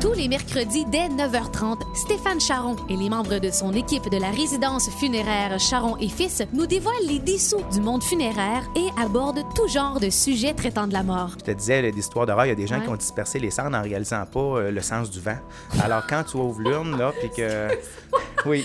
Tous 0.00 0.12
les 0.12 0.28
mercredis 0.28 0.84
dès 0.86 1.08
9h30, 1.08 1.80
Stéphane 1.94 2.40
Charon 2.40 2.76
et 2.88 2.96
les 2.96 3.08
membres 3.08 3.38
de 3.40 3.50
son 3.50 3.72
équipe 3.72 4.08
de 4.08 4.16
la 4.16 4.30
résidence 4.30 4.88
funéraire 4.90 5.58
Charon 5.58 5.96
et 5.98 6.08
Fils 6.08 6.42
nous 6.52 6.66
dévoilent 6.66 6.94
les 7.08 7.18
dessous 7.18 7.62
du 7.72 7.80
monde 7.80 8.02
funéraire 8.04 8.62
et 8.76 8.86
abordent 9.00 9.42
tout 9.56 9.66
genre 9.66 9.98
de 9.98 10.08
sujets 10.10 10.54
traitant 10.54 10.86
de 10.86 10.92
la 10.92 11.02
mort. 11.02 11.30
Je 11.40 11.44
te 11.46 11.50
disais, 11.50 11.82
l'histoire 11.90 12.26
d'horreur, 12.26 12.46
il 12.46 12.50
y 12.50 12.52
a 12.52 12.54
des 12.54 12.66
gens 12.68 12.76
Ouais. 12.78 12.84
qui 12.84 12.88
ont 12.90 12.96
dispersé 12.96 13.40
les 13.40 13.50
cendres 13.50 13.76
en 13.76 13.82
réalisant 13.82 14.24
pas 14.26 14.38
euh, 14.40 14.70
le 14.70 14.80
sens 14.82 15.10
du 15.10 15.18
vent. 15.20 15.38
Alors, 15.82 16.06
quand 16.06 16.22
tu 16.22 16.36
ouvres 16.36 16.60
l'urne, 16.60 16.96
là, 16.96 17.12
puis 17.18 17.30
que. 17.36 17.68
Oui, 18.46 18.64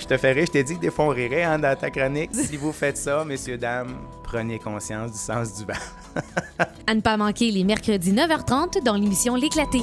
je 0.00 0.04
te 0.06 0.16
ferai, 0.18 0.46
je 0.46 0.50
t'ai 0.50 0.64
dit 0.64 0.74
que 0.74 0.80
des 0.80 0.90
fois 0.90 1.04
on 1.04 1.08
rirait 1.10 1.44
hein, 1.44 1.60
dans 1.60 1.76
ta 1.78 1.90
chronique. 1.90 2.30
Si 2.34 2.56
vous 2.56 2.72
faites 2.72 2.96
ça, 2.96 3.24
messieurs, 3.24 3.56
dames, 3.56 3.94
prenez 4.24 4.58
conscience 4.58 5.12
du 5.12 5.18
sens 5.18 5.54
du 5.54 5.64
vent. 5.64 5.78
À 6.88 6.94
ne 6.96 7.00
pas 7.00 7.16
manquer 7.16 7.52
les 7.52 7.62
mercredis 7.62 8.12
9h30 8.12 8.82
dans 8.82 8.94
l'émission 8.94 9.36
L'éclaté. 9.36 9.78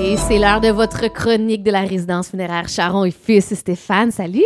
Et 0.00 0.16
c'est 0.16 0.38
l'heure 0.38 0.60
de 0.60 0.68
votre 0.68 1.06
chronique 1.08 1.62
de 1.62 1.70
la 1.70 1.82
résidence 1.82 2.30
funéraire 2.30 2.68
Charon 2.68 3.04
et 3.04 3.12
Fils. 3.12 3.54
Stéphane, 3.54 4.10
salut! 4.10 4.42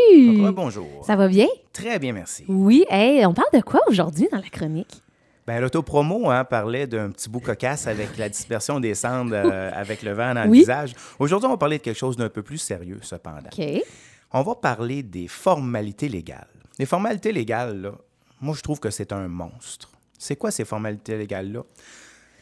Bonjour. 0.52 0.86
Ça 1.06 1.16
va 1.16 1.26
bien? 1.26 1.46
Très 1.72 1.98
bien, 1.98 2.12
merci. 2.12 2.44
Oui, 2.48 2.84
hey, 2.90 3.24
on 3.24 3.32
parle 3.32 3.48
de 3.54 3.60
quoi 3.60 3.80
aujourd'hui 3.88 4.28
dans 4.30 4.38
la 4.38 4.48
chronique? 4.50 5.02
Ben, 5.46 5.60
l'autopromo 5.60 6.30
hein, 6.30 6.44
parlait 6.44 6.86
d'un 6.86 7.10
petit 7.10 7.30
bout 7.30 7.40
cocasse 7.40 7.86
avec 7.86 8.18
la 8.18 8.28
dispersion 8.28 8.78
des 8.78 8.94
cendres 8.94 9.34
euh, 9.34 9.70
avec 9.74 10.02
le 10.02 10.12
vent 10.12 10.34
dans 10.34 10.44
le 10.44 10.52
visage. 10.52 10.94
Aujourd'hui, 11.18 11.46
on 11.46 11.52
va 11.52 11.56
parler 11.56 11.78
de 11.78 11.82
quelque 11.82 11.98
chose 11.98 12.16
d'un 12.16 12.28
peu 12.28 12.42
plus 12.42 12.58
sérieux, 12.58 12.98
cependant. 13.00 13.48
OK. 13.50 13.64
On 14.32 14.42
va 14.42 14.54
parler 14.54 15.02
des 15.02 15.28
formalités 15.28 16.08
légales. 16.10 16.48
Les 16.78 16.86
formalités 16.86 17.32
légales, 17.32 17.80
là, 17.80 17.92
moi, 18.40 18.54
je 18.54 18.60
trouve 18.60 18.78
que 18.78 18.90
c'est 18.90 19.12
un 19.12 19.26
monstre. 19.28 19.90
C'est 20.18 20.36
quoi 20.36 20.50
ces 20.50 20.66
formalités 20.66 21.16
légales-là? 21.16 21.62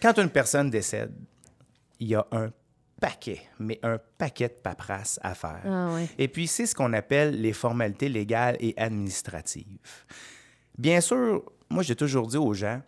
Quand 0.03 0.19
une 0.19 0.31
personne 0.31 0.71
décède, 0.71 1.13
il 2.01 2.09
y 2.09 2.15
a 2.15 2.27
un 2.33 2.51
paquet, 3.01 3.43
mais 3.59 3.79
un 3.83 3.99
paquet 4.19 4.49
de 4.49 4.55
paperasse 4.55 5.19
à 5.23 5.35
faire. 5.35 5.63
Ah 5.65 5.93
ouais. 5.95 6.09
Et 6.19 6.29
puis, 6.29 6.47
c'est 6.47 6.67
ce 6.67 6.75
qu'on 6.75 6.93
appelle 6.93 7.41
les 7.41 7.53
formalités 7.53 8.09
légales 8.09 8.57
et 8.61 8.75
administratives. 8.77 9.79
Bien 10.79 11.01
sûr, 11.01 11.43
moi, 11.69 11.83
j'ai 11.83 11.97
toujours 11.97 12.27
dit 12.27 12.37
aux 12.37 12.55
gens, 12.55 12.81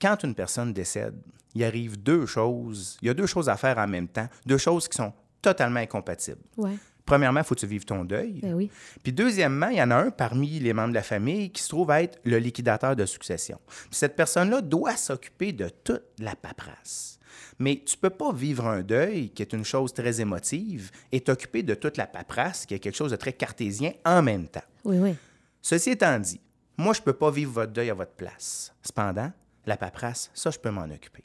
quand 0.00 0.22
une 0.24 0.34
personne 0.34 0.72
décède, 0.72 1.14
il 1.54 1.64
arrive 1.64 2.00
deux 2.00 2.26
choses, 2.26 2.96
il 3.02 3.08
y 3.08 3.10
a 3.10 3.14
deux 3.14 3.26
choses 3.26 3.48
à 3.48 3.56
faire 3.56 3.78
en 3.78 3.88
même 3.88 4.08
temps, 4.08 4.28
deux 4.46 4.58
choses 4.58 4.88
qui 4.88 4.96
sont 4.96 5.12
totalement 5.42 5.80
incompatibles. 5.80 6.42
Ouais. 6.56 6.76
Premièrement, 7.04 7.40
il 7.40 7.44
faut 7.44 7.54
que 7.54 7.60
tu 7.60 7.66
vives 7.66 7.84
ton 7.84 8.04
deuil. 8.04 8.38
Ben 8.40 8.54
oui. 8.54 8.70
Puis 9.02 9.12
deuxièmement, 9.12 9.68
il 9.68 9.78
y 9.78 9.82
en 9.82 9.90
a 9.90 9.96
un 9.96 10.10
parmi 10.10 10.60
les 10.60 10.72
membres 10.72 10.90
de 10.90 10.94
la 10.94 11.02
famille 11.02 11.50
qui 11.50 11.62
se 11.62 11.68
trouve 11.68 11.90
être 11.90 12.20
le 12.24 12.38
liquidateur 12.38 12.94
de 12.94 13.04
succession. 13.04 13.58
Puis 13.66 13.88
cette 13.92 14.14
personne-là 14.14 14.60
doit 14.60 14.96
s'occuper 14.96 15.52
de 15.52 15.68
toute 15.68 16.04
la 16.18 16.36
paperasse. 16.36 17.18
Mais 17.58 17.82
tu 17.84 17.96
peux 17.96 18.10
pas 18.10 18.32
vivre 18.32 18.66
un 18.66 18.82
deuil, 18.82 19.30
qui 19.30 19.42
est 19.42 19.52
une 19.52 19.64
chose 19.64 19.92
très 19.92 20.20
émotive, 20.20 20.90
et 21.12 21.20
t'occuper 21.20 21.62
de 21.62 21.74
toute 21.74 21.96
la 21.96 22.06
paperasse, 22.06 22.66
qui 22.66 22.74
est 22.74 22.78
quelque 22.78 22.96
chose 22.96 23.10
de 23.10 23.16
très 23.16 23.32
cartésien, 23.32 23.92
en 24.04 24.22
même 24.22 24.48
temps. 24.48 24.62
Oui, 24.84 24.98
oui. 24.98 25.14
Ceci 25.62 25.90
étant 25.90 26.18
dit, 26.18 26.40
moi, 26.76 26.94
je 26.94 27.02
peux 27.02 27.12
pas 27.12 27.30
vivre 27.30 27.52
votre 27.52 27.72
deuil 27.72 27.90
à 27.90 27.94
votre 27.94 28.12
place. 28.12 28.72
Cependant, 28.82 29.30
la 29.66 29.76
paperasse, 29.76 30.30
ça, 30.32 30.50
je 30.50 30.58
peux 30.58 30.70
m'en 30.70 30.84
occuper. 30.84 31.24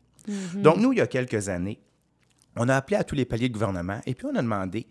Donc, 0.56 0.78
nous, 0.78 0.92
il 0.92 0.98
y 0.98 1.02
a 1.02 1.08
quelques 1.08 1.50
années, 1.50 1.80
on 2.56 2.68
a 2.68 2.76
appelé 2.76 2.98
à 2.98 3.04
tous 3.04 3.16
les 3.16 3.26
paliers 3.26 3.50
de 3.50 3.54
gouvernement 3.54 4.02
et 4.06 4.16
puis 4.16 4.26
on 4.26 4.36
a 4.36 4.42
demandé 4.42 4.88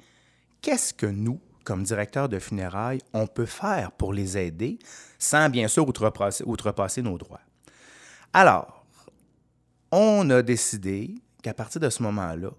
qu'est-ce 0.61 0.95
que 0.95 1.07
nous, 1.07 1.41
comme 1.65 1.83
directeurs 1.83 2.29
de 2.29 2.39
funérailles, 2.39 3.01
on 3.13 3.27
peut 3.27 3.47
faire 3.47 3.91
pour 3.93 4.13
les 4.13 4.39
aider 4.39 4.79
sans, 5.19 5.49
bien 5.49 5.67
sûr, 5.67 5.89
outrepasser, 5.89 6.45
outrepasser 6.45 7.03
nos 7.03 7.19
droits. 7.19 7.41
Alors, 8.33 8.74
on 9.97 10.29
a 10.31 10.43
décidé 10.43 11.15
qu'à 11.41 11.55
partir 11.55 11.81
de 11.81 11.89
ce 11.89 12.03
moment-là, 12.03 12.51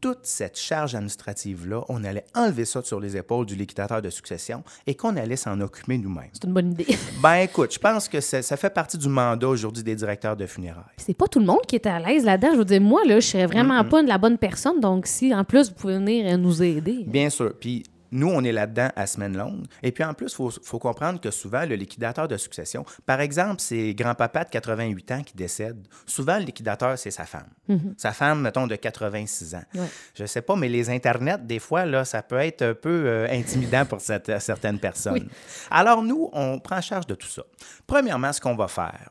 toute 0.00 0.20
cette 0.22 0.56
charge 0.56 0.94
administrative-là, 0.94 1.82
on 1.88 2.04
allait 2.04 2.24
enlever 2.32 2.64
ça 2.64 2.80
sur 2.82 3.00
les 3.00 3.16
épaules 3.16 3.44
du 3.44 3.56
liquidateur 3.56 4.00
de 4.00 4.08
succession 4.08 4.62
et 4.86 4.94
qu'on 4.94 5.16
allait 5.16 5.34
s'en 5.34 5.60
occuper 5.60 5.98
nous-mêmes. 5.98 6.28
C'est 6.32 6.44
une 6.44 6.52
bonne 6.52 6.70
idée. 6.72 6.86
Ben 7.20 7.38
écoute, 7.38 7.72
je 7.74 7.78
pense 7.80 8.08
que 8.08 8.20
ça, 8.20 8.40
ça 8.40 8.56
fait 8.56 8.70
partie 8.70 8.98
du 8.98 9.08
mandat 9.08 9.48
aujourd'hui 9.48 9.82
des 9.82 9.96
directeurs 9.96 10.36
de 10.36 10.46
funérailles. 10.46 10.84
c'est 10.96 11.16
pas 11.16 11.26
tout 11.26 11.40
le 11.40 11.46
monde 11.46 11.62
qui 11.66 11.74
est 11.74 11.86
à 11.86 11.98
l'aise 11.98 12.24
là-dedans. 12.24 12.50
Je 12.52 12.58
veux 12.58 12.64
dire, 12.64 12.80
moi, 12.80 13.04
là, 13.04 13.18
je 13.18 13.26
serais 13.26 13.46
vraiment 13.46 13.82
pas 13.84 14.02
la 14.02 14.18
bonne 14.18 14.38
personne. 14.38 14.78
Donc, 14.78 15.06
si 15.06 15.34
en 15.34 15.42
plus, 15.42 15.70
vous 15.70 15.74
pouvez 15.74 15.94
venir 15.94 16.38
nous 16.38 16.62
aider. 16.62 17.02
Bien 17.04 17.30
sûr. 17.30 17.52
Puis 17.58 17.82
nous, 18.10 18.28
on 18.28 18.42
est 18.44 18.52
là-dedans 18.52 18.90
à 18.96 19.06
semaine 19.06 19.36
longue. 19.36 19.64
Et 19.82 19.92
puis 19.92 20.04
en 20.04 20.14
plus, 20.14 20.32
il 20.32 20.34
faut, 20.34 20.50
faut 20.50 20.78
comprendre 20.78 21.20
que 21.20 21.30
souvent, 21.30 21.64
le 21.64 21.74
liquidateur 21.74 22.28
de 22.28 22.36
succession, 22.36 22.84
par 23.04 23.20
exemple, 23.20 23.60
c'est 23.60 23.94
grand-papa 23.94 24.44
de 24.44 24.50
88 24.50 25.12
ans 25.12 25.22
qui 25.22 25.34
décède. 25.36 25.86
Souvent, 26.06 26.38
le 26.38 26.44
liquidateur, 26.44 26.98
c'est 26.98 27.10
sa 27.10 27.24
femme. 27.24 27.48
Sa 27.96 28.12
femme, 28.12 28.40
mettons, 28.42 28.66
de 28.66 28.76
86 28.76 29.54
ans. 29.54 29.62
Ouais. 29.74 29.86
Je 30.14 30.24
sais 30.26 30.42
pas, 30.42 30.56
mais 30.56 30.68
les 30.68 30.90
Internets, 30.90 31.38
des 31.38 31.58
fois, 31.58 31.84
là, 31.84 32.04
ça 32.04 32.22
peut 32.22 32.38
être 32.38 32.62
un 32.62 32.74
peu 32.74 33.04
euh, 33.06 33.26
intimidant 33.30 33.84
pour 33.84 34.00
cette- 34.00 34.40
certaines 34.40 34.78
personnes. 34.78 35.14
Oui. 35.14 35.28
Alors 35.70 36.02
nous, 36.02 36.30
on 36.32 36.58
prend 36.58 36.80
charge 36.80 37.06
de 37.06 37.14
tout 37.14 37.26
ça. 37.28 37.42
Premièrement, 37.86 38.32
ce 38.32 38.40
qu'on 38.40 38.54
va 38.56 38.68
faire, 38.68 39.10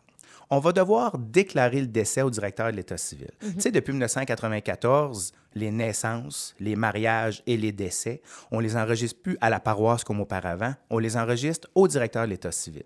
on 0.49 0.59
va 0.59 0.71
devoir 0.71 1.17
déclarer 1.17 1.81
le 1.81 1.87
décès 1.87 2.21
au 2.21 2.29
directeur 2.29 2.71
de 2.71 2.77
l'État 2.77 2.97
civil. 2.97 3.31
Tu 3.41 3.61
sais, 3.61 3.71
depuis 3.71 3.91
1994, 3.91 5.33
les 5.55 5.71
naissances, 5.71 6.53
les 6.59 6.75
mariages 6.75 7.41
et 7.47 7.57
les 7.57 7.71
décès, 7.71 8.21
on 8.51 8.59
les 8.59 8.75
enregistre 8.75 9.21
plus 9.21 9.37
à 9.41 9.49
la 9.49 9.59
paroisse 9.59 10.03
comme 10.03 10.19
auparavant, 10.19 10.73
on 10.89 10.99
les 10.99 11.17
enregistre 11.17 11.67
au 11.75 11.87
directeur 11.87 12.25
de 12.25 12.29
l'État 12.29 12.51
civil. 12.51 12.83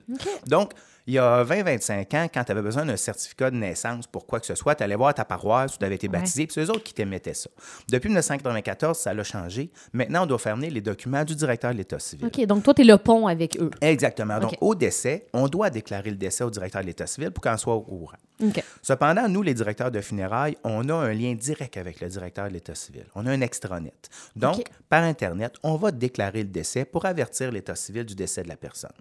Donc, 0.47 0.73
il 1.09 1.13
y 1.13 1.17
a 1.17 1.43
20-25 1.43 2.15
ans, 2.15 2.27
quand 2.31 2.43
tu 2.43 2.51
avais 2.51 2.61
besoin 2.61 2.85
d'un 2.85 2.95
certificat 2.95 3.49
de 3.49 3.55
naissance 3.55 4.05
pour 4.05 4.27
quoi 4.27 4.39
que 4.39 4.45
ce 4.45 4.53
soit, 4.53 4.75
tu 4.75 4.83
allais 4.83 4.95
voir 4.95 5.11
ta 5.11 5.25
paroisse 5.25 5.73
où 5.73 5.79
tu 5.79 5.85
avais 5.85 5.95
été 5.95 6.07
baptisé, 6.07 6.45
puis 6.45 6.53
c'est 6.53 6.61
eux 6.61 6.69
autres 6.69 6.83
qui 6.83 6.93
t'émettaient 6.93 7.33
ça. 7.33 7.49
Depuis 7.89 8.09
1994, 8.09 8.95
ça 8.95 9.11
l'a 9.11 9.23
changé. 9.23 9.71
Maintenant, 9.91 10.23
on 10.23 10.25
doit 10.27 10.37
faire 10.37 10.55
venir 10.55 10.71
les 10.71 10.81
documents 10.81 11.23
du 11.23 11.35
directeur 11.35 11.71
de 11.71 11.77
l'État 11.77 11.97
civil. 11.97 12.27
OK, 12.27 12.45
donc 12.45 12.61
toi, 12.61 12.75
t'es 12.75 12.83
le 12.83 12.97
pont 12.99 13.25
avec 13.25 13.57
eux. 13.59 13.71
Exactement. 13.81 14.39
Donc, 14.39 14.55
au 14.61 14.75
décès, 14.75 15.25
on 15.33 15.47
doit 15.47 15.71
déclarer 15.71 16.11
le 16.11 16.15
décès 16.15 16.43
au 16.43 16.51
directeur 16.51 16.81
de 16.83 16.85
l'État 16.85 17.07
civil 17.07 17.31
pour 17.31 17.43
qu'on 17.43 17.57
soit 17.57 17.73
au 17.73 17.81
courant. 17.81 18.17
OK. 18.43 18.63
Cependant, 18.83 19.27
nous, 19.27 19.41
les 19.41 19.55
directeurs 19.55 19.89
de 19.89 20.01
funérailles, 20.01 20.57
on 20.63 20.87
a 20.89 20.93
un 20.93 21.13
lien 21.13 21.33
direct 21.33 21.75
avec 21.77 22.01
le 22.01 22.07
directeur 22.07 22.47
de 22.47 22.53
l'État 22.53 22.75
civil. 22.75 23.05
On 23.15 23.25
a 23.25 23.31
un 23.31 23.41
extranet. 23.41 24.09
Donc, 24.35 24.63
par 24.89 25.01
Internet, 25.01 25.55
on 25.63 25.75
va 25.75 25.89
déclarer 25.89 26.43
le 26.43 26.49
décès 26.49 26.85
pour 26.85 27.05
avertir 27.05 27.51
l'État 27.51 27.75
civil 27.75 28.05
du 28.05 28.13
décès 28.13 28.43
de 28.43 28.47
la 28.47 28.57
personne. 28.57 28.91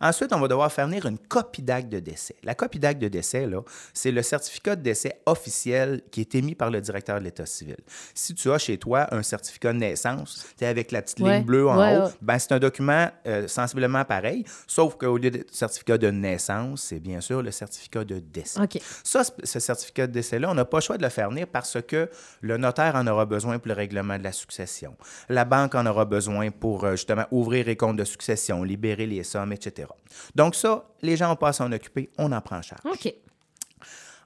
Ensuite, 0.00 0.32
on 0.32 0.40
va 0.40 0.48
devoir 0.48 0.70
faire 0.72 0.86
venir 0.86 1.06
une 1.06 1.18
copie 1.18 1.62
d'acte 1.62 1.88
de 1.88 2.00
décès. 2.00 2.34
La 2.42 2.54
copie 2.54 2.78
d'acte 2.78 3.00
de 3.00 3.08
décès, 3.08 3.46
là, 3.46 3.60
c'est 3.94 4.10
le 4.10 4.22
certificat 4.22 4.76
de 4.76 4.82
décès 4.82 5.20
officiel 5.26 6.02
qui 6.10 6.20
est 6.20 6.34
émis 6.34 6.54
par 6.54 6.70
le 6.70 6.80
directeur 6.80 7.18
de 7.18 7.24
l'État 7.24 7.46
civil. 7.46 7.76
Si 8.14 8.34
tu 8.34 8.50
as 8.50 8.58
chez 8.58 8.78
toi 8.78 9.06
un 9.14 9.22
certificat 9.22 9.72
de 9.72 9.78
naissance, 9.78 10.46
tu 10.58 10.64
es 10.64 10.66
avec 10.66 10.92
la 10.92 11.02
petite 11.02 11.20
Ouais, 11.20 11.36
ligne 11.38 11.44
bleue 11.44 11.68
en 11.68 11.78
ouais, 11.78 11.96
haut, 11.98 12.04
ouais. 12.06 12.10
ben, 12.20 12.38
c'est 12.38 12.52
un 12.52 12.58
document 12.58 13.08
euh, 13.26 13.46
sensiblement 13.48 14.04
pareil, 14.04 14.44
sauf 14.66 14.96
qu'au 14.96 15.18
lieu 15.18 15.30
de 15.30 15.44
certificat 15.50 15.98
de 15.98 16.10
naissance, 16.10 16.82
c'est 16.82 17.00
bien 17.00 17.20
sûr 17.20 17.42
le 17.42 17.50
certificat 17.50 18.04
de 18.04 18.18
décès. 18.18 18.60
Ça, 19.04 19.24
ce- 19.24 19.30
ce 19.44 19.60
certificat 19.60 20.06
de 20.06 20.12
décès-là, 20.12 20.50
on 20.50 20.54
n'a 20.54 20.64
pas 20.64 20.78
le 20.78 20.82
choix 20.82 20.96
de 20.96 21.02
le 21.02 21.08
faire 21.08 21.30
venir 21.30 21.46
parce 21.46 21.78
que 21.86 22.08
le 22.40 22.56
notaire 22.56 22.94
en 22.96 23.06
aura 23.06 23.26
besoin 23.26 23.58
pour 23.58 23.68
le 23.68 23.74
règlement 23.74 24.18
de 24.18 24.24
la 24.24 24.32
succession. 24.32 24.96
La 25.28 25.44
banque 25.44 25.74
en 25.74 25.86
aura 25.86 26.04
besoin 26.04 26.50
pour 26.50 26.84
euh, 26.84 26.92
justement 26.92 27.24
ouvrir 27.30 27.66
les 27.66 27.76
comptes 27.76 27.96
de 27.96 28.04
succession, 28.04 28.62
libérer 28.62 29.06
les 29.06 29.22
sommes, 29.22 29.51
etc. 29.52 29.88
Donc 30.34 30.54
ça, 30.54 30.88
les 31.02 31.16
gens 31.16 31.28
n'ont 31.28 31.36
pas 31.36 31.48
à 31.48 31.52
s'en 31.52 31.70
occuper, 31.72 32.10
on 32.18 32.32
en 32.32 32.40
prend 32.40 32.56
en 32.58 32.62
charge. 32.62 32.80
OK. 32.84 33.12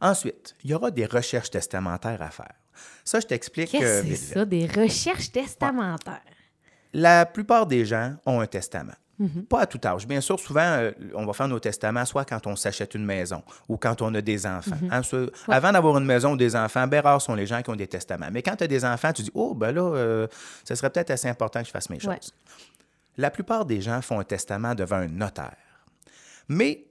Ensuite, 0.00 0.54
il 0.64 0.70
y 0.70 0.74
aura 0.74 0.90
des 0.90 1.06
recherches 1.06 1.50
testamentaires 1.50 2.20
à 2.22 2.30
faire. 2.30 2.52
Ça, 3.04 3.20
je 3.20 3.26
t'explique. 3.26 3.70
Qu'est-ce 3.70 3.84
euh, 3.84 4.02
que 4.02 4.08
c'est 4.14 4.34
ça, 4.34 4.44
des 4.44 4.66
recherches 4.66 5.32
testamentaires? 5.32 6.20
La 6.92 7.24
plupart 7.26 7.66
des 7.66 7.84
gens 7.84 8.14
ont 8.26 8.40
un 8.40 8.46
testament. 8.46 8.92
Mhm. 9.18 9.46
Pas 9.46 9.60
à 9.60 9.66
tout 9.66 9.80
âge. 9.82 10.06
Bien 10.06 10.20
sûr, 10.20 10.38
souvent, 10.38 10.60
euh, 10.60 10.90
on 11.14 11.24
va 11.24 11.32
faire 11.32 11.48
nos 11.48 11.58
testaments 11.58 12.04
soit 12.04 12.26
quand 12.26 12.46
on 12.46 12.54
s'achète 12.54 12.94
une 12.94 13.04
maison 13.06 13.42
ou 13.66 13.78
quand 13.78 14.02
on 14.02 14.12
a 14.14 14.20
des 14.20 14.46
enfants. 14.46 14.76
Mhm. 14.82 14.92
Hein, 14.92 15.02
ce- 15.02 15.30
Avant 15.48 15.72
d'avoir 15.72 15.96
une 15.96 16.04
maison 16.04 16.32
ou 16.32 16.36
des 16.36 16.54
enfants, 16.54 16.86
bien 16.86 17.00
rares 17.00 17.22
sont 17.22 17.34
les 17.34 17.46
gens 17.46 17.62
qui 17.62 17.70
ont 17.70 17.76
des 17.76 17.86
testaments. 17.86 18.28
Mais 18.30 18.42
quand 18.42 18.56
tu 18.56 18.64
as 18.64 18.68
des 18.68 18.84
enfants, 18.84 19.14
tu 19.14 19.22
dis 19.22 19.30
Oh, 19.32 19.54
ben 19.54 19.72
là, 19.72 19.80
euh, 19.82 20.26
ce 20.68 20.74
serait 20.74 20.90
peut-être 20.90 21.10
assez 21.10 21.28
important 21.28 21.60
que 21.60 21.66
je 21.66 21.70
fasse 21.72 21.88
mes 21.88 21.98
choses. 21.98 22.10
Ouais. 22.10 22.20
La 23.16 23.30
plupart 23.30 23.64
des 23.64 23.80
gens 23.80 24.02
font 24.02 24.20
un 24.20 24.24
testament 24.24 24.74
devant 24.74 24.96
un 24.96 25.08
notaire. 25.08 25.56
Mais 26.48 26.86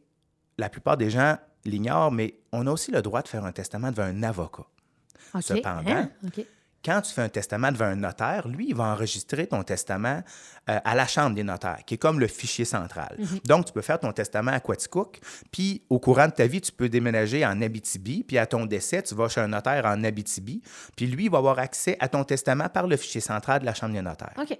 la 0.58 0.70
plupart 0.70 0.98
des 0.98 1.10
gens 1.10 1.38
l'ignorent, 1.66 2.12
mais 2.12 2.36
on 2.52 2.68
a 2.68 2.72
aussi 2.72 2.92
le 2.92 3.02
droit 3.02 3.22
de 3.22 3.28
faire 3.28 3.46
un 3.46 3.52
testament 3.52 3.92
devant 3.92 4.04
un 4.04 4.24
avocat. 4.24 4.64
Cependant, 5.42 5.84
Hein? 5.92 6.10
Quand 6.84 7.02
tu 7.02 7.12
fais 7.14 7.24
un 7.24 7.30
testament 7.30 7.72
devant 7.72 7.86
un 7.86 7.96
notaire, 7.96 8.48
lui, 8.48 8.68
il 8.70 8.76
va 8.76 8.84
enregistrer 8.84 9.48
ton 9.48 9.64
testament 9.64 10.22
euh, 10.70 10.80
à 10.84 10.94
la 10.94 11.08
Chambre 11.08 11.36
des 11.36 11.42
notaires, 11.44 11.80
qui 11.84 11.96
est 11.96 11.98
comme 11.98 12.20
le 12.20 12.28
fichier 12.28 12.64
central. 12.64 13.18
Donc, 13.46 13.66
tu 13.66 13.74
peux 13.74 13.82
faire 13.82 14.00
ton 14.00 14.12
testament 14.12 14.52
à 14.52 14.60
Quaticook, 14.60 15.20
puis 15.52 15.82
au 15.90 15.98
courant 16.00 16.28
de 16.28 16.34
ta 16.34 16.46
vie, 16.46 16.62
tu 16.62 16.72
peux 16.72 16.88
déménager 16.88 17.44
en 17.44 17.60
Abitibi, 17.60 18.24
puis 18.24 18.38
à 18.38 18.46
ton 18.46 18.68
décès, 18.68 19.02
tu 19.02 19.16
vas 19.16 19.28
chez 19.30 19.42
un 19.42 19.48
notaire 19.48 19.84
en 19.88 20.04
Abitibi, 20.04 20.62
puis 20.96 21.08
lui, 21.08 21.26
il 21.26 21.32
va 21.32 21.40
avoir 21.40 21.58
accès 21.58 21.98
à 22.00 22.08
ton 22.08 22.24
testament 22.24 22.70
par 22.70 22.86
le 22.86 22.98
fichier 22.98 23.20
central 23.22 23.62
de 23.62 23.66
la 23.66 23.74
Chambre 23.74 23.94
des 23.94 24.04
notaires. 24.04 24.36
OK. 24.38 24.56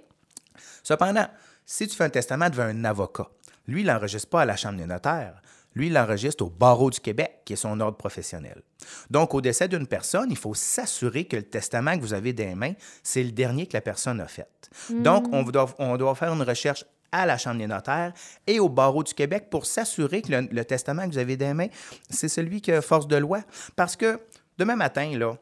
Cependant, 0.82 1.28
si 1.66 1.86
tu 1.88 1.96
fais 1.96 2.04
un 2.04 2.10
testament 2.10 2.48
devant 2.48 2.62
un 2.62 2.84
avocat, 2.84 3.28
lui, 3.66 3.80
il 3.80 3.86
n'enregistre 3.86 4.28
pas 4.28 4.42
à 4.42 4.44
la 4.44 4.56
Chambre 4.56 4.78
des 4.78 4.86
notaires. 4.86 5.42
lui, 5.74 5.88
il 5.88 5.92
l'enregistre 5.92 6.44
au 6.44 6.48
barreau 6.48 6.88
du 6.90 7.00
Québec, 7.00 7.42
qui 7.44 7.52
est 7.52 7.56
son 7.56 7.78
ordre 7.80 7.98
professionnel. 7.98 8.62
Donc, 9.10 9.34
au 9.34 9.42
décès 9.42 9.68
d'une 9.68 9.86
personne, 9.86 10.30
il 10.30 10.36
faut 10.38 10.54
s'assurer 10.54 11.26
que 11.26 11.36
le 11.36 11.42
testament 11.42 11.96
que 11.96 12.00
vous 12.00 12.14
avez 12.14 12.32
des 12.32 12.54
mains, 12.54 12.72
c'est 13.02 13.22
le 13.22 13.32
dernier 13.32 13.66
que 13.66 13.74
la 13.74 13.82
personne 13.82 14.20
a 14.20 14.26
fait. 14.26 14.48
Donc, 14.90 15.26
on 15.32 15.42
doit, 15.42 15.74
on 15.78 15.96
doit 15.98 16.14
faire 16.14 16.32
une 16.32 16.42
recherche 16.42 16.84
à 17.12 17.26
la 17.26 17.36
Chambre 17.36 17.58
des 17.58 17.66
notaires 17.66 18.12
et 18.46 18.58
au 18.58 18.68
barreau 18.68 19.02
du 19.02 19.12
Québec 19.12 19.48
pour 19.50 19.66
s'assurer 19.66 20.22
que 20.22 20.32
le, 20.32 20.48
le 20.50 20.64
testament 20.64 21.02
que 21.06 21.12
vous 21.12 21.18
avez 21.18 21.36
des 21.36 21.52
mains, 21.52 21.68
c'est 22.08 22.28
celui 22.28 22.60
qui 22.60 22.72
a 22.72 22.80
force 22.80 23.06
de 23.06 23.16
loi. 23.16 23.40
Parce 23.74 23.96
que 23.96 24.18
demain 24.58 24.76
matin, 24.76 25.16
là, 25.18 25.36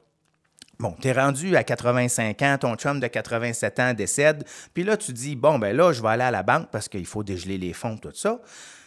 Bon, 0.78 0.92
t'es 1.00 1.12
rendu 1.12 1.56
à 1.56 1.62
85 1.64 2.42
ans, 2.42 2.56
ton 2.60 2.74
chum 2.76 2.98
de 3.00 3.06
87 3.06 3.80
ans 3.80 3.94
décède, 3.94 4.44
puis 4.74 4.82
là, 4.84 4.96
tu 4.96 5.12
dis, 5.12 5.36
bon, 5.36 5.58
ben 5.58 5.74
là, 5.76 5.92
je 5.92 6.02
vais 6.02 6.08
aller 6.08 6.24
à 6.24 6.30
la 6.30 6.42
banque 6.42 6.68
parce 6.70 6.88
qu'il 6.88 7.06
faut 7.06 7.22
dégeler 7.22 7.58
les 7.58 7.72
fonds, 7.72 7.96
tout 7.96 8.10
ça. 8.14 8.40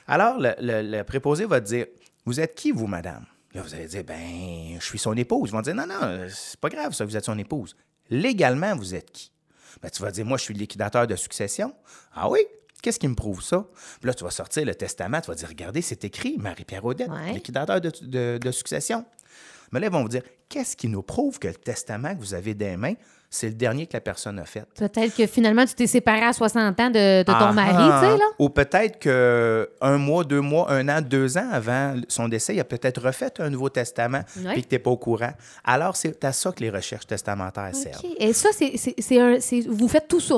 Alors, 0.08 0.38
le, 0.40 0.54
le- 0.60 0.82
le 0.82 1.04
préposé 1.04 1.46
va 1.46 1.62
te 1.62 1.66
dire, 1.68 1.86
vous 2.26 2.40
êtes 2.40 2.56
qui, 2.56 2.72
vous, 2.72 2.88
madame? 2.88 3.26
Là, 3.54 3.62
vous 3.62 3.74
allez 3.74 3.88
dire, 3.88 4.04
ben, 4.04 4.78
je 4.80 4.86
suis 4.86 5.00
son 5.00 5.16
épouse. 5.16 5.50
Ils 5.50 5.54
vont 5.54 5.62
dire, 5.62 5.76
non, 5.76 5.88
non, 5.88 6.26
c'est 6.30 6.60
pas 6.60 6.70
grave, 6.70 6.94
ça, 6.94 7.06
vous 7.06 7.16
êtes 7.16 7.26
son 7.26 7.38
épouse. 7.38 7.76
Légalement, 8.10 8.76
vous 8.76 8.94
êtes 8.94 9.12
qui? 9.12 9.32
Ben, 9.82 9.90
tu 9.90 10.02
vas 10.02 10.12
dire, 10.12 10.26
moi, 10.26 10.38
je 10.38 10.44
suis 10.44 10.54
le 10.54 10.60
liquidateur 10.60 11.08
de 11.08 11.16
succession. 11.16 11.74
Ah 12.14 12.30
oui? 12.30 12.40
Qu'est-ce 12.82 13.00
qui 13.00 13.08
me 13.08 13.16
prouve 13.16 13.42
ça? 13.42 13.66
Puis 14.00 14.08
là, 14.08 14.14
tu 14.14 14.24
vas 14.24 14.30
sortir 14.32 14.66
le 14.66 14.76
testament, 14.76 15.20
tu 15.22 15.28
vas 15.28 15.36
dire, 15.36 15.48
regardez, 15.48 15.82
c'est 15.82 16.04
écrit, 16.04 16.38
Marie-Pierre 16.38 16.86
Audette, 16.86 17.10
Ouais. 17.10 17.34
liquidateur 17.34 17.82
de, 17.82 17.92
de- 18.02 18.38
de 18.38 18.52
succession. 18.52 19.06
Mais 19.72 19.80
là, 19.80 19.88
ils 19.88 19.94
vont 19.94 20.02
vous 20.02 20.10
dire, 20.10 20.22
qu'est-ce 20.50 20.76
qui 20.76 20.88
nous 20.88 21.02
prouve 21.02 21.40
que 21.40 21.48
le 21.48 21.54
testament 21.56 22.16
que 22.16 22.20
vous 22.20 22.34
avez 22.34 22.54
des 22.54 22.78
mains, 22.78 22.94
c'est 23.30 23.48
le 23.50 23.56
dernier 23.56 23.86
que 23.88 23.94
la 23.94 24.00
personne 24.02 24.40
a 24.40 24.46
fait? 24.46 24.64
Peut-être 24.78 25.14
que 25.16 25.28
finalement, 25.28 25.66
tu 25.66 25.74
t'es 25.76 25.88
séparé 25.88 26.22
à 26.24 26.32
60 26.32 26.80
ans 26.80 26.90
de, 26.90 27.20
de 27.20 27.24
ton 27.24 27.34
Ah, 27.34 27.52
mari, 27.52 27.72
ah. 27.78 28.00
tu 28.02 28.08
sais, 28.12 28.18
là? 28.18 28.24
Ou 28.40 28.50
peut-être 28.50 29.00
que 29.00 29.70
un 29.82 29.98
mois, 29.98 30.24
deux 30.24 30.40
mois, 30.40 30.72
un 30.72 30.88
an, 30.88 31.02
deux 31.02 31.38
ans 31.38 31.50
avant 31.52 31.96
son 32.08 32.30
décès, 32.30 32.56
il 32.56 32.60
a 32.62 32.64
peut-être 32.64 33.02
refait 33.02 33.32
un 33.40 33.50
nouveau 33.50 33.68
testament 33.70 34.22
puis 34.54 34.62
que 34.64 34.68
tu 34.70 34.76
n'es 34.76 34.80
pas 34.80 34.92
au 34.92 34.98
courant. 34.98 35.34
Alors, 35.66 35.98
c'est 35.98 36.24
à 36.24 36.32
ça 36.32 36.52
que 36.54 36.62
les 36.64 36.70
recherches 36.70 37.08
testamentaires 37.08 37.76
servent. 37.76 38.02
Et 38.18 38.32
ça, 38.32 38.50
c'est- 38.54 39.68
vous 39.68 39.88
faites 39.90 40.08
tout 40.08 40.22
ça? 40.22 40.38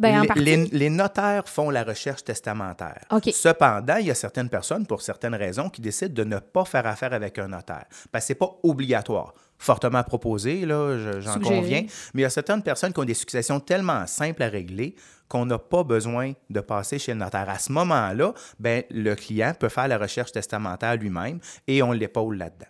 Ben, 0.00 0.20
en 0.20 0.34
Les- 0.34 0.90
notaires 0.90 1.46
font 1.46 1.70
la 1.70 1.84
recherche 1.84 2.24
testamentaire. 2.24 3.02
Cependant, 3.32 3.96
il 3.96 4.06
y 4.06 4.10
a 4.10 4.14
certaines 4.14 4.48
personnes, 4.48 4.86
pour 4.86 5.02
certaines 5.02 5.34
raisons, 5.34 5.68
qui 5.68 5.80
décident 5.82 6.14
de 6.14 6.24
ne 6.24 6.38
pas 6.38 6.64
faire 6.64 6.86
affaire 6.86 7.12
avec 7.12 7.38
un 7.38 7.48
notaire. 7.48 7.84
Parce 8.10 8.24
que 8.24 8.28
ce 8.28 8.32
n'est 8.32 8.38
pas 8.38 8.50
obligatoire. 8.62 9.34
Fortement 9.58 10.02
proposé, 10.02 10.64
là, 10.64 11.20
j'en 11.20 11.38
conviens. 11.38 11.82
Mais 12.14 12.20
il 12.20 12.22
y 12.22 12.24
a 12.24 12.30
certaines 12.30 12.62
personnes 12.62 12.94
qui 12.94 13.00
ont 13.00 13.04
des 13.04 13.12
successions 13.14 13.60
tellement 13.60 14.06
simples 14.06 14.42
à 14.42 14.48
régler 14.48 14.94
qu'on 15.28 15.44
n'a 15.46 15.58
pas 15.58 15.84
besoin 15.84 16.32
de 16.48 16.60
passer 16.60 16.98
chez 16.98 17.12
le 17.12 17.18
notaire. 17.18 17.48
À 17.48 17.58
ce 17.58 17.70
moment-là, 17.72 18.32
ben, 18.58 18.82
le 18.90 19.14
client 19.14 19.52
peut 19.58 19.68
faire 19.68 19.86
la 19.86 19.98
recherche 19.98 20.32
testamentaire 20.32 20.96
lui-même 20.96 21.38
et 21.68 21.82
on 21.82 21.92
l'épaule 21.92 22.36
là-dedans. 22.38 22.66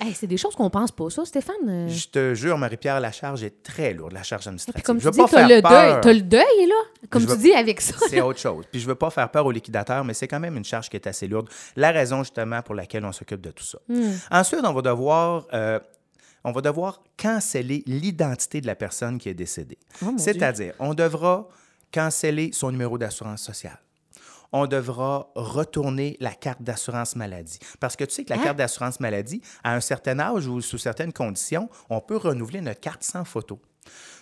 Hey, 0.00 0.14
c'est 0.14 0.26
des 0.26 0.36
choses 0.36 0.54
qu'on 0.54 0.70
pense 0.70 0.90
pas, 0.92 1.08
ça, 1.10 1.24
Stéphane. 1.24 1.54
Euh, 1.68 1.88
Je 1.88 2.08
te 2.08 2.34
jure, 2.34 2.58
Marie-Pierre, 2.58 3.00
la 3.00 3.12
charge 3.12 3.42
est 3.42 3.62
très 3.62 3.92
lourde, 3.94 4.12
la 4.12 4.22
charge 4.22 4.42
Puis 4.42 4.48
administrative. 4.48 4.82
comme 4.84 4.98
Je 4.98 5.02
tu 5.02 5.06
veux 5.06 5.10
dis, 5.12 5.18
pas 5.18 5.28
t'as 5.28 5.46
faire 5.46 5.56
le, 5.56 5.62
peur. 5.62 5.70
deuil, 5.70 6.00
t'as 6.02 6.12
le 6.12 6.22
deuil, 6.22 6.66
là. 6.68 6.74
Comme 7.10 7.22
Je 7.22 7.26
tu 7.26 7.32
veux- 7.32 7.38
dis, 7.38 7.52
avec 7.52 7.80
ça. 7.80 7.94
C'est 8.08 8.20
autre 8.20 8.38
chose. 8.38 8.64
Puis 8.70 8.80
je 8.80 8.86
veux 8.86 8.94
pas 8.94 9.10
faire 9.10 9.30
peur 9.30 9.46
aux 9.46 9.50
liquidateurs, 9.52 10.04
mais 10.04 10.14
c'est 10.14 10.28
quand 10.28 10.40
même 10.40 10.56
une 10.56 10.64
charge 10.64 10.88
qui 10.88 10.96
est 10.96 11.06
assez 11.06 11.26
lourde. 11.26 11.48
La 11.76 11.90
raison 11.90 12.22
justement 12.22 12.62
pour 12.62 12.74
laquelle 12.74 13.04
on 13.04 13.12
s'occupe 13.12 13.40
de 13.40 13.50
tout 13.50 13.64
ça. 13.64 13.78
Hmm. 13.88 14.12
Ensuite, 14.30 14.60
on 14.64 14.72
va 14.72 14.82
devoir 14.82 15.46
euh, 15.54 15.78
on 16.44 16.52
va 16.52 16.60
devoir 16.62 17.02
canceller 17.18 17.82
l'identité 17.86 18.60
de 18.62 18.66
la 18.66 18.74
personne 18.74 19.18
qui 19.18 19.28
est 19.28 19.34
décédée. 19.34 19.78
Oh, 20.04 20.14
C'est-à-dire, 20.16 20.72
on 20.78 20.94
devra 20.94 21.46
canceller 21.92 22.50
son 22.52 22.70
numéro 22.70 22.96
d'assurance 22.98 23.42
sociale. 23.42 23.78
On 24.52 24.66
devra 24.66 25.30
retourner 25.34 26.16
la 26.20 26.32
carte 26.32 26.62
d'assurance 26.62 27.14
maladie. 27.16 27.58
Parce 27.78 27.96
que 27.96 28.04
tu 28.04 28.14
sais 28.14 28.24
que 28.24 28.30
la 28.30 28.40
Hein? 28.40 28.44
carte 28.44 28.56
d'assurance 28.58 29.00
maladie, 29.00 29.40
à 29.62 29.74
un 29.74 29.80
certain 29.80 30.18
âge 30.18 30.46
ou 30.46 30.60
sous 30.60 30.78
certaines 30.78 31.12
conditions, 31.12 31.68
on 31.88 32.00
peut 32.00 32.16
renouveler 32.16 32.60
notre 32.60 32.80
carte 32.80 33.02
sans 33.04 33.24
photo. 33.24 33.60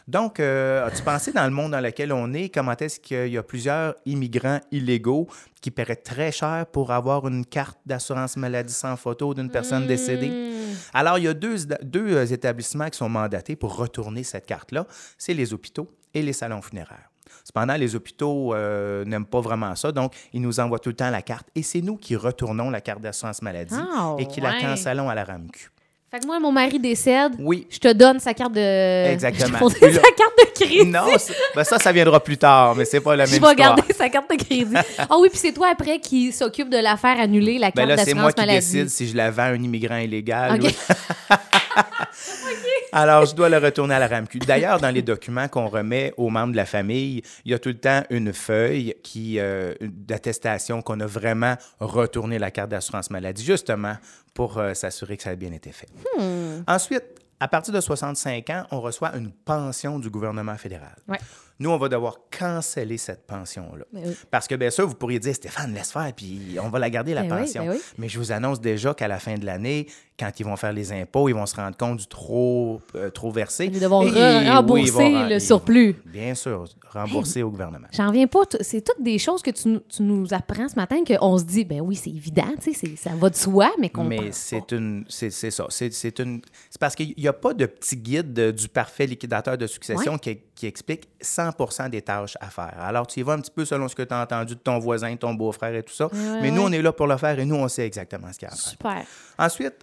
Donc, 0.06 0.40
euh, 0.40 0.86
as-tu 0.86 1.02
pensé 1.02 1.32
dans 1.32 1.44
le 1.44 1.50
monde 1.50 1.72
dans 1.72 1.80
lequel 1.80 2.12
on 2.14 2.32
est, 2.32 2.48
comment 2.48 2.74
est-ce 2.76 2.98
qu'il 2.98 3.28
y 3.28 3.36
a 3.36 3.42
plusieurs 3.42 3.94
immigrants 4.06 4.60
illégaux 4.70 5.26
qui 5.60 5.70
paieraient 5.70 5.96
très 5.96 6.32
cher 6.32 6.64
pour 6.72 6.92
avoir 6.92 7.28
une 7.28 7.44
carte 7.44 7.78
d'assurance 7.84 8.36
maladie 8.38 8.72
sans 8.72 8.96
photo 8.96 9.34
d'une 9.34 9.50
personne 9.50 9.86
décédée? 9.86 10.30
Hmm. 10.30 10.74
Alors, 10.94 11.18
il 11.18 11.24
y 11.24 11.28
a 11.28 11.34
deux, 11.34 11.56
deux 11.82 12.16
euh, 12.16 12.24
établissements 12.26 12.88
qui 12.88 12.96
sont 12.96 13.10
mandatés 13.10 13.54
pour 13.54 13.76
retourner 13.76 14.24
cette 14.24 14.46
carte-là. 14.46 14.86
C'est 15.18 15.34
les 15.34 15.52
hôpitaux 15.52 15.90
et 16.14 16.22
les 16.22 16.32
salons 16.32 16.62
funéraires. 16.62 17.07
Cependant, 17.48 17.76
les 17.76 17.96
hôpitaux 17.96 18.52
euh, 18.52 19.06
n'aiment 19.06 19.24
pas 19.24 19.40
vraiment 19.40 19.74
ça, 19.74 19.90
donc 19.90 20.12
ils 20.34 20.40
nous 20.42 20.60
envoient 20.60 20.78
tout 20.78 20.90
le 20.90 20.94
temps 20.96 21.08
la 21.08 21.22
carte. 21.22 21.46
Et 21.54 21.62
c'est 21.62 21.80
nous 21.80 21.96
qui 21.96 22.14
retournons 22.14 22.68
la 22.68 22.82
carte 22.82 23.00
d'assurance 23.00 23.40
maladie 23.40 23.74
Ah, 23.74 24.16
et 24.18 24.26
qui 24.26 24.42
la 24.42 24.50
ouais. 24.50 24.60
cancellons 24.60 25.08
à 25.08 25.14
la 25.14 25.24
RAMQ. 25.24 25.70
Fait 26.10 26.20
que 26.20 26.26
moi, 26.26 26.38
mon 26.40 26.52
mari 26.52 26.78
décède. 26.78 27.32
Oui. 27.38 27.66
Je 27.70 27.78
te 27.78 27.90
donne 27.92 28.18
sa 28.20 28.32
carte 28.34 28.52
de. 28.52 29.10
Exactement. 29.12 29.58
Je 29.68 29.74
te 29.78 29.92
sa 29.92 30.00
carte 30.00 30.32
de 30.38 30.52
crédit. 30.54 30.86
Non, 30.86 31.06
ben 31.54 31.64
ça, 31.64 31.78
ça 31.78 31.92
viendra 31.92 32.18
plus 32.22 32.36
tard, 32.38 32.74
mais 32.74 32.84
c'est 32.86 33.00
pas 33.00 33.14
la 33.16 33.24
même 33.26 33.34
Je 33.34 33.40
vais 33.40 33.46
histoire. 33.50 33.54
garder 33.76 33.92
sa 33.94 34.08
carte 34.10 34.30
de 34.30 34.36
crédit. 34.36 34.74
Ah 34.98 35.16
oui, 35.18 35.28
puis 35.30 35.38
c'est 35.38 35.52
toi 35.52 35.68
après 35.72 36.00
qui 36.00 36.32
s'occupe 36.32 36.68
de 36.70 36.78
la 36.78 36.96
faire 36.98 37.18
annuler 37.20 37.58
la 37.58 37.70
Ben 37.70 37.86
carte 37.86 37.88
là, 37.88 38.04
c'est 38.04 38.14
moi 38.14 38.24
d'assurance 38.30 38.34
qui 38.34 38.40
maladie. 38.40 38.56
décide 38.72 38.88
si 38.90 39.08
je 39.08 39.16
la 39.16 39.30
vends 39.30 39.42
à 39.42 39.46
un 39.48 39.62
immigrant 39.62 39.96
illégal. 39.98 40.54
OK. 40.60 40.64
ou- 40.70 41.34
Alors, 42.92 43.26
je 43.26 43.34
dois 43.34 43.48
le 43.48 43.58
retourner 43.58 43.94
à 43.94 43.98
la 43.98 44.08
RAMQ. 44.08 44.38
D'ailleurs, 44.40 44.80
dans 44.80 44.90
les 44.90 45.02
documents 45.02 45.48
qu'on 45.48 45.68
remet 45.68 46.12
aux 46.16 46.30
membres 46.30 46.52
de 46.52 46.56
la 46.56 46.66
famille, 46.66 47.22
il 47.44 47.50
y 47.50 47.54
a 47.54 47.58
tout 47.58 47.68
le 47.68 47.78
temps 47.78 48.02
une 48.10 48.32
feuille 48.32 48.94
qui 49.02 49.38
euh, 49.38 49.74
d'attestation 49.80 50.82
qu'on 50.82 51.00
a 51.00 51.06
vraiment 51.06 51.56
retourné 51.80 52.38
la 52.38 52.50
carte 52.50 52.70
d'assurance 52.70 53.10
maladie, 53.10 53.44
justement 53.44 53.96
pour 54.34 54.58
euh, 54.58 54.74
s'assurer 54.74 55.16
que 55.16 55.22
ça 55.22 55.30
a 55.30 55.36
bien 55.36 55.52
été 55.52 55.72
fait. 55.72 55.88
Hmm. 56.18 56.62
Ensuite, 56.66 57.04
à 57.40 57.48
partir 57.48 57.72
de 57.72 57.80
65 57.80 58.50
ans, 58.50 58.64
on 58.70 58.80
reçoit 58.80 59.16
une 59.16 59.30
pension 59.30 59.98
du 59.98 60.10
gouvernement 60.10 60.56
fédéral. 60.56 60.96
Ouais. 61.08 61.18
Nous, 61.60 61.70
on 61.70 61.76
va 61.76 61.88
devoir 61.88 62.18
canceller 62.36 62.98
cette 62.98 63.26
pension-là. 63.26 63.84
Ben 63.92 64.02
oui. 64.06 64.14
Parce 64.30 64.46
que, 64.46 64.54
bien 64.54 64.70
sûr, 64.70 64.86
vous 64.86 64.94
pourriez 64.94 65.18
dire, 65.18 65.34
Stéphane, 65.34 65.74
laisse 65.74 65.90
faire, 65.90 66.12
puis 66.16 66.56
on 66.62 66.68
va 66.68 66.78
la 66.78 66.88
garder, 66.88 67.14
la 67.14 67.22
Ben 67.24 67.40
pension. 67.40 67.64
ben 67.64 67.72
oui. 67.72 67.78
Mais 67.98 68.08
je 68.08 68.18
vous 68.18 68.30
annonce 68.30 68.60
déjà 68.60 68.94
qu'à 68.94 69.08
la 69.08 69.18
fin 69.18 69.34
de 69.34 69.44
l'année, 69.44 69.86
quand 70.18 70.30
ils 70.38 70.44
vont 70.44 70.56
faire 70.56 70.72
les 70.72 70.92
impôts, 70.92 71.28
ils 71.28 71.34
vont 71.34 71.46
se 71.46 71.56
rendre 71.56 71.76
compte 71.76 71.98
du 71.98 72.06
trop, 72.06 72.80
euh, 72.94 73.10
trop 73.10 73.30
versé. 73.32 73.66
Ils 73.66 73.82
Et 73.82 73.86
oui, 73.86 74.48
rembourser 74.48 74.82
ils 74.84 74.92
vont 74.92 74.98
ren- 75.22 75.28
le 75.28 75.38
surplus. 75.40 75.96
Bien 76.06 76.34
sûr, 76.34 76.64
rembourser 76.92 77.42
au 77.42 77.50
gouvernement. 77.50 77.86
J'en 77.92 78.08
reviens 78.08 78.26
pas. 78.26 78.40
C'est 78.60 78.80
toutes 78.80 79.02
des 79.02 79.18
choses 79.18 79.42
que 79.42 79.50
tu, 79.50 79.68
nous- 79.68 79.80
tu 79.88 80.02
nous 80.02 80.32
apprends 80.34 80.68
ce 80.68 80.76
matin 80.76 81.02
qu'on 81.06 81.38
se 81.38 81.44
dit, 81.44 81.64
ben 81.64 81.80
oui, 81.80 81.94
c'est 81.96 82.10
évident, 82.10 82.48
ça 82.96 83.10
va 83.16 83.30
de 83.30 83.36
soi, 83.36 83.70
mais 83.78 83.90
qu'on 83.90 84.04
Mais 84.04 84.30
c'est 84.32 84.72
une, 84.72 85.04
c'est 85.08 85.30
c'est 85.30 85.50
ça. 85.50 85.66
C'est 85.70 85.92
c'est 85.92 86.18
une, 86.20 86.40
c'est 86.70 86.80
parce 86.80 86.94
qu'il 86.94 87.14
n'y 87.16 87.28
a 87.28 87.32
pas 87.32 87.54
de 87.54 87.66
petit 87.66 87.96
guide 87.96 88.32
de- 88.32 88.50
du 88.50 88.68
parfait 88.68 89.06
liquidateur 89.06 89.56
de 89.58 89.66
succession 89.66 90.18
qui, 90.18 90.38
qui 90.58 90.66
explique 90.66 91.08
100 91.20 91.88
des 91.88 92.02
tâches 92.02 92.36
à 92.40 92.48
faire. 92.50 92.74
Alors, 92.80 93.06
tu 93.06 93.20
y 93.20 93.22
vas 93.22 93.34
un 93.34 93.40
petit 93.40 93.50
peu 93.52 93.64
selon 93.64 93.86
ce 93.86 93.94
que 93.94 94.02
tu 94.02 94.12
as 94.12 94.20
entendu 94.20 94.54
de 94.56 94.60
ton 94.60 94.78
voisin, 94.80 95.14
ton 95.16 95.32
beau-frère 95.34 95.72
et 95.74 95.82
tout 95.84 95.94
ça. 95.94 96.08
mais 96.42 96.50
nous, 96.50 96.62
on 96.62 96.72
est 96.72 96.82
là 96.82 96.92
pour 96.92 97.06
le 97.06 97.16
faire 97.16 97.38
et 97.38 97.44
nous, 97.44 97.54
on 97.54 97.68
sait 97.68 97.86
exactement 97.86 98.32
ce 98.32 98.38
qu'il 98.38 98.48
y 98.48 98.50
a 98.50 98.54
à 98.54 98.56
faire. 98.56 98.70
Super. 98.70 99.04
Ensuite, 99.38 99.74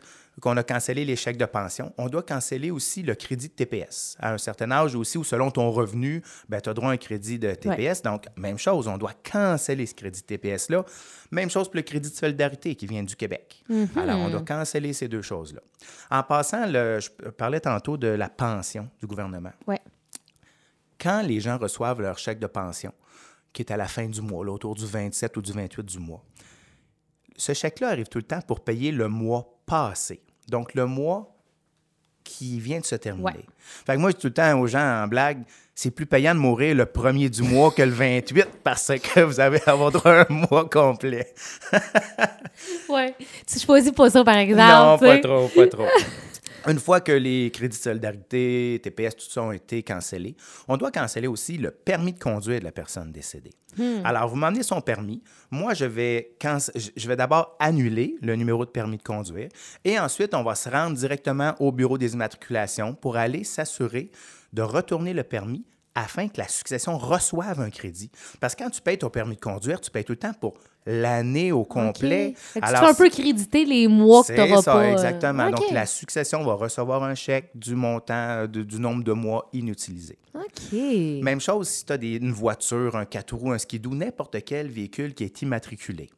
qu'on 0.42 0.58
a 0.58 0.64
cancellé 0.64 1.06
les 1.06 1.16
chèques 1.16 1.38
de 1.38 1.46
pension, 1.46 1.94
on 1.98 2.10
doit 2.10 2.22
canceller 2.22 2.70
aussi 2.70 3.04
le 3.04 3.16
crédit 3.16 3.48
de 3.48 3.54
TPS. 3.54 4.18
À 4.20 4.34
un 4.34 4.38
certain 4.38 4.70
âge 4.70 4.94
aussi, 4.94 5.18
ou 5.18 5.24
selon 5.24 5.50
ton 5.50 5.72
revenu, 5.72 6.22
ben, 6.50 6.60
tu 6.60 6.70
as 6.70 6.74
droit 6.74 6.90
à 6.90 6.92
un 6.92 6.98
crédit 6.98 7.40
de 7.40 7.54
TPS. 7.54 8.02
Donc, 8.02 8.26
même 8.36 8.58
chose, 8.58 8.90
on 8.90 8.98
doit 8.98 9.14
canceller 9.32 9.86
ce 9.86 9.94
crédit 9.94 10.20
de 10.20 10.26
TPS-là. 10.26 10.84
Même 11.32 11.50
chose 11.50 11.68
pour 11.70 11.78
le 11.78 11.84
crédit 11.84 12.10
de 12.12 12.16
solidarité 12.16 12.76
qui 12.76 12.86
vient 12.86 13.04
du 13.04 13.16
Québec. 13.16 13.64
Alors, 13.96 14.18
on 14.20 14.30
doit 14.30 14.42
canceller 14.42 14.92
ces 14.92 15.08
deux 15.08 15.22
choses-là. 15.22 15.62
En 16.12 16.22
passant, 16.24 16.66
le- 16.68 17.00
je 17.00 17.30
parlais 17.30 17.62
tantôt 17.62 17.96
de 17.96 18.08
la 18.08 18.28
pension 18.28 18.90
du 19.00 19.08
gouvernement. 19.08 19.52
Ouais. 19.66 19.80
Quand 21.06 21.22
les 21.22 21.40
gens 21.40 21.60
reçoivent 21.60 22.02
leur 22.02 22.18
chèque 22.18 22.40
de 22.40 22.48
pension, 22.48 22.92
qui 23.54 23.62
est 23.62 23.72
à 23.72 23.78
la 23.78 23.88
fin 23.88 24.08
du 24.08 24.22
mois, 24.22 24.44
là, 24.44 24.52
autour 24.52 24.74
du 24.74 24.88
27 24.88 25.38
ou 25.38 25.42
du 25.44 25.52
28 25.52 25.84
du 25.86 26.00
mois, 26.00 26.24
ce 27.38 27.54
chèque-là 27.54 27.90
arrive 27.90 28.08
tout 28.08 28.18
le 28.18 28.24
temps 28.24 28.42
pour 28.42 28.62
payer 28.62 28.92
le 28.92 29.08
mois 29.08 29.56
passé. 29.68 30.24
Donc, 30.50 30.74
le 30.74 30.88
mois 30.88 31.32
qui 32.24 32.60
vient 32.60 32.80
de 32.80 32.86
se 32.86 32.96
terminer. 32.96 33.24
Ouais. 33.24 33.46
Fait 33.86 33.94
que 33.94 34.00
moi, 34.00 34.10
je 34.10 34.16
dis 34.16 34.22
tout 34.22 34.28
le 34.30 34.34
temps 34.34 34.60
aux 34.60 34.66
gens 34.66 35.04
en 35.04 35.08
blague, 35.08 35.44
c'est 35.76 35.92
plus 35.92 36.08
payant 36.08 36.34
de 36.34 36.40
mourir 36.40 36.74
le 36.74 36.88
premier 36.88 37.30
du 37.30 37.44
mois 37.44 37.70
que 37.70 37.84
le 37.84 37.92
28 37.92 38.48
parce 38.64 38.92
que 38.98 39.20
vous 39.20 39.40
avez 39.40 39.62
avoir 39.68 39.92
droit 39.92 40.12
à 40.12 40.26
un 40.28 40.48
mois 40.50 40.68
complet. 40.68 41.32
Ouais. 42.88 43.14
Tu 43.46 43.60
choisis 43.60 43.92
pas 43.92 44.10
ça, 44.10 44.24
par 44.24 44.38
exemple. 44.38 44.62
non, 44.62 44.98
pas 44.98 45.20
trop, 45.20 45.50
pas 45.50 45.68
trop. 45.68 45.88
Une 46.68 46.80
fois 46.80 47.00
que 47.00 47.12
les 47.12 47.52
crédits 47.52 47.78
de 47.78 47.82
solidarité, 47.84 48.80
TPS, 48.84 49.16
tout 49.16 49.30
ça 49.30 49.44
ont 49.44 49.52
été 49.52 49.84
cancellés, 49.84 50.36
on 50.68 50.78
doit 50.78 50.92
canceller 50.92 51.28
aussi 51.28 51.58
le 51.58 51.72
permis 51.72 52.14
de 52.14 52.20
conduire 52.20 52.60
de 52.60 52.66
la 52.66 52.72
personne 52.72 53.12
décédée. 53.12 53.54
Alors, 54.04 54.30
vous 54.30 54.36
m'emmenez 54.36 54.64
son 54.64 54.82
permis. 54.82 55.22
Moi, 55.52 55.74
je 55.74 55.86
vais, 55.86 56.36
je 56.96 57.08
vais 57.08 57.16
d'abord 57.16 57.56
annuler 57.60 58.16
le 58.22 58.36
numéro 58.36 58.66
de 58.66 58.70
permis 58.72 58.98
de 58.98 59.04
conduire 59.04 59.50
et 59.84 60.00
ensuite, 60.00 60.34
on 60.34 60.44
va 60.44 60.56
se 60.56 60.70
rendre 60.70 60.96
directement 60.96 61.54
au 61.60 61.72
bureau 61.72 61.98
des 61.98 62.14
immatriculations 62.14 62.94
pour 62.96 63.18
aller 63.18 63.44
s'assurer 63.44 64.12
de 64.54 64.62
retourner 64.62 65.14
le 65.14 65.24
permis 65.24 65.66
afin 65.96 66.28
que 66.28 66.38
la 66.38 66.48
succession 66.48 66.98
reçoive 66.98 67.62
un 67.62 67.70
crédit. 67.70 68.12
Parce 68.40 68.54
que 68.54 68.64
quand 68.64 68.70
tu 68.70 68.82
payes 68.82 68.98
ton 68.98 69.10
permis 69.10 69.36
de 69.36 69.42
conduire, 69.42 69.80
tu 69.80 69.90
payes 69.90 70.04
tout 70.04 70.14
le 70.14 70.18
temps 70.18 70.34
pour 70.34 70.56
l'année 70.86 71.52
au 71.52 71.64
complet. 71.64 72.34
Que 72.54 72.60
tu 72.60 72.66
fais 72.66 72.86
un 72.86 72.94
peu 72.94 73.10
créditer 73.10 73.66
les 73.66 73.88
mois 73.88 74.22
que 74.24 74.28
tu 74.34 74.34
n'auras 74.40 74.62
pas. 74.64 74.84
euh, 74.84 74.92
exactement. 74.94 75.50
Donc, 75.50 75.72
la 75.74 75.86
succession 75.86 76.44
va 76.44 76.54
recevoir 76.54 77.04
un 77.04 77.16
chèque 77.16 77.50
du 77.56 77.76
montant, 77.76 78.14
euh, 78.14 78.48
de- 78.48 78.64
du 78.64 78.80
nombre 78.80 79.04
de 79.04 79.12
mois 79.14 79.50
inutilisés. 79.54 80.18
OK. 80.36 80.74
Même 81.24 81.40
chose 81.42 81.70
si 81.70 81.86
tu 81.86 81.94
as 81.94 81.96
une 81.96 82.32
voiture, 82.32 82.96
un 82.96 83.06
4 83.06 83.36
roues, 83.36 83.52
un 83.52 83.58
skidoo, 83.58 83.96
n'importe 83.96 84.44
quel 84.46 84.68
véhicule 84.70 85.14
qui 85.14 85.24
est 85.24 85.42
immatriculé. 85.42 86.10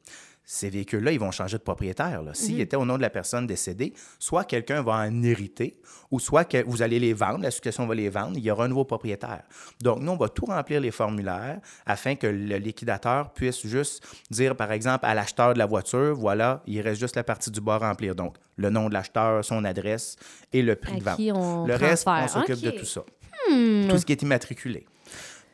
Ces 0.50 0.70
véhicules-là, 0.70 1.12
ils 1.12 1.20
vont 1.20 1.30
changer 1.32 1.58
de 1.58 1.62
propriétaire. 1.62 2.22
S'ils 2.32 2.62
étaient 2.62 2.78
au 2.78 2.86
nom 2.86 2.96
de 2.96 3.02
la 3.02 3.10
personne 3.10 3.46
décédée, 3.46 3.94
soit 4.18 4.46
quelqu'un 4.46 4.82
va 4.82 4.94
en 4.94 5.22
hériter, 5.22 5.78
ou 6.10 6.22
soit 6.22 6.46
que 6.46 6.64
vous 6.64 6.82
allez 6.82 7.00
les 7.02 7.12
vendre, 7.12 7.40
la 7.44 7.52
succession 7.52 7.86
va 7.86 7.94
les 7.94 8.08
vendre, 8.08 8.38
il 8.38 8.44
y 8.46 8.50
aura 8.50 8.64
un 8.64 8.70
nouveau 8.70 8.86
propriétaire. 8.86 9.44
Donc, 9.82 10.00
nous, 10.00 10.14
on 10.14 10.16
va 10.16 10.30
tout 10.30 10.46
remplir 10.46 10.80
les 10.80 10.92
formulaires 10.92 11.60
afin 11.86 12.16
que 12.16 12.28
le 12.28 12.56
liquidateur 12.60 13.34
puisse 13.34 13.68
juste 13.68 14.02
dire, 14.32 14.56
par 14.56 14.72
exemple, 14.72 15.06
à 15.06 15.14
l'acheteur 15.14 15.54
de 15.54 15.60
la 15.60 15.66
voiture, 15.66 16.16
voilà, 16.16 16.64
il 16.66 16.80
reste 16.80 17.02
juste 17.02 17.18
la 17.18 17.26
partie 17.26 17.52
du 17.52 17.60
bas 17.60 17.76
à 17.76 17.80
remplir. 17.80 18.16
Donc, 18.16 18.38
le 18.56 18.70
nom 18.70 18.88
de 18.88 18.94
l'acheteur, 18.94 19.44
son 19.44 19.66
adresse 19.66 20.16
et 20.54 20.62
le 20.62 20.78
prix 20.78 20.94
À 20.94 21.00
de 21.00 21.04
vente. 21.04 21.16
qui 21.18 21.30
on 21.34 21.66
le 21.66 21.76
reste, 21.76 22.08
on 22.08 22.28
s'occupe 22.30 22.62
de 22.62 22.72
tout 22.72 22.86
ça. 22.86 23.02
Tout 23.50 23.98
ce 23.98 24.06
qui 24.06 24.14
est 24.14 24.22
immatriculé. 24.22 24.86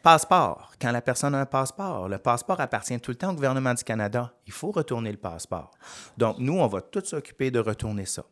Passeport. 0.04 0.74
Quand 0.82 0.92
la 0.92 1.02
personne 1.02 1.34
a 1.34 1.40
un 1.40 1.46
passeport, 1.46 2.10
le 2.10 2.18
passeport 2.18 2.60
appartient 2.60 3.00
tout 3.00 3.12
le 3.12 3.16
temps 3.16 3.30
au 3.32 3.36
gouvernement 3.36 3.74
du 3.74 3.86
Canada. 3.86 4.34
Il 4.46 4.52
faut 4.52 4.70
retourner 4.72 5.10
le 5.10 5.18
passeport. 5.18 5.72
Donc, 6.18 6.40
nous, 6.40 6.60
on 6.60 6.68
va 6.68 6.82
tout 6.82 7.02
s'occuper 7.06 7.52
de 7.52 7.60
retourner 7.60 8.06
ça. 8.06 8.26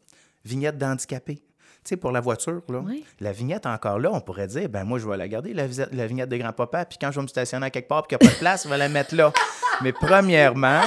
Vignette 0.44 0.78
d'handicapé. 0.78 1.36
Tu 1.36 1.42
sais, 1.86 1.96
pour 1.96 2.12
la 2.12 2.20
voiture, 2.20 2.62
là, 2.68 2.80
Oui. 2.86 3.06
la 3.22 3.32
vignette 3.32 3.66
encore 3.66 4.00
là, 4.00 4.10
on 4.12 4.20
pourrait 4.20 4.48
dire, 4.48 4.68
ben 4.68 4.84
moi, 4.84 5.00
je 5.00 5.08
vais 5.08 5.16
la 5.16 5.30
garder, 5.30 5.54
la, 5.54 5.66
vignette 6.08 6.28
de 6.28 6.36
grand-papa, 6.36 6.84
puis 6.84 6.98
quand 7.00 7.10
je 7.10 7.16
vais 7.20 7.24
me 7.24 7.28
stationner 7.30 7.68
à 7.68 7.70
quelque 7.70 7.88
part, 7.88 8.06
puis 8.06 8.18
qu'il 8.18 8.28
n'y 8.28 8.30
a 8.30 8.32
pas 8.32 8.36
de 8.36 8.40
place, 8.42 8.64
je 8.66 8.70
vais 8.70 8.78
la 8.78 8.90
mettre 8.90 9.16
là. 9.16 9.32
Mais 9.82 9.94
premièrement, 9.94 10.82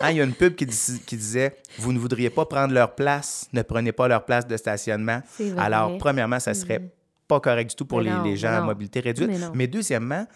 hein, 0.00 0.10
il 0.10 0.16
y 0.16 0.20
a 0.22 0.24
une 0.24 0.32
pub 0.34 0.54
qui, 0.54 0.64
dis- 0.64 1.02
qui 1.06 1.16
disait, 1.18 1.56
vous 1.78 1.92
ne 1.92 1.98
voudriez 1.98 2.30
pas 2.30 2.46
prendre 2.46 2.72
leur 2.72 2.94
place, 2.94 3.46
ne 3.52 3.60
prenez 3.60 3.92
pas 3.92 4.08
leur 4.08 4.24
place 4.24 4.46
de 4.46 4.56
stationnement. 4.56 5.20
Alors, 5.58 5.98
premièrement, 5.98 6.40
ça 6.40 6.54
serait 6.54 6.80
pas 7.34 7.40
correct 7.50 7.70
du 7.70 7.76
tout 7.76 7.84
pour 7.86 8.00
les, 8.00 8.36
gens 8.36 8.52
à 8.52 8.60
mobilité 8.60 9.00
réduite. 9.00 9.30
Mais 9.54 9.66
deuxièmement, 9.66 10.26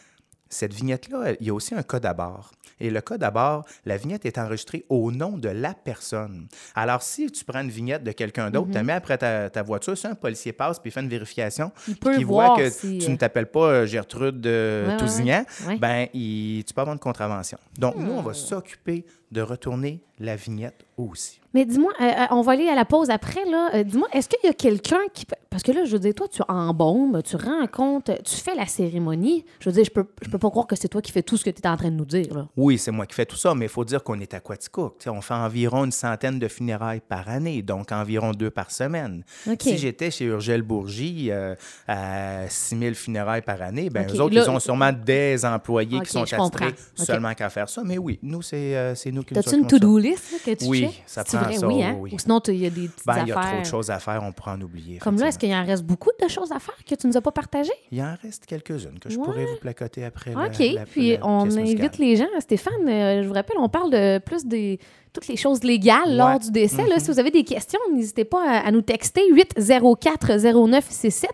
cette 0.49 0.73
vignette-là, 0.75 1.33
il 1.41 1.47
y 1.47 1.51
a 1.51 1.55
aussi 1.55 1.75
un 1.75 1.83
code 1.83 2.07
à 2.07 2.15
bord. 2.15 2.53
Et 2.79 2.91
le 2.91 3.01
code 3.01 3.23
à 3.25 3.31
bord, 3.31 3.65
la 3.87 3.97
vignette 3.97 4.27
est 4.27 4.37
enregistrée 4.39 4.85
au 4.91 5.11
nom 5.11 5.39
de 5.39 5.49
la 5.49 5.73
personne. 5.73 6.47
Alors, 6.75 7.03
si 7.03 7.33
tu 7.33 7.43
prends 7.45 7.63
une 7.63 7.71
vignette 7.71 8.05
de 8.05 8.13
quelqu'un 8.13 8.51
d'autre, 8.51 8.69
tu 8.69 8.75
la 8.75 8.83
mets 8.85 8.93
après 8.93 9.17
ta, 9.17 9.49
ta 9.49 9.63
voiture, 9.63 9.97
si 9.97 10.07
un 10.07 10.15
policier 10.15 10.53
passe 10.53 10.79
puis 10.79 10.91
fait 10.91 11.01
une 11.01 11.09
vérification, 11.09 11.73
Il 11.89 11.97
peut 11.97 12.23
voit 12.23 12.55
que 12.57 12.69
si, 12.71 12.99
tu 12.99 13.07
euh, 13.07 13.11
ne 13.13 13.17
t'appelles 13.17 13.51
pas 13.51 13.61
euh, 13.67 13.87
Gertrude 13.87 14.47
euh, 14.47 14.91
Ouais, 14.91 14.97
Tousignan, 14.99 15.45
ouais. 15.63 15.67
Ouais. 15.69 15.77
ben, 15.79 16.07
il- 16.13 16.65
tu 16.67 16.75
peux 16.75 16.83
avoir 16.83 16.93
une 16.95 17.01
contravention. 17.01 17.59
Donc, 17.79 17.97
nous, 17.97 18.13
on 18.13 18.21
Hmm. 18.23 18.27
va 18.27 18.35
s'occuper 18.35 19.07
de 19.33 19.41
retourner 19.41 20.03
la 20.21 20.37
vignette 20.37 20.85
aussi. 20.99 21.41
Mais 21.57 21.65
dis-moi, 21.65 21.91
euh, 22.03 22.05
euh, 22.05 22.27
on 22.33 22.43
va 22.43 22.53
aller 22.53 22.69
à 22.69 22.75
la 22.75 22.85
pause 22.85 23.09
après, 23.09 23.43
là. 23.51 23.71
Euh, 23.75 23.83
dis-moi, 23.83 24.09
est-ce 24.13 24.29
qu'il 24.29 24.39
y 24.45 24.49
a 24.49 24.53
quelqu'un 24.53 25.01
qui. 25.15 25.25
peut- 25.25 25.37
Parce 25.49 25.63
que 25.63 25.73
là, 25.73 25.87
je 25.87 25.93
veux 25.93 25.99
dire, 25.99 26.13
toi, 26.15 26.27
tu 26.31 26.43
embaumes, 26.49 27.23
tu 27.25 27.35
rencontres, 27.37 28.13
tu 28.25 28.35
fais 28.37 28.55
la 28.55 28.67
cérémonie. 28.67 29.43
Je 29.61 29.71
veux 29.71 29.75
dire, 29.75 29.85
je 29.87 29.91
peux, 29.91 30.05
je 30.21 30.29
peux 30.29 30.37
pas 30.37 30.51
croire 30.51 30.67
que 30.67 30.77
c'est 30.77 30.89
toi 30.89 31.01
qui 31.01 31.13
fais 31.13 31.23
tout 31.23 31.39
ce 31.39 31.45
que 31.45 31.49
tu 31.49 31.63
es 31.63 31.67
en 31.67 31.79
train 31.79 31.89
de 31.91 31.95
nous 31.97 32.05
dire, 32.05 32.27
là. 32.35 32.47
Oui, 32.59 32.77
c'est 32.77 32.91
moi 32.91 33.07
qui 33.07 33.15
fais 33.15 33.25
tout 33.25 33.39
ça, 33.39 33.55
mais 33.55 33.65
il 33.65 33.69
faut 33.71 33.87
dire 33.87 34.05
qu'on 34.05 34.21
est 34.21 34.35
à 34.35 34.41
Quaticook. 34.41 34.99
Tu 34.99 35.05
sais, 35.05 35.09
On 35.09 35.23
fait 35.23 35.33
environ 35.33 35.87
une 35.87 35.93
centaine 35.93 36.39
de 36.39 36.47
funérailles 36.47 37.01
par 37.01 37.27
année, 37.31 37.63
donc 37.63 37.91
environ 37.91 38.33
deux 38.33 38.51
par 38.51 38.71
semaine. 38.71 39.25
OK. 39.49 39.63
Si 39.63 39.79
j'étais 39.79 40.11
chez 40.11 40.27
Urgel 40.27 40.61
Bourgie 40.61 41.29
euh, 41.31 41.55
à 41.89 42.49
6 42.51 42.79
000 42.79 42.95
funérailles 42.95 43.41
par 43.41 43.63
année, 43.63 43.89
ben 43.89 44.05
OK, 44.07 44.15
eux 44.15 44.21
autres, 44.21 44.35
là- 44.35 44.43
ils 44.45 44.51
ont 44.51 44.61
sûrement 44.61 44.93
des 44.93 45.43
employés 45.47 45.97
OK, 45.99 46.05
qui 46.05 46.13
sont 46.13 46.27
je 46.27 46.37
comprends. 46.37 46.67
attitrés 46.67 46.85
OK. 46.99 47.07
seulement 47.07 47.33
qu'à 47.33 47.49
faire 47.49 47.71
ça. 47.71 47.83
Mais 47.83 47.97
oui, 47.97 48.19
nous, 48.23 48.43
c'est 48.43 48.77
euh, 48.77 48.95
c'est 48.95 49.11
nous 49.11 49.23
qui 49.23 49.33
nous 49.33 49.41
T'as-tu 49.41 49.57
une 49.57 49.65
occupons 49.65 49.77
de 49.77 49.81
ça. 49.81 49.87
to-do 49.87 49.99
list 49.99 50.33
là, 50.33 50.39
que 50.45 50.59
tu 50.59 50.65
Oui, 50.67 50.81
checkes? 50.83 51.03
ça 51.07 51.23
C'est 51.27 51.39
prend 51.39 51.46
vrai, 51.47 51.57
ça, 51.57 51.67
oui, 51.69 51.83
hein? 51.83 51.97
oui. 51.99 52.11
Ou 52.13 52.19
sinon, 52.19 52.41
il 52.49 52.57
y 52.57 52.67
a 52.67 52.71
des 52.71 52.89
petites 52.89 53.07
Ben, 53.07 53.23
il 53.23 53.29
y 53.29 53.33
a 53.33 53.39
affaires. 53.39 53.53
trop 53.53 53.61
de 53.63 53.67
choses 53.67 53.91
à 53.91 53.99
faire, 53.99 54.23
on 54.23 54.33
pourrait 54.33 54.53
en 54.53 54.61
oublier. 54.61 54.99
Comme 54.99 55.19
là, 55.19 55.29
est-ce 55.29 55.39
qu'il 55.39 55.53
en 55.55 55.65
reste 55.65 55.85
beaucoup 55.85 56.11
de 56.23 56.29
choses 56.29 56.53
à 56.53 56.59
faire 56.59 56.77
que 56.89 56.95
tu 56.95 57.07
nous 57.07 57.17
as 57.17 57.21
pas 57.21 57.33
partagées? 57.33 57.73
Il 57.91 58.01
en 58.03 58.15
reste 58.23 58.47
quelques-unes 58.47 58.99
que 59.01 59.09
je 59.11 59.19
Ouais. 59.19 59.25
pourrais 59.25 59.45
vous 59.47 59.57
placoter 59.61 60.05
après 60.05 60.33
OK. 60.35 60.59
la- 60.75 60.85
Puis 60.87 61.17
la 61.17 61.27
on 61.27 61.45
pièce 61.45 61.57
invite 61.57 61.99
les 61.99 62.17
gens. 62.17 62.27
Stéphane, 62.41 62.73
euh, 62.89 63.23
je 63.23 63.29
vous 63.29 63.35
rappelle, 63.35 63.57
on 63.59 63.69
parle 63.69 63.91
de 63.91 64.19
plus 64.19 64.45
des 64.47 64.79
toutes 65.17 65.29
les 65.29 65.37
choses 65.37 65.63
légales 65.65 66.15
lors 66.17 66.29
Ouais. 66.29 66.35
Mm-hmm. 66.37 66.45
du 66.45 66.51
décès. 66.51 66.87
Là, 66.87 66.99
si 66.99 67.11
vous 67.11 67.19
avez 67.19 67.31
des 67.31 67.43
questions, 67.45 67.81
n'hésitez 67.95 68.25
pas 68.25 68.43
à, 68.47 68.67
à 68.67 68.71
nous 68.71 68.83
texter 68.83 69.23
804-0967 69.33 71.25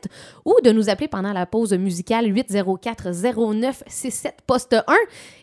ou 0.45 0.55
de 0.63 0.71
nous 0.71 0.89
appeler 0.89 1.09
pendant 1.09 1.33
la 1.33 1.47
pause 1.47 1.73
musicale 1.73 2.27
804-0967 2.33 4.31
poste 4.47 4.75
1. 4.75 4.83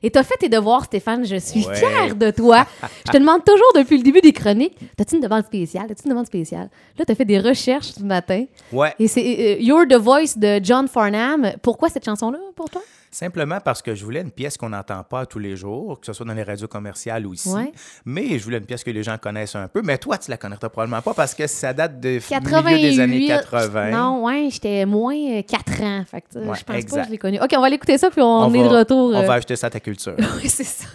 Et 0.03 0.11
t'as 0.11 0.23
fait 0.23 0.37
tes 0.37 0.49
devoirs, 0.49 0.85
Stéphane. 0.85 1.25
Je 1.25 1.35
suis 1.35 1.65
Ouais. 1.67 1.75
fière 1.75 2.15
de 2.15 2.31
toi. 2.31 2.65
je 3.05 3.11
te 3.11 3.17
demande 3.17 3.43
toujours 3.43 3.71
depuis 3.75 3.97
le 3.97 4.03
début 4.03 4.21
des 4.21 4.31
chroniques, 4.33 4.75
t'as-tu 4.95 5.15
une 5.15 5.21
demande 5.21 5.45
spéciale? 5.45 5.87
T'as-tu 5.87 6.03
une 6.05 6.11
demande 6.11 6.25
spéciale? 6.27 6.69
Là, 6.97 7.05
t'as 7.05 7.15
fait 7.15 7.25
des 7.25 7.39
recherches 7.39 7.87
ce 7.93 8.01
matin. 8.03 8.45
Ouais. 8.71 8.93
Et 8.99 9.07
c'est 9.07 9.21
euh, 9.21 9.57
You're 9.61 9.85
the 9.87 9.95
Voice 9.95 10.37
de 10.37 10.59
John 10.63 10.87
Farnham. 10.87 11.51
Pourquoi 11.61 11.89
cette 11.89 12.05
chanson-là 12.05 12.39
pour 12.55 12.69
toi? 12.69 12.81
Simplement 13.11 13.59
parce 13.59 13.81
que 13.81 13.95
je 13.95 14.03
voulais 14.05 14.21
une 14.21 14.31
pièce 14.31 14.55
qu'on 14.57 14.69
n'entend 14.69 15.03
pas 15.03 15.25
tous 15.25 15.39
les 15.39 15.55
jours, 15.55 15.99
que 15.99 16.05
ce 16.05 16.13
soit 16.13 16.25
dans 16.25 16.33
les 16.33 16.43
radios 16.43 16.67
commerciales 16.67 17.25
ou 17.25 17.33
ici. 17.33 17.49
Ouais. 17.49 17.71
Mais 18.05 18.37
je 18.37 18.43
voulais 18.43 18.57
une 18.59 18.65
pièce 18.65 18.83
que 18.83 18.91
les 18.91 19.01
gens 19.03 19.17
connaissent 19.17 19.55
un 19.55 19.67
peu. 19.67 19.81
Mais 19.81 19.97
toi, 19.97 20.17
tu 20.17 20.29
la 20.29 20.37
connaîtras 20.37 20.69
probablement 20.69 21.01
pas 21.01 21.13
parce 21.13 21.33
que 21.33 21.47
ça 21.47 21.73
date 21.73 21.99
de 21.99 22.19
f- 22.19 22.29
88. 22.29 22.75
milieu 22.75 22.89
des 22.91 22.99
années 22.99 23.27
80. 23.27 23.91
Non, 23.91 24.23
ouais, 24.25 24.49
j'étais 24.51 24.85
moins 24.85 25.15
euh, 25.15 25.41
4 25.41 25.81
ans. 25.81 26.03
Fait 26.09 26.21
que, 26.21 26.37
euh, 26.37 26.45
Ouais, 26.45 26.57
je 26.57 26.63
pense 26.63 26.85
pas 26.85 27.01
que 27.01 27.05
je 27.05 27.11
l'ai 27.11 27.17
connu. 27.17 27.39
OK, 27.41 27.49
on 27.57 27.61
va 27.61 27.69
l'écouter 27.69 27.97
ça, 27.97 28.09
puis 28.09 28.21
on, 28.21 28.53
est 28.53 28.61
va, 28.63 28.69
de 28.69 28.75
retour. 28.75 29.11
On 29.13 29.23
euh, 29.23 29.25
va 29.25 29.33
ajouter 29.33 29.55
ça 29.55 29.67
à 29.67 29.69
ta 29.71 29.79
culture. 29.79 30.15
oui, 30.41 30.49
c'est 30.49 30.63
ça. 30.63 30.85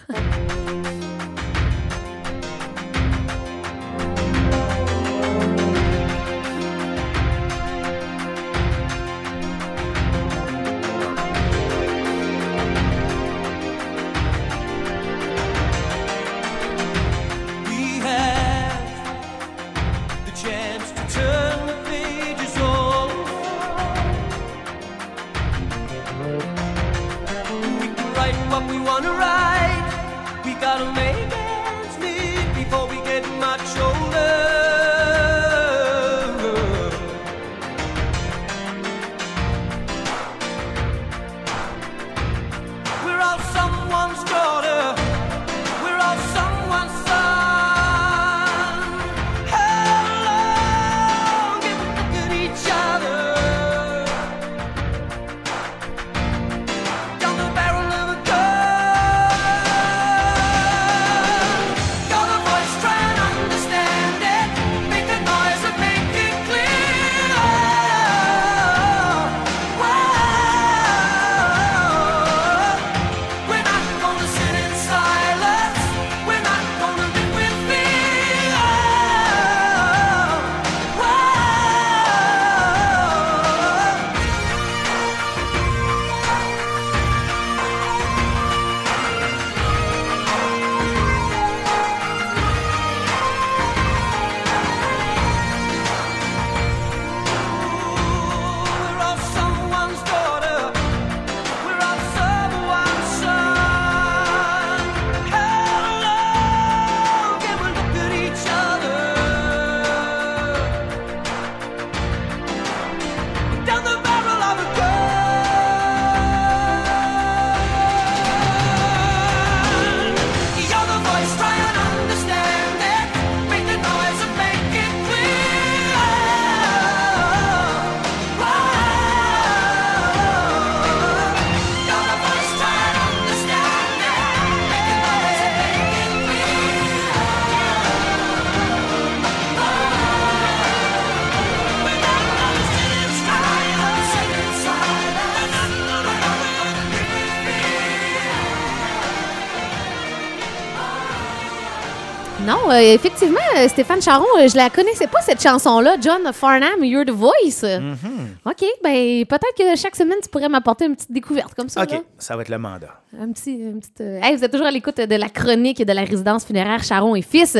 Effectivement, 152.81 153.39
euh, 153.57 153.67
Stéphane 153.67 154.01
Charon, 154.01 154.25
euh, 154.39 154.47
je 154.47 154.55
la 154.55 154.69
connaissais 154.69 155.07
pas 155.07 155.21
cette 155.21 155.41
chanson-là, 155.41 155.97
John 156.01 156.31
Farnham, 156.33 156.83
You're 156.83 157.05
the 157.05 157.11
Voice. 157.11 157.63
Mm-hmm. 157.63 158.45
OK, 158.45 158.65
ben 158.83 159.25
peut-être 159.25 159.55
que 159.57 159.75
chaque 159.75 159.95
semaine, 159.95 160.17
tu 160.21 160.29
pourrais 160.29 160.49
m'apporter 160.49 160.85
une 160.85 160.95
petite 160.95 161.11
découverte 161.11 161.53
comme 161.53 161.69
ça. 161.69 161.83
OK, 161.83 161.91
là. 161.91 162.01
ça 162.17 162.35
va 162.35 162.41
être 162.41 162.49
le 162.49 162.57
mandat. 162.57 163.01
Un 163.19 163.31
petit, 163.31 163.53
une 163.53 163.79
petite, 163.79 164.01
euh, 164.01 164.19
Hey, 164.21 164.35
vous 164.35 164.43
êtes 164.43 164.51
toujours 164.51 164.67
à 164.67 164.71
l'écoute 164.71 164.97
de 164.97 165.15
la 165.15 165.29
chronique 165.29 165.83
de 165.83 165.93
la 165.93 166.03
résidence 166.03 166.45
funéraire 166.45 166.83
Charon 166.83 167.15
et 167.15 167.21
Fils. 167.21 167.57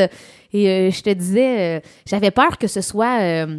Et 0.52 0.68
euh, 0.68 0.90
je 0.90 1.02
te 1.02 1.10
disais, 1.10 1.78
euh, 1.78 1.80
j'avais 2.06 2.30
peur 2.30 2.58
que 2.58 2.66
ce 2.66 2.80
soit, 2.80 3.20
euh, 3.20 3.58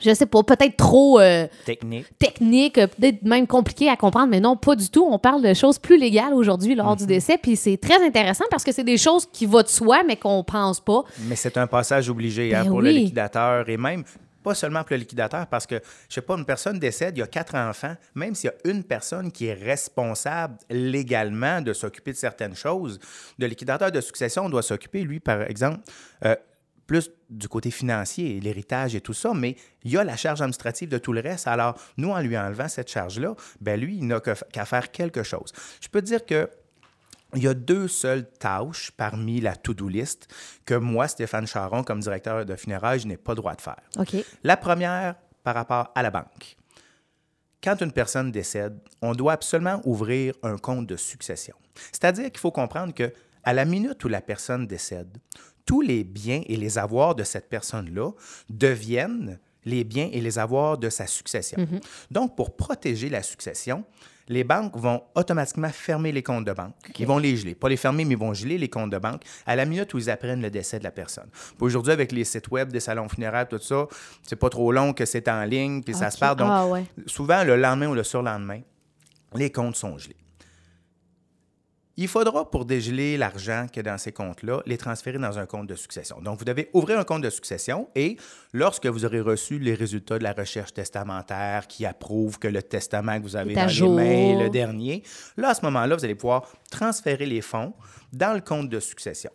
je 0.00 0.12
sais 0.14 0.26
pas, 0.26 0.42
peut-être 0.42 0.76
trop 0.76 1.20
euh, 1.20 1.46
Technique. 1.64 2.06
technique, 2.18 2.78
euh, 2.78 2.86
peut-être 2.86 3.22
même 3.22 3.46
compliqué 3.46 3.88
à 3.88 3.96
comprendre, 3.96 4.28
mais 4.28 4.40
non, 4.40 4.56
pas 4.56 4.74
du 4.76 4.88
tout. 4.90 5.06
On 5.10 5.18
parle 5.18 5.42
de 5.42 5.54
choses 5.54 5.78
plus 5.78 5.98
légales 5.98 6.34
aujourd'hui 6.34 6.74
lors 6.74 6.90
Mhm. 6.90 6.96
du 6.96 7.06
décès, 7.06 7.38
puis 7.38 7.56
c'est 7.56 7.76
très 7.76 8.04
intéressant 8.04 8.44
parce 8.50 8.64
que 8.64 8.72
c'est 8.72 8.84
des 8.84 8.98
choses 8.98 9.26
qui 9.32 9.46
vont 9.46 9.62
de 9.62 9.68
soi, 9.68 10.02
mais 10.06 10.16
qu'on 10.16 10.42
pense 10.44 10.80
pas. 10.80 11.04
Mais 11.28 11.36
c'est 11.36 11.56
un 11.56 11.66
passage 11.66 12.08
obligé 12.10 12.54
hein, 12.54 12.62
Ben 12.64 12.70
pour 12.70 12.82
le 12.82 12.90
liquidateur 12.90 13.68
et 13.68 13.76
même 13.76 14.04
pas 14.42 14.54
seulement 14.54 14.80
pour 14.80 14.92
le 14.92 14.96
liquidateur, 14.96 15.46
parce 15.48 15.66
que, 15.66 15.74
je 16.08 16.14
sais 16.14 16.22
pas, 16.22 16.34
une 16.34 16.46
personne 16.46 16.78
décède, 16.78 17.14
il 17.14 17.20
y 17.20 17.22
a 17.22 17.26
quatre 17.26 17.54
enfants, 17.54 17.94
même 18.14 18.34
s'il 18.34 18.48
y 18.48 18.52
a 18.68 18.70
une 18.72 18.84
personne 18.84 19.30
qui 19.30 19.44
est 19.48 19.52
responsable 19.52 20.56
légalement 20.70 21.60
de 21.60 21.72
s'occuper 21.74 22.12
de 22.12 22.16
certaines 22.16 22.54
choses, 22.56 22.98
le 23.38 23.46
liquidateur 23.46 23.92
de 23.92 24.00
succession 24.00 24.48
doit 24.48 24.62
s'occuper, 24.62 25.02
lui, 25.02 25.20
par 25.20 25.42
exemple, 25.42 25.80
euh, 26.24 26.34
plus 26.90 27.08
du 27.28 27.46
côté 27.46 27.70
financier, 27.70 28.40
l'héritage 28.40 28.96
et 28.96 29.00
tout 29.00 29.12
ça, 29.12 29.32
mais 29.32 29.54
il 29.84 29.92
y 29.92 29.96
a 29.96 30.02
la 30.02 30.16
charge 30.16 30.42
administrative 30.42 30.88
de 30.88 30.98
tout 30.98 31.12
le 31.12 31.20
reste. 31.20 31.46
Alors, 31.46 31.80
nous, 31.96 32.10
en 32.10 32.18
lui 32.18 32.36
enlevant 32.36 32.66
cette 32.66 32.90
charge-là, 32.90 33.36
ben 33.60 33.78
lui, 33.78 33.98
il 33.98 34.08
n'a 34.08 34.18
qu'à 34.18 34.64
faire 34.64 34.90
quelque 34.90 35.22
chose. 35.22 35.52
Je 35.80 35.86
peux 35.86 36.00
te 36.00 36.06
dire 36.06 36.26
que 36.26 36.50
il 37.36 37.44
y 37.44 37.46
a 37.46 37.54
deux 37.54 37.86
seules 37.86 38.28
tâches 38.28 38.90
parmi 38.90 39.40
la 39.40 39.54
to-do 39.54 39.86
list 39.86 40.26
que 40.64 40.74
moi, 40.74 41.06
Stéphane 41.06 41.46
Charon, 41.46 41.84
comme 41.84 42.00
directeur 42.00 42.44
de 42.44 42.56
funérailles, 42.56 42.98
je 42.98 43.06
n'ai 43.06 43.16
pas 43.16 43.34
le 43.34 43.36
droit 43.36 43.54
de 43.54 43.60
faire. 43.60 43.78
OK. 43.96 44.16
La 44.42 44.56
première, 44.56 45.14
par 45.44 45.54
rapport 45.54 45.92
à 45.94 46.02
la 46.02 46.10
banque. 46.10 46.56
Quand 47.62 47.80
une 47.80 47.92
personne 47.92 48.32
décède, 48.32 48.80
on 49.00 49.12
doit 49.12 49.34
absolument 49.34 49.80
ouvrir 49.84 50.34
un 50.42 50.58
compte 50.58 50.88
de 50.88 50.96
succession. 50.96 51.54
C'est-à-dire 51.92 52.32
qu'il 52.32 52.40
faut 52.40 52.50
comprendre 52.50 52.92
que 52.92 53.12
à 53.44 53.52
la 53.52 53.64
minute 53.64 54.02
où 54.04 54.08
la 54.08 54.20
personne 54.20 54.66
décède, 54.66 55.16
tous 55.70 55.82
les 55.82 56.02
biens 56.02 56.42
et 56.48 56.56
les 56.56 56.78
avoirs 56.78 57.14
de 57.14 57.22
cette 57.22 57.48
personne-là 57.48 58.10
deviennent 58.48 59.38
les 59.64 59.84
biens 59.84 60.08
et 60.12 60.20
les 60.20 60.36
avoirs 60.36 60.76
de 60.78 60.90
sa 60.90 61.06
succession. 61.06 61.58
Donc, 62.10 62.34
pour 62.34 62.56
protéger 62.56 63.08
la 63.08 63.22
succession, 63.22 63.84
les 64.26 64.42
banques 64.42 64.76
vont 64.76 65.00
automatiquement 65.14 65.68
fermer 65.68 66.10
les 66.10 66.24
comptes 66.24 66.44
de 66.44 66.52
banque. 66.52 66.74
Ils 66.98 67.06
vont 67.06 67.18
les 67.18 67.36
geler. 67.36 67.54
Pas 67.54 67.68
les 67.68 67.76
fermer, 67.76 68.04
mais 68.04 68.14
ils 68.14 68.18
vont 68.18 68.34
geler 68.34 68.58
les 68.58 68.68
comptes 68.68 68.90
de 68.90 68.98
banque 68.98 69.22
à 69.46 69.54
la 69.54 69.64
minute 69.64 69.94
où 69.94 69.98
ils 69.98 70.10
apprennent 70.10 70.42
le 70.42 70.50
décès 70.50 70.80
de 70.80 70.84
la 70.84 70.90
personne. 70.90 71.28
Aujourd'hui, 71.60 71.92
avec 71.92 72.10
les 72.10 72.24
sites 72.24 72.48
web, 72.50 72.72
des 72.72 72.80
salons 72.80 73.08
funéraires, 73.08 73.46
tout 73.46 73.60
ça, 73.60 73.86
c'est 74.24 74.34
pas 74.34 74.50
trop 74.50 74.72
long 74.72 74.92
que 74.92 75.04
c'est 75.04 75.28
en 75.28 75.44
ligne, 75.44 75.84
puis 75.84 75.94
ça 75.94 76.10
se 76.10 76.18
part. 76.18 76.34
Donc, 76.34 76.48
Ah 76.50 76.66
ouais. 76.66 76.84
souvent, 77.06 77.44
le 77.44 77.54
lendemain 77.54 77.86
ou 77.90 77.94
le 77.94 78.02
surlendemain, 78.02 78.60
les 79.36 79.52
comptes 79.52 79.76
sont 79.76 79.96
gelés. 79.98 80.16
Il 82.02 82.08
faudra, 82.08 82.50
pour 82.50 82.64
dégeler 82.64 83.18
l'argent 83.18 83.66
a 83.76 83.82
dans 83.82 83.98
ces 83.98 84.10
comptes-là, 84.10 84.62
les 84.64 84.78
transférer 84.78 85.18
dans 85.18 85.38
un 85.38 85.44
compte 85.44 85.66
de 85.66 85.74
succession. 85.74 86.18
Donc, 86.22 86.38
vous 86.38 86.46
devez 86.46 86.70
ouvrir 86.72 86.98
un 86.98 87.04
compte 87.04 87.20
de 87.20 87.28
succession 87.28 87.90
et 87.94 88.16
lorsque 88.54 88.86
vous 88.86 89.04
aurez 89.04 89.20
reçu 89.20 89.58
les 89.58 89.74
résultats 89.74 90.18
de 90.18 90.24
la 90.24 90.32
recherche 90.32 90.72
testamentaire 90.72 91.66
qui 91.66 91.84
approuve 91.84 92.38
que 92.38 92.48
le 92.48 92.62
testament 92.62 93.18
que 93.18 93.24
vous 93.24 93.36
avez 93.36 93.52
dans 93.52 93.68
jour. 93.68 93.98
les 93.98 94.02
mains 94.02 94.40
est 94.40 94.42
le 94.44 94.48
dernier, 94.48 95.02
là, 95.36 95.50
à 95.50 95.54
ce 95.54 95.62
moment-là, 95.66 95.94
vous 95.94 96.02
allez 96.02 96.14
pouvoir 96.14 96.50
transférer 96.70 97.26
les 97.26 97.42
fonds 97.42 97.74
dans 98.14 98.32
le 98.32 98.40
compte 98.40 98.70
de 98.70 98.80
succession. 98.80 99.30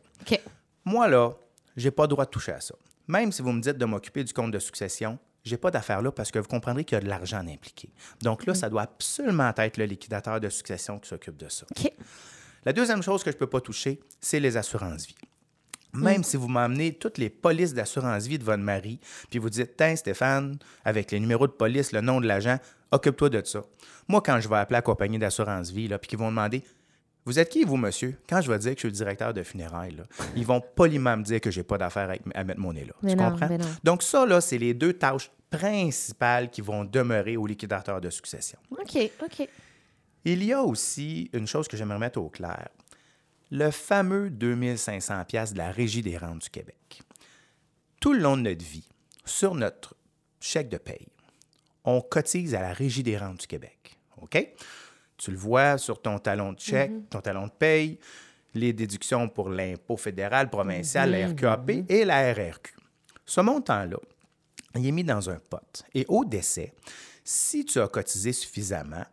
Moi, 0.85 1.07
là, 1.07 1.33
j'ai 1.77 1.91
pas 1.91 2.05
le 2.05 2.07
droit 2.07 2.25
de 2.25 2.31
toucher 2.31 2.53
à 2.53 2.61
ça. 2.61 2.73
Même 3.07 3.31
si 3.31 3.43
vous 3.43 3.51
me 3.51 3.61
dites 3.61 3.77
de 3.77 3.85
m'occuper 3.85 4.23
du 4.23 4.33
compte 4.33 4.49
de 4.49 4.57
succession, 4.57 5.19
j'ai 5.43 5.57
pas 5.57 5.69
d'affaire 5.69 6.01
là 6.01 6.11
parce 6.11 6.31
que 6.31 6.39
vous 6.39 6.47
comprendrez 6.47 6.83
qu'il 6.83 6.95
y 6.95 6.97
a 6.97 7.03
de 7.03 7.09
l'argent 7.09 7.45
impliqué. 7.47 7.93
Donc 8.23 8.47
là, 8.47 8.55
ça 8.55 8.71
doit 8.71 8.81
absolument 8.81 9.53
être 9.55 9.77
le 9.77 9.85
liquidateur 9.85 10.39
de 10.39 10.49
succession 10.49 10.97
qui 10.97 11.09
s'occupe 11.09 11.37
de 11.37 11.47
ça. 11.47 11.67
La 12.65 12.73
deuxième 12.73 13.03
chose 13.03 13.23
que 13.23 13.31
je 13.31 13.35
ne 13.35 13.39
peux 13.39 13.47
pas 13.47 13.61
toucher, 13.61 13.99
c'est 14.19 14.39
les 14.39 14.57
assurances-vie. 14.57 15.15
Même 15.93 16.23
si 16.23 16.35
vous 16.35 16.47
m'emmenez 16.47 16.93
toutes 16.93 17.17
les 17.17 17.29
polices 17.29 17.73
d'assurance-vie 17.73 18.37
de 18.37 18.43
votre 18.43 18.61
mari, 18.61 18.99
puis 19.29 19.39
vous 19.39 19.49
dites, 19.49 19.77
tiens, 19.77 19.95
Stéphane, 19.95 20.57
avec 20.83 21.11
les 21.11 21.19
numéros 21.19 21.47
de 21.47 21.53
police, 21.53 21.93
le 21.93 22.01
nom 22.01 22.19
de 22.19 22.27
l'agent, 22.27 22.57
occupe-toi 22.91 23.29
de 23.29 23.41
ça. 23.45 23.63
Moi, 24.07 24.21
quand 24.21 24.39
je 24.39 24.49
vais 24.49 24.57
appeler 24.57 24.77
la 24.77 24.81
compagnie 24.81 25.19
d'assurance-vie, 25.19 25.87
puis 25.87 26.09
qu'ils 26.09 26.19
vont 26.19 26.29
demander, 26.29 26.63
vous 27.25 27.39
êtes 27.39 27.49
qui, 27.49 27.63
vous, 27.63 27.77
monsieur? 27.77 28.17
Quand 28.27 28.41
je 28.41 28.51
vais 28.51 28.59
dire 28.59 28.71
que 28.71 28.77
je 28.77 28.81
suis 28.81 28.89
le 28.89 28.93
directeur 28.93 29.33
de 29.33 29.41
funérailles, 29.41 29.95
là, 29.95 30.03
ils 30.35 30.45
vont 30.45 30.61
poliment 30.61 31.17
me 31.17 31.23
dire 31.23 31.41
que 31.41 31.49
j'ai 31.49 31.63
pas 31.63 31.77
d'affaire 31.77 32.13
à 32.33 32.43
mettre 32.43 32.59
mon 32.59 32.73
nez 32.73 32.85
là. 32.85 32.93
Mais 33.01 33.15
tu 33.15 33.17
non, 33.17 33.31
comprends? 33.31 33.57
Donc, 33.83 34.03
ça, 34.03 34.25
là, 34.25 34.41
c'est 34.41 34.57
les 34.57 34.73
deux 34.73 34.93
tâches 34.93 35.31
principales 35.49 36.49
qui 36.49 36.61
vont 36.61 36.83
demeurer 36.83 37.37
au 37.37 37.47
liquidateur 37.47 38.01
de 38.01 38.09
succession. 38.09 38.59
OK. 38.71 39.11
OK. 39.23 39.47
Il 40.27 40.43
y 40.43 40.53
a 40.53 40.63
aussi 40.63 41.29
une 41.33 41.45
chose 41.45 41.67
que 41.67 41.77
j'aimerais 41.77 41.99
mettre 41.99 42.19
au 42.19 42.29
clair. 42.29 42.69
Le 43.51 43.69
fameux 43.69 44.31
2500 44.31 45.23
pièces 45.25 45.53
de 45.53 45.59
la 45.59 45.69
Régie 45.69 46.01
des 46.01 46.17
rentes 46.17 46.41
du 46.41 46.49
Québec. 46.49 47.03
Tout 47.99 48.13
le 48.13 48.19
long 48.19 48.35
de 48.35 48.41
notre 48.41 48.65
vie, 48.65 48.89
sur 49.23 49.53
notre 49.53 49.95
chèque 50.39 50.69
de 50.69 50.77
paye, 50.77 51.07
on 51.83 52.01
cotise 52.01 52.55
à 52.55 52.61
la 52.61 52.73
Régie 52.73 53.03
des 53.03 53.19
rentes 53.19 53.41
du 53.41 53.47
Québec. 53.47 53.99
OK? 54.19 54.51
Tu 55.15 55.29
le 55.29 55.37
vois 55.37 55.77
sur 55.77 56.01
ton 56.01 56.17
talon 56.17 56.53
de 56.53 56.59
chèque, 56.59 57.07
ton 57.11 57.21
talon 57.21 57.45
de 57.45 57.51
paye, 57.51 57.99
les 58.55 58.73
déductions 58.73 59.29
pour 59.29 59.49
l'impôt 59.49 59.95
fédéral, 59.95 60.49
provincial, 60.49 61.11
la 61.11 61.27
RQAP 61.27 61.69
et 61.87 62.03
la 62.03 62.33
RRQ. 62.33 62.73
Ce 63.27 63.41
montant-là, 63.41 63.97
il 64.73 64.87
est 64.87 64.91
mis 64.91 65.03
dans 65.03 65.29
un 65.29 65.37
pot. 65.37 65.83
Et 65.93 66.03
au 66.07 66.25
décès, 66.25 66.73
si 67.23 67.63
tu 67.63 67.79
as 67.79 67.87
cotisé 67.87 68.33
suffisamment, 68.33 69.05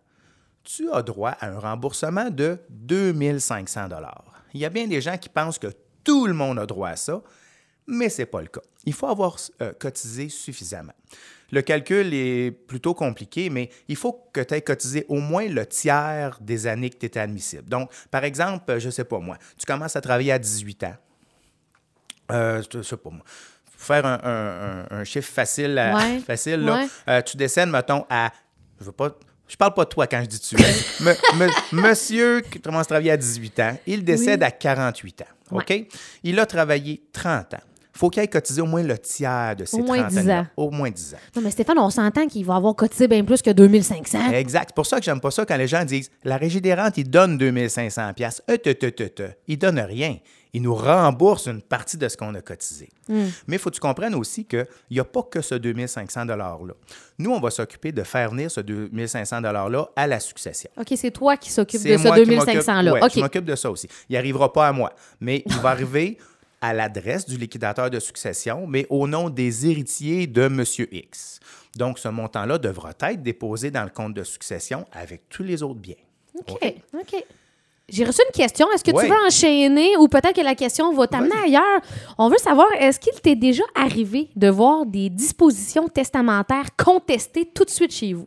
tu 0.65 0.91
as 0.93 1.03
droit 1.03 1.31
à 1.31 1.49
un 1.49 1.59
remboursement 1.59 2.31
de 2.31 2.59
2500 2.71 3.89
Il 4.55 4.61
y 4.61 4.65
a 4.65 4.69
bien 4.71 4.87
des 4.87 5.01
gens 5.01 5.17
qui 5.19 5.29
pensent 5.29 5.59
que 5.59 5.69
tout 6.05 6.27
le 6.27 6.35
monde 6.35 6.59
a 6.59 6.67
droit 6.67 6.91
à 6.91 6.97
ça, 6.97 7.21
mais 7.87 8.09
ce 8.09 8.23
n'est 8.23 8.27
pas 8.27 8.41
le 8.41 8.49
cas. 8.49 8.61
Il 8.85 8.93
faut 8.93 9.07
avoir 9.09 9.37
euh, 9.61 9.73
cotisé 9.79 10.29
suffisamment. 10.29 10.93
Le 11.51 11.61
calcul 11.63 12.15
est 12.15 12.51
plutôt 12.51 12.95
compliqué, 12.95 13.51
mais 13.51 13.69
il 13.89 13.97
faut 13.97 14.27
que 14.33 14.41
tu 14.41 14.55
aies 14.55 14.63
cotisé 14.63 15.05
au 15.09 15.21
moins 15.21 15.47
le 15.49 15.67
tiers 15.67 16.39
des 16.41 16.67
années 16.67 16.89
que 16.91 16.97
tu 16.97 17.07
étais 17.07 17.21
admissible. 17.21 17.69
Donc, 17.69 17.91
par 18.11 18.25
exemple, 18.25 18.79
je 18.79 18.87
ne 18.87 18.91
sais 18.91 19.05
pas 19.05 19.19
moi, 19.19 19.37
tu 19.59 19.67
commences 19.67 19.95
à 19.97 20.01
travailler 20.01 20.33
à 20.33 20.39
18 20.39 20.85
ans. 20.85 20.95
Euh, 22.31 22.63
je 22.73 22.83
sais 22.83 22.97
pas 22.97 23.11
moi. 23.11 23.25
Pour 23.73 23.81
faire 23.83 24.07
un, 24.07 24.21
un- 24.23 24.87
un- 24.91 25.01
un 25.01 25.05
chiffre 25.05 25.31
facile, 25.31 25.77
à- 25.79 25.95
Ouais, 25.95 26.21
facile 26.27 26.61
là, 26.61 26.87
euh, 27.09 27.21
tu 27.23 27.37
décèdes, 27.37 27.69
mettons, 27.69 28.07
à. 28.09 28.31
Je 28.81 28.85
veux 28.87 28.93
pas. 28.93 29.15
Je 29.53 29.57
parle 29.59 29.75
pas 29.75 29.85
de 29.85 29.91
toi 29.91 30.07
quand 30.07 30.21
je 30.23 30.29
dis 30.29 30.41
tu. 30.41 30.57
Me- 30.57 31.37
me- 31.39 31.83
monsieur 31.83 32.41
qui 32.41 32.59
commence 32.59 32.83
à 32.83 32.87
travailler 32.87 33.11
à 33.11 33.19
18 33.19 33.61
ans, 33.61 33.77
il 33.87 34.03
décède 34.03 34.41
Oui. 34.41 34.47
à 34.47 34.51
48 34.51 35.21
ans. 35.21 35.57
OK? 35.59 35.87
Il 36.25 36.41
a 36.41 36.47
travaillé 36.47 37.03
30 37.13 37.53
ans. 37.53 37.61
faut 37.93 38.09
qu'il 38.09 38.23
ait 38.23 38.29
cotisé 38.29 38.63
au 38.63 38.67
moins 38.67 38.83
le 38.83 38.97
tiers 38.97 39.55
de 39.55 39.67
ses 39.67 39.77
Au 39.77 39.85
moins 39.85 39.99
30 39.99 40.09
10 40.09 40.19
années-là. 40.21 40.41
ans. 40.41 40.47
Au 40.57 40.71
moins 40.71 40.91
10 40.91 41.13
ans. 41.15 41.19
Non, 41.37 41.43
mais 41.43 41.51
Stéphane, 41.51 41.79
on 41.79 41.91
s'entend 41.91 42.27
qu'il 42.27 42.47
va 42.47 42.57
avoir 42.57 42.75
cotisé 42.75 43.07
bien 43.09 43.23
plus 43.25 43.43
que 43.43 43.51
2500. 43.51 44.31
Exact. 44.33 44.69
C'est 44.71 44.75
pour 44.75 44.87
ça 44.87 44.99
que 44.99 45.05
j'aime 45.05 45.21
pas 45.21 45.31
ça 45.31 45.45
quand 45.45 45.59
les 45.59 45.69
gens 45.69 45.85
disent 45.85 46.11
la 46.25 46.39
régie 46.39 46.63
des 46.63 46.73
rentes, 46.73 46.97
il 46.97 47.11
donne 47.11 47.37
2500 47.37 48.15
pièces. 48.15 48.43
Euh, 48.51 48.57
te, 48.57 48.71
te, 48.71 48.87
te, 48.87 49.03
te. 49.03 49.23
Il 49.49 49.59
donne 49.59 49.79
rien. 49.81 50.17
Il 50.55 50.61
nous 50.63 50.75
rembourse 50.75 51.47
une 51.49 51.63
partie 51.63 51.97
de 51.97 52.07
ce 52.09 52.17
qu'on 52.17 52.35
a 52.35 52.43
cotisé. 52.43 52.91
Mais 53.09 53.25
il 53.49 53.59
faut 53.59 53.71
que 53.71 53.75
tu 53.77 53.81
comprennes 53.81 54.15
aussi 54.15 54.45
qu'il 54.45 54.67
n'y 54.91 55.01
a 55.01 55.05
pas 55.05 55.23
que 55.23 55.41
ce 55.41 55.55
2500 55.55 56.27
$-là. 56.27 56.59
Nous, 57.19 57.31
on 57.31 57.41
va 57.41 57.51
s'occuper 57.51 57.91
de 57.91 58.03
faire 58.03 58.31
venir 58.31 58.51
ce 58.51 58.61
2500 58.61 59.41
$-là 59.41 59.89
à 59.97 60.07
la 60.07 60.21
succession. 60.21 60.71
OK, 60.79 60.93
c'est 60.97 61.11
toi 61.11 61.37
qui 61.39 61.51
s'occupe 61.51 61.83
de 61.83 61.97
ce 61.97 62.03
moi 62.07 62.19
qui 62.21 62.27
m'occupe- 62.37 62.57
2500-là. 62.61 62.93
ouais, 62.93 63.03
OK. 63.03 63.13
Je 63.15 63.21
m'occupe 63.21 63.45
de 63.47 63.55
ça 63.57 63.71
aussi. 63.71 63.89
Il 64.11 64.13
n'arrivera 64.15 64.53
pas 64.53 64.69
à 64.69 64.73
moi, 64.73 64.93
mais 65.21 65.43
il 65.47 65.57
va 65.57 65.71
arriver 65.71 66.19
à 66.61 66.75
l'adresse 66.75 67.25
du 67.27 67.39
liquidateur 67.39 67.89
de 67.91 67.99
succession, 67.99 68.67
mais 68.67 68.87
au 68.91 69.09
nom 69.09 69.31
des 69.31 69.67
héritiers 69.67 70.27
de 70.27 70.43
M. 70.43 70.63
X. 70.93 71.41
Donc, 71.77 71.99
ce 71.99 72.09
montant-là 72.09 72.59
devra 72.59 72.91
être 73.01 73.23
déposé 73.23 73.71
dans 73.71 73.85
le 73.85 73.91
compte 73.91 74.13
de 74.15 74.23
succession 74.23 74.87
avec 74.93 75.29
tous 75.31 75.43
les 75.43 75.63
autres 75.63 75.81
biens. 75.81 75.95
OK. 76.35 76.75
OK. 76.95 77.25
J'ai 77.93 78.05
reçu 78.05 78.21
une 78.27 78.33
question. 78.33 78.67
Est-ce 78.75 78.83
que 78.83 78.91
Ouais. 78.91 79.05
tu 79.05 79.11
veux 79.11 79.17
enchaîner 79.27 79.97
ou 79.99 80.09
peut-être 80.09 80.35
que 80.35 80.41
la 80.41 80.55
question 80.55 80.93
va 80.95 81.07
t'amener 81.07 81.35
ailleurs? 81.45 81.81
On 82.17 82.29
veut 82.31 82.39
savoir, 82.39 82.67
est-ce 82.81 82.99
qu'il 82.99 83.13
t'est 83.21 83.37
déjà 83.37 83.65
arrivé 83.75 84.31
de 84.35 84.49
voir 84.49 84.87
des 84.87 85.11
dispositions 85.11 85.89
testamentaires 85.89 86.75
contestées 86.77 87.45
tout 87.55 87.65
de 87.65 87.71
suite 87.71 87.93
chez 87.93 88.15
vous? 88.15 88.27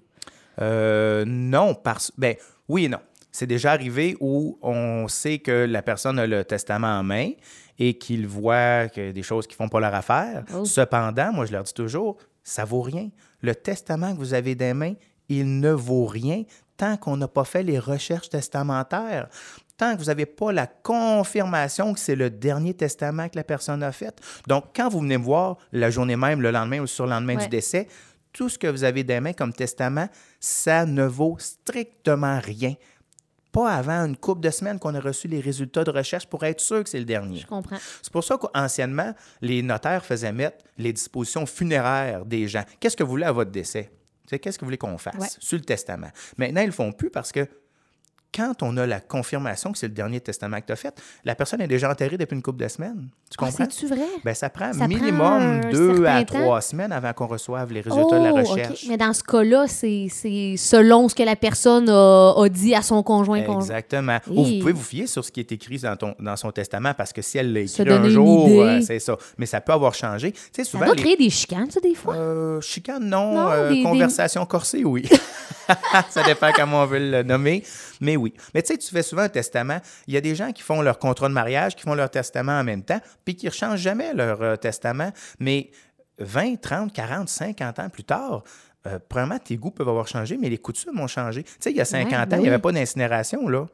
Euh, 0.62 1.26
non, 1.28 1.74
parce. 1.74 2.12
Ben, 2.18 2.36
oui 2.70 2.86
et 2.86 2.90
non. 2.90 3.00
C'est 3.32 3.48
déjà 3.48 3.72
arrivé 3.72 4.16
où 4.22 4.58
on 4.62 5.08
sait 5.10 5.40
que 5.40 5.66
la 5.66 5.82
personne 5.82 6.20
a 6.20 6.28
le 6.28 6.46
testament 6.46 7.00
en 7.00 7.04
main 7.04 7.32
et 7.78 7.96
qu'il 7.98 8.28
voit 8.28 8.88
que 8.88 9.12
des 9.12 9.24
choses 9.24 9.46
qui 9.48 9.56
font 9.56 9.68
pas 9.68 9.82
leur 9.82 9.94
affaire. 9.94 10.46
Oh. 10.56 10.64
Cependant, 10.64 11.34
moi, 11.34 11.46
je 11.46 11.52
leur 11.52 11.64
dis 11.64 11.74
toujours, 11.74 12.16
ça 12.44 12.64
vaut 12.64 12.82
rien. 12.82 13.10
Le 13.42 13.54
testament 13.54 14.14
que 14.14 14.20
vous 14.20 14.34
avez 14.34 14.56
des 14.56 14.74
mains, 14.74 14.94
il 15.28 15.60
ne 15.60 15.72
vaut 15.72 16.06
rien 16.06 16.44
tant 16.78 16.98
qu'on 16.98 17.18
n'a 17.18 17.28
pas 17.28 17.46
fait 17.46 17.64
les 17.64 17.80
recherches 17.80 18.30
testamentaires. 18.30 19.28
tant 19.78 19.94
que 19.94 20.00
vous 20.00 20.06
n'avez 20.06 20.26
pas 20.26 20.52
la 20.54 20.68
confirmation 20.68 21.94
que 21.94 22.00
c'est 22.00 22.16
le 22.16 22.30
dernier 22.30 22.74
testament 22.74 23.28
que 23.28 23.36
la 23.36 23.44
personne 23.44 23.84
a 23.84 23.92
fait. 23.92 24.18
Donc, 24.48 24.66
quand 24.74 24.88
vous 24.88 25.02
venez 25.02 25.18
me 25.18 25.24
voir 25.26 25.58
la 25.74 25.90
journée 25.90 26.16
même, 26.16 26.42
le 26.42 26.50
lendemain 26.52 26.78
ou 26.78 26.82
le 26.84 26.88
surlendemain 26.88 27.36
Ouais. 27.36 27.44
du 27.44 27.50
décès, 27.50 27.88
tout 28.32 28.48
ce 28.48 28.58
que 28.58 28.68
vous 28.68 28.84
avez 28.86 29.04
des 29.04 29.20
mains 29.20 29.34
comme 29.34 29.52
testament, 29.54 30.08
ça 30.40 30.86
ne 30.86 31.04
vaut 31.04 31.36
strictement 31.40 32.40
rien. 32.42 32.74
Pas 33.52 33.72
avant 33.72 34.06
une 34.06 34.16
couple 34.18 34.42
de 34.42 34.50
semaines 34.50 34.80
qu'on 34.80 34.96
a 34.96 35.00
reçu 35.00 35.28
les 35.30 35.40
résultats 35.42 35.84
de 35.86 35.92
recherche 35.92 36.26
pour 36.28 36.44
être 36.46 36.60
sûr 36.62 36.84
que 36.84 36.90
c'est 36.90 37.00
le 37.00 37.06
dernier. 37.06 37.40
Je 37.40 37.48
comprends. 37.48 37.78
C'est 38.02 38.12
pour 38.12 38.24
ça 38.24 38.38
qu'anciennement, 38.38 39.14
les 39.42 39.62
notaires 39.62 40.06
faisaient 40.06 40.34
mettre 40.34 40.58
les 40.78 40.92
dispositions 40.94 41.46
funéraires 41.46 42.26
des 42.26 42.48
gens. 42.48 42.64
Qu'est-ce 42.80 42.96
que 42.98 43.04
vous 43.04 43.12
voulez 43.12 43.26
à 43.26 43.32
votre 43.32 43.52
décès? 43.52 43.90
Qu'est-ce 44.30 44.58
que 44.58 44.62
vous 44.62 44.68
voulez 44.68 44.78
qu'on 44.78 44.98
fasse 44.98 45.16
Ouais. 45.20 45.28
sur 45.40 45.58
le 45.58 45.64
testament? 45.64 46.10
Maintenant, 46.38 46.62
ils 46.62 46.66
ne 46.66 46.70
le 46.70 46.74
font 46.74 46.92
plus 46.92 47.10
parce 47.10 47.32
que 47.32 47.48
quand 48.36 48.62
on 48.64 48.76
a 48.78 48.86
la 48.86 49.00
confirmation 49.00 49.72
que 49.72 49.78
c'est 49.78 49.88
le 49.88 49.94
dernier 49.94 50.20
testament 50.20 50.60
que 50.60 50.66
tu 50.68 50.74
as 50.74 50.76
fait, 50.76 50.94
la 51.24 51.36
personne 51.36 51.62
est 51.62 51.68
déjà 51.68 51.90
enterrée 51.90 52.18
depuis 52.18 52.36
une 52.36 52.42
couple 52.42 52.62
de 52.64 52.68
semaines. 52.68 53.08
Tu 53.30 53.38
Ah, 53.40 53.46
comprends? 53.46 53.66
C'est-tu 53.70 53.88
vrai? 53.88 54.06
Ben, 54.24 54.34
ça 54.34 54.50
prend 54.50 54.74
Ça 54.74 54.80
prend 54.80 54.88
minimum 54.88 55.22
un 55.24 55.70
deux 55.72 56.06
à 56.06 56.24
temps? 56.24 56.40
trois 56.40 56.62
semaines 56.62 56.92
avant 56.92 57.14
qu'on 57.14 57.28
reçoive 57.28 57.72
les 57.72 57.82
résultats 57.82 58.20
de 58.20 58.24
la 58.24 58.34
Oh, 58.34 58.36
recherche. 58.38 58.84
OK. 58.84 58.90
Mais 58.90 58.98
dans 58.98 59.14
ce 59.14 59.24
cas-là, 59.24 59.66
c'est 59.68 60.08
c'est 60.10 60.56
selon 60.58 61.08
ce 61.10 61.16
que 61.16 61.24
la 61.24 61.36
personne 61.36 61.90
a, 61.90 62.34
a 62.38 62.50
dit 62.50 62.76
à 62.76 62.82
son 62.82 63.02
conjoint. 63.04 63.42
conjoint. 63.44 63.62
Exactement. 63.62 64.18
Ou 64.30 64.44
vous 64.44 64.60
pouvez 64.60 64.74
vous 64.74 64.84
fier 64.84 65.08
sur 65.08 65.24
ce 65.24 65.32
qui 65.32 65.40
est 65.40 65.52
écrit 65.52 65.80
dans, 65.80 65.96
ton, 65.96 66.16
dans 66.20 66.36
son 66.36 66.52
testament 66.52 66.94
parce 66.94 67.14
que 67.14 67.22
si 67.22 67.38
elle 67.38 67.54
l'a 67.54 67.62
écrit 67.62 67.88
un 67.90 68.10
jour, 68.10 68.48
euh, 68.50 68.82
c'est 68.82 69.00
ça. 69.00 69.18
Mais 69.38 69.46
ça 69.46 69.62
peut 69.62 69.74
avoir 69.74 69.94
changé. 69.94 70.32
Tu 70.34 70.40
sais, 70.52 70.64
Ça 70.64 70.72
souvent, 70.72 70.86
doit 70.86 70.96
les- 70.96 71.02
créer 71.02 71.16
des 71.18 71.30
chicanes, 71.30 71.70
ça, 71.72 71.80
des 71.80 71.96
fois. 71.96 72.16
Euh, 72.16 72.62
chicane, 72.62 73.06
non. 73.06 73.34
Non, 73.36 73.50
Euh, 73.52 73.70
des- 73.70 73.76
des- 73.78 73.84
conversation 73.84 74.46
corsée, 74.46 74.84
oui. 74.84 75.08
ça 76.10 76.24
dépend 76.24 76.52
comment 76.56 76.84
on 76.84 76.86
veut 76.86 77.00
le 77.00 77.24
nommer. 77.24 77.64
Mais 78.02 78.16
oui. 78.18 78.25
Mais 78.54 78.62
tu 78.62 78.74
sais, 78.74 78.78
tu 78.78 78.90
fais 78.90 79.04
souvent 79.04 79.24
un 79.24 79.30
testament. 79.30 79.80
Il 80.08 80.14
y 80.14 80.18
a 80.18 80.22
des 80.22 80.36
gens 80.36 80.52
qui 80.52 80.62
font 80.62 80.82
leur 80.82 81.00
contrat 81.00 81.28
de 81.28 81.34
mariage, 81.34 81.76
qui 81.76 81.84
font 81.84 81.96
leur 81.96 82.10
testament 82.10 82.60
en 82.60 82.64
même 82.64 82.84
temps, 82.84 83.00
puis 83.24 83.36
qui 83.36 83.46
ne 83.46 83.52
changent 83.52 83.80
jamais 83.82 84.14
leur 84.14 84.42
euh, 84.42 84.56
testament. 84.56 85.12
Mais 85.40 85.70
20, 86.20 86.60
30, 86.62 86.94
40, 86.94 87.30
50 87.30 87.80
ans 87.80 87.90
plus 87.90 88.04
tard, 88.04 88.44
euh, 88.88 89.00
premièrement, 89.10 89.40
tes 89.40 89.58
goûts 89.58 89.72
peuvent 89.72 89.90
avoir 89.90 90.08
changé, 90.08 90.38
mais 90.40 90.50
les 90.50 90.58
coutumes 90.58 91.00
ont 91.00 91.08
changé. 91.08 91.44
Tu 91.44 91.52
sais, 91.60 91.72
il 91.72 91.78
y 91.78 91.82
a 91.82 91.86
50 91.86 92.12
Ouais, 92.12 92.18
ans, 92.18 92.26
ben 92.30 92.38
il 92.38 92.42
n'y 92.44 92.48
avait 92.50 92.60
pas 92.60 92.72
d'incinération, 92.72 93.48
là. 93.48 93.66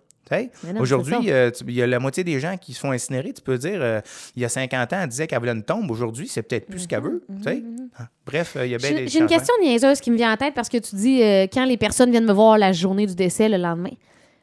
Aujourd'hui, 0.80 1.30
euh, 1.30 1.52
il 1.68 1.74
y 1.74 1.82
a 1.82 1.88
la 1.88 2.00
moitié 2.00 2.24
des 2.24 2.40
gens 2.40 2.56
qui 2.56 2.74
se 2.74 2.80
font 2.80 2.92
incinérer. 2.92 3.34
Tu 3.34 3.42
peux 3.42 3.58
dire, 3.58 3.80
euh, 3.82 4.00
il 4.38 4.42
y 4.42 4.46
a 4.46 4.50
50 4.50 4.94
ans, 4.94 5.00
elle 5.02 5.10
disait 5.10 5.28
qu'elle 5.28 5.40
voulait 5.40 5.52
une 5.52 5.64
tombe. 5.64 5.92
Aujourd'hui, 5.92 6.30
c'est 6.30 6.42
peut-être 6.44 6.68
plus 6.68 6.80
ce 6.80 6.88
qu'elle 6.88 7.02
veut. 7.04 7.24
tu 7.38 7.44
sais. 7.44 7.64
Ah, 7.98 8.08
Bref, 8.26 8.56
il 8.64 8.70
y 8.70 8.76
a 8.76 8.78
bien 8.78 8.92
des 8.92 9.08
J'ai 9.10 9.20
une 9.20 9.28
question 9.28 9.54
niaiseuse 9.62 10.00
qui 10.00 10.10
me 10.10 10.16
vient 10.16 10.32
en 10.32 10.38
tête 10.38 10.54
parce 10.54 10.70
que 10.70 10.78
tu 10.78 10.96
dis 10.96 11.20
quand 11.52 11.66
les 11.66 11.76
personnes 11.76 12.12
viennent 12.12 12.26
me 12.26 12.32
voir 12.32 12.58
la 12.58 12.72
journée 12.72 13.06
du 13.08 13.16
décès 13.16 13.50
le 13.50 13.58
lendemain. 13.58 13.92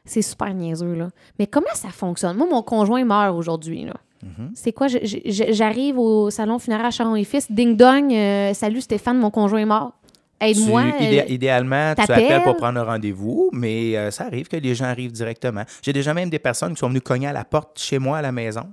C'est 0.05 0.21
super 0.21 0.53
niaiseux, 0.53 0.93
là. 0.95 1.09
Mais 1.37 1.47
comment 1.47 1.67
ça 1.73 1.89
fonctionne? 1.89 2.35
Moi, 2.37 2.47
mon 2.49 2.61
conjoint 2.63 3.03
meurt 3.05 3.35
aujourd'hui, 3.35 3.85
là. 3.85 3.93
Mm-hmm. 4.25 4.49
C'est 4.53 4.73
quoi? 4.73 4.87
J'arrive 4.87 5.97
au 5.97 6.29
salon 6.29 6.59
funéraire 6.59 6.91
Charon 6.91 7.15
et 7.15 7.23
Fils. 7.23 7.49
Ding 7.51 7.77
dong, 7.77 8.11
euh, 8.13 8.53
salut 8.53 8.81
Stéphane, 8.81 9.17
mon 9.17 9.31
conjoint 9.31 9.59
est 9.61 9.65
mort. 9.65 9.93
Aide-moi. 10.41 10.83
Tu- 10.97 11.03
idé- 11.05 11.19
euh, 11.19 11.25
idéalement, 11.33 11.93
tu 11.95 12.01
appelles 12.01 12.43
pour 12.43 12.55
prendre 12.57 12.79
un 12.79 12.83
rendez-vous, 12.83 13.49
mais 13.53 13.95
euh, 13.97 14.09
ça 14.11 14.25
arrive 14.25 14.47
que 14.47 14.55
les 14.57 14.73
gens 14.75 14.85
arrivent 14.85 15.11
directement. 15.11 15.63
J'ai 15.81 15.91
déjà 15.93 16.13
même 16.13 16.29
des 16.29 16.39
personnes 16.39 16.73
qui 16.73 16.79
sont 16.79 16.87
venues 16.89 17.01
cogner 17.01 17.27
à 17.27 17.33
la 17.33 17.43
porte 17.43 17.77
chez 17.79 17.99
moi 17.99 18.17
à 18.19 18.21
la 18.21 18.31
maison. 18.31 18.63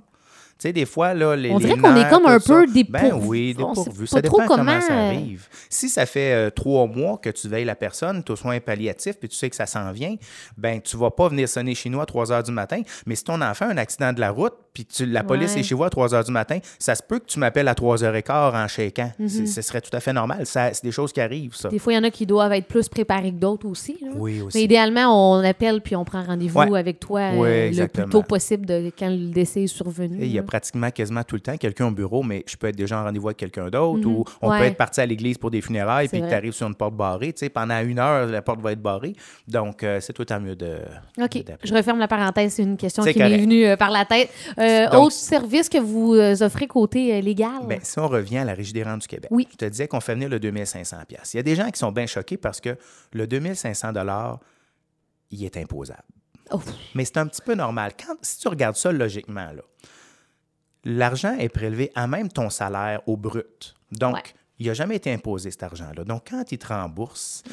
Tu 0.59 0.63
sais, 0.69 0.73
des 0.73 0.85
fois, 0.87 1.13
là, 1.13 1.35
les. 1.35 1.51
On 1.51 1.59
dirait 1.59 1.77
qu'on 1.77 1.95
est 1.95 2.09
comme 2.09 2.25
un 2.25 2.39
peu 2.39 2.65
Ben 2.65 2.73
dépourvu. 2.73 3.27
oui, 3.27 3.55
On 3.59 3.75
sait 3.75 3.81
dépourvu. 3.81 4.07
Ça 4.07 4.21
trop 4.23 4.37
dépend 4.41 4.47
comment, 4.55 4.65
comment, 4.71 4.81
ça 4.81 4.93
euh, 4.93 5.07
arrive. 5.11 5.47
Si 5.69 5.87
ça 5.87 6.07
fait 6.07 6.33
euh, 6.33 6.49
trois 6.49 6.87
mois 6.87 7.19
que 7.21 7.29
tu 7.29 7.47
veilles 7.47 7.65
la 7.65 7.75
personne, 7.75 8.23
tu 8.23 8.31
as 8.31 8.35
soins 8.37 8.59
palliatifs, 8.59 9.19
puis 9.19 9.29
tu 9.29 9.35
sais 9.35 9.51
que 9.51 9.55
ça 9.55 9.67
s'en 9.67 9.91
vient, 9.91 10.15
ben 10.57 10.81
tu 10.81 10.97
vas 10.97 11.11
pas 11.11 11.27
venir 11.29 11.47
sonner 11.47 11.75
chez 11.75 11.89
nous 11.89 12.01
à 12.01 12.07
3 12.07 12.31
heures 12.31 12.41
du 12.41 12.51
matin. 12.51 12.81
Mais 13.05 13.13
si 13.13 13.23
ton 13.23 13.39
enfant 13.41 13.65
a 13.65 13.73
un 13.73 13.77
accident 13.77 14.13
de 14.13 14.19
la 14.19 14.31
route, 14.31 14.53
puis 14.73 14.83
tu- 14.85 15.05
la 15.05 15.23
police 15.23 15.53
Ouais. 15.53 15.59
est 15.59 15.63
chez 15.63 15.75
vous 15.75 15.83
à 15.83 15.89
3 15.91 16.15
heures 16.15 16.23
du 16.23 16.31
matin, 16.31 16.57
ça 16.79 16.95
se 16.95 17.03
peut 17.03 17.19
que 17.19 17.25
tu 17.25 17.37
m'appelles 17.39 17.67
à 17.67 17.75
3 17.75 18.03
heures 18.03 18.15
et 18.15 18.23
quart 18.23 18.55
en 18.55 18.67
shaking. 18.67 19.11
Mhm. 19.19 19.27
C'est- 19.29 19.45
Ce 19.45 19.61
serait 19.61 19.81
tout 19.81 19.95
à 19.95 19.99
fait 19.99 20.13
normal. 20.13 20.41
C'est 20.45 20.83
des 20.83 20.91
choses 20.91 21.13
qui 21.13 21.21
arrivent, 21.21 21.55
ça. 21.55 21.69
Des 21.69 21.77
fois, 21.79 21.93
il 21.93 21.97
y 21.97 21.99
en 21.99 22.03
a 22.03 22.09
qui 22.11 22.25
doivent 22.25 22.53
être 22.53 22.67
plus 22.67 22.89
préparés 22.89 23.31
que 23.31 23.37
d'autres 23.37 23.67
aussi. 23.67 23.97
là. 24.01 24.07
Oui, 24.15 24.41
aussi. 24.41 24.57
Mais 24.57 24.63
idéalement, 24.63 25.33
on 25.35 25.43
appelle 25.43 25.81
puis 25.81 25.95
on 25.95 26.03
prend 26.03 26.23
rendez-vous 26.23 26.59
Ouais. 26.59 26.79
avec 26.79 26.99
toi 26.99 27.19
euh, 27.19 27.37
Ouais, 27.37 27.71
le 27.71 27.87
plus 27.87 28.05
tôt 28.09 28.23
possible 28.23 28.65
de 28.65 28.91
quand 28.97 29.09
le 29.09 29.27
décès 29.29 29.63
est 29.63 29.67
survenu. 29.67 30.17
Il 30.25 30.39
a. 30.39 30.46
pratiquement 30.47 30.89
quasiment 30.89 31.23
tout 31.23 31.35
le 31.35 31.41
temps 31.41 31.57
quelqu'un 31.57 31.87
au 31.87 31.91
bureau, 31.91 32.23
mais 32.23 32.43
je 32.47 32.55
peux 32.57 32.67
être 32.67 32.75
déjà 32.75 32.99
en 32.99 33.03
rendez-vous 33.03 33.27
avec 33.27 33.37
quelqu'un 33.37 33.69
d'autre 33.69 34.07
ou 34.07 34.25
on 34.41 34.49
Ouais. 34.49 34.57
peut 34.59 34.65
être 34.65 34.77
parti 34.77 34.99
à 35.01 35.05
l'église 35.05 35.37
pour 35.37 35.51
des 35.51 35.61
funérailles 35.61 36.07
puis 36.07 36.19
tu 36.21 36.33
arrives 36.33 36.53
sur 36.53 36.65
une 36.67 36.73
porte 36.75 36.95
barrée. 36.95 37.33
Tu 37.33 37.39
sais, 37.39 37.49
pendant 37.49 37.79
une 37.81 37.99
heure, 37.99 38.25
la 38.25 38.41
porte 38.41 38.59
va 38.61 38.71
être 38.71 38.81
barrée. 38.81 39.13
Donc, 39.47 39.83
euh, 39.83 39.99
c'est 39.99 40.13
tout 40.13 40.25
temps 40.25 40.39
mieux 40.39 40.55
de. 40.55 40.79
OK. 41.21 41.43
Je 41.63 41.73
referme 41.73 41.99
la 41.99 42.07
parenthèse. 42.07 42.53
C'est 42.53 42.63
une 42.63 42.77
question 42.77 43.03
qui 43.03 43.19
m'est 43.19 43.37
venue 43.37 43.65
euh, 43.67 43.75
par 43.77 43.91
la 43.91 44.05
tête. 44.05 44.29
Euh, 44.57 44.89
Donc- 44.89 45.03
autre 45.07 45.15
service 45.15 45.69
que 45.69 45.77
vous 45.77 46.15
euh, 46.15 46.35
offrez 46.41 46.65
côté 46.67 47.21
légal? 47.21 47.67
Ben, 47.67 47.79
si 47.83 47.99
on 47.99 48.07
revient 48.07 48.39
à 48.39 48.45
la 48.45 48.53
Régie 48.53 48.73
des 48.73 48.83
rentes 48.83 49.01
du 49.01 49.07
Québec, 49.07 49.29
Oui. 49.31 49.47
je 49.51 49.57
te 49.57 49.65
disais 49.65 49.87
qu'on 49.87 49.99
fait 49.99 50.13
venir 50.15 50.29
le 50.29 50.39
2500 50.39 50.97
pièces. 51.07 51.33
Il 51.33 51.37
y 51.37 51.39
a 51.39 51.43
des 51.43 51.55
gens 51.55 51.69
qui 51.69 51.77
sont 51.79 51.91
bien 51.91 52.05
choqués 52.07 52.37
parce 52.37 52.59
que 52.61 52.75
le 53.13 53.27
2500 53.27 53.91
il 55.31 55.43
est 55.43 55.57
imposable. 55.57 56.01
Oh. 56.51 56.59
Mais 56.95 57.03
c'est 57.05 57.17
un 57.17 57.27
petit 57.27 57.41
peu 57.41 57.53
normal. 57.55 57.91
Quand, 57.97 58.15
si 58.21 58.39
tu 58.39 58.47
regardes 58.47 58.75
ça 58.77 58.91
logiquement, 58.91 59.47
là, 59.53 59.61
l'argent 60.87 61.35
est 61.37 61.49
prélevé 61.49 61.91
à 61.95 62.07
même 62.07 62.29
ton 62.29 62.49
salaire 62.49 63.01
au 63.07 63.17
brut. 63.17 63.75
Donc, 63.91 64.15
Ouais. 64.15 64.21
il 64.59 64.67
n'a 64.67 64.73
jamais 64.73 64.95
été 64.95 65.11
imposé 65.11 65.51
cet 65.51 65.63
argent-là. 65.63 66.03
Donc, 66.05 66.27
quand 66.29 66.51
il 66.51 66.57
te 66.57 66.67
rembourse, 66.67 67.43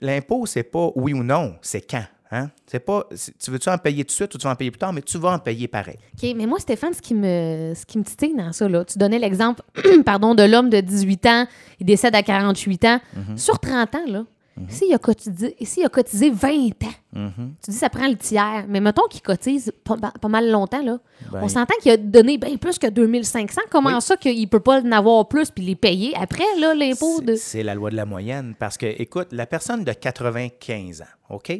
l'impôt, 0.00 0.46
c'est 0.46 0.62
pas 0.62 0.90
oui 0.94 1.12
ou 1.12 1.22
non, 1.24 1.56
c'est 1.60 1.80
quand. 1.80 2.04
Hein? 2.30 2.50
C'est 2.66 2.80
pas, 2.80 3.08
tu 3.42 3.50
veux-tu 3.50 3.68
en 3.70 3.78
payer 3.78 4.04
tout 4.04 4.08
de 4.08 4.12
suite 4.12 4.34
ou 4.34 4.38
tu 4.38 4.44
vas 4.44 4.50
en 4.52 4.54
payer 4.56 4.70
plus 4.70 4.78
tard, 4.78 4.92
mais 4.92 5.00
tu 5.00 5.16
vas 5.18 5.30
en 5.32 5.38
payer 5.38 5.66
pareil. 5.66 5.96
OK, 6.22 6.28
mais 6.36 6.46
moi, 6.46 6.58
Stéphane, 6.58 6.92
ce 6.92 7.00
qui 7.00 7.14
me, 7.14 7.72
ce 7.74 7.86
qui 7.86 7.98
me 7.98 8.04
titille 8.04 8.34
dans 8.36 8.52
ça, 8.52 8.68
là, 8.68 8.84
tu 8.84 8.98
donnais 8.98 9.18
l'exemple 9.18 9.62
pardon, 10.04 10.34
de 10.34 10.42
l'homme 10.42 10.68
de 10.68 10.80
18 10.80 11.26
ans, 11.26 11.46
il 11.80 11.86
décède 11.86 12.14
à 12.14 12.22
48 12.22 12.84
ans. 12.84 13.00
Mm-hmm. 13.16 13.36
Sur 13.38 13.58
30 13.58 13.94
ans, 13.94 14.06
là, 14.06 14.24
s'il 14.68 14.92
a, 14.92 14.98
cotisé, 14.98 15.56
s'il 15.62 15.86
a 15.86 15.88
cotisé 15.88 16.30
20 16.30 16.50
ans, 16.50 16.94
Mm-hmm. 17.16 17.54
tu 17.64 17.70
dis 17.70 17.76
ça 17.76 17.88
prend 17.88 18.06
le 18.06 18.16
tiers, 18.16 18.66
mais 18.68 18.80
mettons 18.80 19.06
qu'il 19.08 19.22
cotise 19.22 19.72
pas, 19.82 19.96
pas 19.96 20.28
mal 20.28 20.50
longtemps, 20.50 20.82
là, 20.82 20.98
Ben, 21.32 21.40
on 21.42 21.48
s'entend 21.48 21.74
qu'il 21.80 21.90
a 21.90 21.96
donné 21.96 22.36
bien 22.36 22.56
plus 22.58 22.78
que 22.78 22.86
2500. 22.86 23.62
Comment 23.70 23.94
Oui. 23.94 24.02
ça 24.02 24.16
qu'il 24.18 24.38
ne 24.40 24.46
peut 24.46 24.60
pas 24.60 24.82
en 24.82 24.92
avoir 24.92 25.26
plus 25.26 25.50
puis 25.50 25.64
les 25.64 25.74
payer 25.74 26.12
après, 26.20 26.44
là, 26.60 26.74
l'impôt 26.74 27.20
de... 27.22 27.34
C'est- 27.34 27.62
la 27.62 27.74
loi 27.74 27.90
de 27.90 27.96
la 27.96 28.04
moyenne. 28.04 28.54
Parce 28.58 28.76
que, 28.76 28.86
écoute, 28.86 29.28
la 29.32 29.46
personne 29.46 29.84
de 29.84 29.92
95 29.92 31.02
ans, 31.02 31.04
OK? 31.30 31.52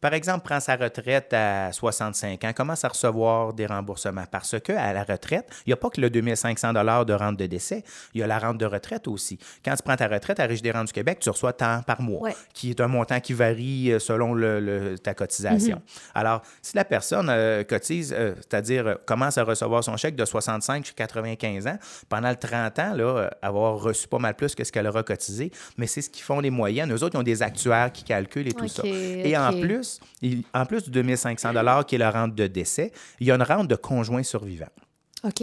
Par 0.00 0.14
exemple, 0.14 0.44
prend 0.44 0.60
sa 0.60 0.76
retraite 0.76 1.32
à 1.32 1.72
65 1.72 2.44
ans, 2.44 2.52
commence 2.54 2.84
à 2.84 2.88
recevoir 2.88 3.52
des 3.52 3.66
remboursements. 3.66 4.24
Parce 4.30 4.58
qu'à 4.60 4.92
la 4.92 5.04
retraite, 5.04 5.46
il 5.66 5.70
n'y 5.70 5.72
a 5.72 5.76
pas 5.76 5.90
que 5.90 6.00
le 6.00 6.08
2500 6.10 6.72
de 6.72 7.12
rente 7.12 7.36
de 7.38 7.46
décès, 7.46 7.84
il 8.14 8.20
y 8.20 8.22
a 8.22 8.26
la 8.26 8.38
rente 8.38 8.58
de 8.58 8.66
retraite 8.66 9.08
aussi. 9.08 9.38
Quand 9.64 9.74
tu 9.74 9.82
prends 9.82 9.96
ta 9.96 10.08
retraite 10.08 10.40
à 10.40 10.46
Régie 10.46 10.62
des 10.62 10.70
rentes 10.70 10.86
du 10.88 10.92
Québec, 10.92 11.18
tu 11.20 11.30
reçois 11.30 11.52
tant 11.52 11.82
par 11.82 12.00
mois, 12.00 12.20
Ouais. 12.20 12.36
qui 12.54 12.70
est 12.70 12.80
un 12.80 12.88
montant 12.88 13.20
qui 13.20 13.32
varie 13.34 13.92
euh, 13.92 13.98
selon 13.98 14.34
le- 14.34 14.60
le- 14.60 14.98
ta 15.02 15.14
cotisation. 15.14 15.80
Alors, 16.14 16.42
si 16.62 16.76
la 16.76 16.84
personne 16.84 17.28
euh, 17.30 17.64
cotise, 17.64 18.14
euh, 18.16 18.34
c'est-à-dire 18.36 18.86
euh, 18.86 18.94
commence 19.06 19.38
à 19.38 19.44
recevoir 19.44 19.82
son 19.84 19.96
chèque 19.96 20.16
de 20.16 20.24
65 20.24 20.84
jusqu'à 20.84 21.06
95 21.06 21.66
ans, 21.66 21.78
pendant 22.08 22.30
le 22.30 22.36
30 22.36 22.78
ans, 22.78 22.94
là, 22.94 23.30
avoir 23.42 23.78
reçu 23.80 24.06
pas 24.08 24.18
mal 24.18 24.34
plus 24.34 24.54
que 24.54 24.64
ce 24.64 24.72
qu'elle 24.72 24.86
aura 24.86 25.02
cotisé, 25.02 25.50
mais 25.76 25.86
c'est 25.86 26.02
ce 26.02 26.10
qu'ils 26.10 26.22
font 26.24 26.40
les 26.40 26.50
moyennes. 26.50 26.92
Eux 26.92 27.02
autres, 27.02 27.16
ils 27.16 27.20
ont 27.20 27.22
des 27.22 27.42
actuaires 27.42 27.90
qui 27.92 28.04
calculent 28.04 28.48
et 28.48 28.52
tout 28.52 28.68
ça. 28.68 28.82
Et 29.28 29.36
en 29.36 29.50
plus, 29.60 30.00
il- 30.22 30.44
en 30.54 30.66
plus 30.66 30.84
du 30.84 30.90
2500 30.90 31.82
qui 31.86 31.94
est 31.94 31.98
la 31.98 32.10
rente 32.10 32.34
de 32.34 32.46
décès, 32.46 32.92
il 33.18 33.26
y 33.26 33.30
a 33.30 33.34
une 33.34 33.42
rente 33.42 33.68
de 33.68 33.76
conjoint 33.76 34.22
survivant. 34.22 34.66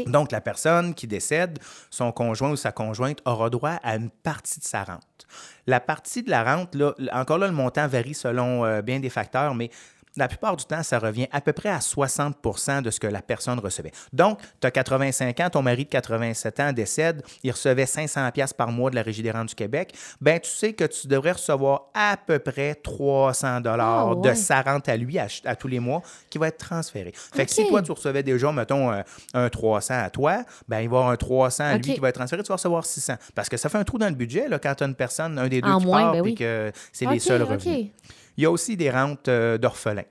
Donc, 0.08 0.32
la 0.32 0.42
personne 0.42 0.94
qui 0.94 1.08
décède, 1.08 1.60
son 1.90 2.12
conjoint 2.12 2.52
ou 2.52 2.56
sa 2.56 2.72
conjointe 2.72 3.20
aura 3.26 3.50
droit 3.50 3.78
à 3.84 3.96
une 3.96 4.10
partie 4.10 4.60
de 4.60 4.66
sa 4.66 4.84
rente. 4.84 5.28
La 5.68 5.80
partie 5.80 6.24
de 6.24 6.30
la 6.30 6.44
rente, 6.44 6.74
là, 6.76 6.94
encore 7.14 7.38
là, 7.38 7.48
le 7.48 7.54
montant 7.54 7.88
varie 7.88 8.14
selon 8.14 8.66
euh, 8.66 8.82
bien 8.82 9.00
des 9.00 9.10
facteurs, 9.10 9.54
mais 9.54 9.70
la 10.18 10.28
plupart 10.28 10.56
du 10.56 10.66
temps, 10.66 10.84
ça 10.84 11.00
revient 11.00 11.28
à 11.32 11.42
peu 11.42 11.54
près 11.54 11.70
à 11.70 11.80
60% 11.80 12.82
de 12.82 12.90
ce 12.90 13.00
que 13.00 13.08
la 13.08 13.22
personne 13.22 13.60
recevait. 13.60 13.92
Donc, 14.14 14.40
tu 14.60 14.68
as 14.68 14.72
85 14.72 15.40
ans, 15.40 15.50
ton 15.50 15.62
mari 15.62 15.86
de 15.86 15.90
87 15.90 16.60
ans 16.60 16.74
décède, 16.74 17.24
il 17.44 17.52
recevait 17.52 17.86
500 17.86 18.32
pièces 18.32 18.54
par 18.54 18.72
mois 18.72 18.90
de 18.90 18.96
la 18.96 19.02
Régie 19.02 19.24
des 19.24 19.32
rentes 19.32 19.50
du 19.50 19.56
Québec, 19.56 19.94
ben 20.22 20.40
tu 20.40 20.50
sais 20.50 20.74
que 20.74 20.84
tu 20.84 21.08
devrais 21.08 21.34
recevoir 21.34 21.90
à 21.94 22.18
peu 22.18 22.40
près 22.40 22.76
300 22.76 23.62
dollars 23.62 24.12
Ah, 24.12 24.16
de 24.16 24.34
sa 24.34 24.62
rente 24.62 24.90
à 24.90 24.98
lui 24.98 25.18
à, 25.20 25.56
tous 25.56 25.68
les 25.68 25.80
mois 25.80 26.02
qui 26.30 26.38
va 26.38 26.48
être 26.48 26.58
transféré. 26.58 27.14
Fait 27.16 27.46
que 27.46 27.52
si 27.52 27.68
toi, 27.68 27.82
tu 27.82 27.92
recevais 27.92 28.24
déjà, 28.24 28.52
mettons, 28.52 28.92
un, 28.92 29.04
un 29.34 29.50
300 29.50 29.94
à 29.94 30.10
toi, 30.10 30.44
ben 30.68 30.82
il 30.82 30.90
va 30.90 30.98
y 30.98 31.00
avoir 31.00 31.10
un 31.10 31.16
300 31.16 31.64
à 31.64 31.78
lui 31.78 31.94
qui 31.94 32.00
va 32.00 32.10
être 32.10 32.16
transféré, 32.16 32.44
tu 32.44 32.50
vas 32.50 32.56
recevoir 32.56 32.86
600. 32.86 33.14
Parce 33.36 33.50
que 33.50 33.58
ça 33.58 33.70
fait 33.70 33.78
un 33.78 33.84
trou 33.84 33.98
dans 33.98 34.10
le 34.10 34.16
budget 34.16 34.48
là, 34.48 34.60
quand 34.60 34.74
tu 34.76 34.84
as 34.84 34.88
une 34.88 34.96
personne, 34.96 35.38
un 35.38 35.48
des 35.48 35.62
deux 35.62 35.70
En 35.70 35.80
qui 35.80 35.86
moins, 35.86 36.02
part, 36.02 36.12
ben 36.14 36.22
oui. 36.22 36.36
que 36.36 36.72
c'est 36.92 37.06
les 37.06 37.20
seuls 37.20 37.44
revenus. 37.44 37.90
Il 38.38 38.44
y 38.44 38.46
a 38.46 38.52
aussi 38.52 38.78
des 38.78 38.90
rentes 38.90 39.28
euh, 39.28 39.58
d'orphelins. 39.58 40.04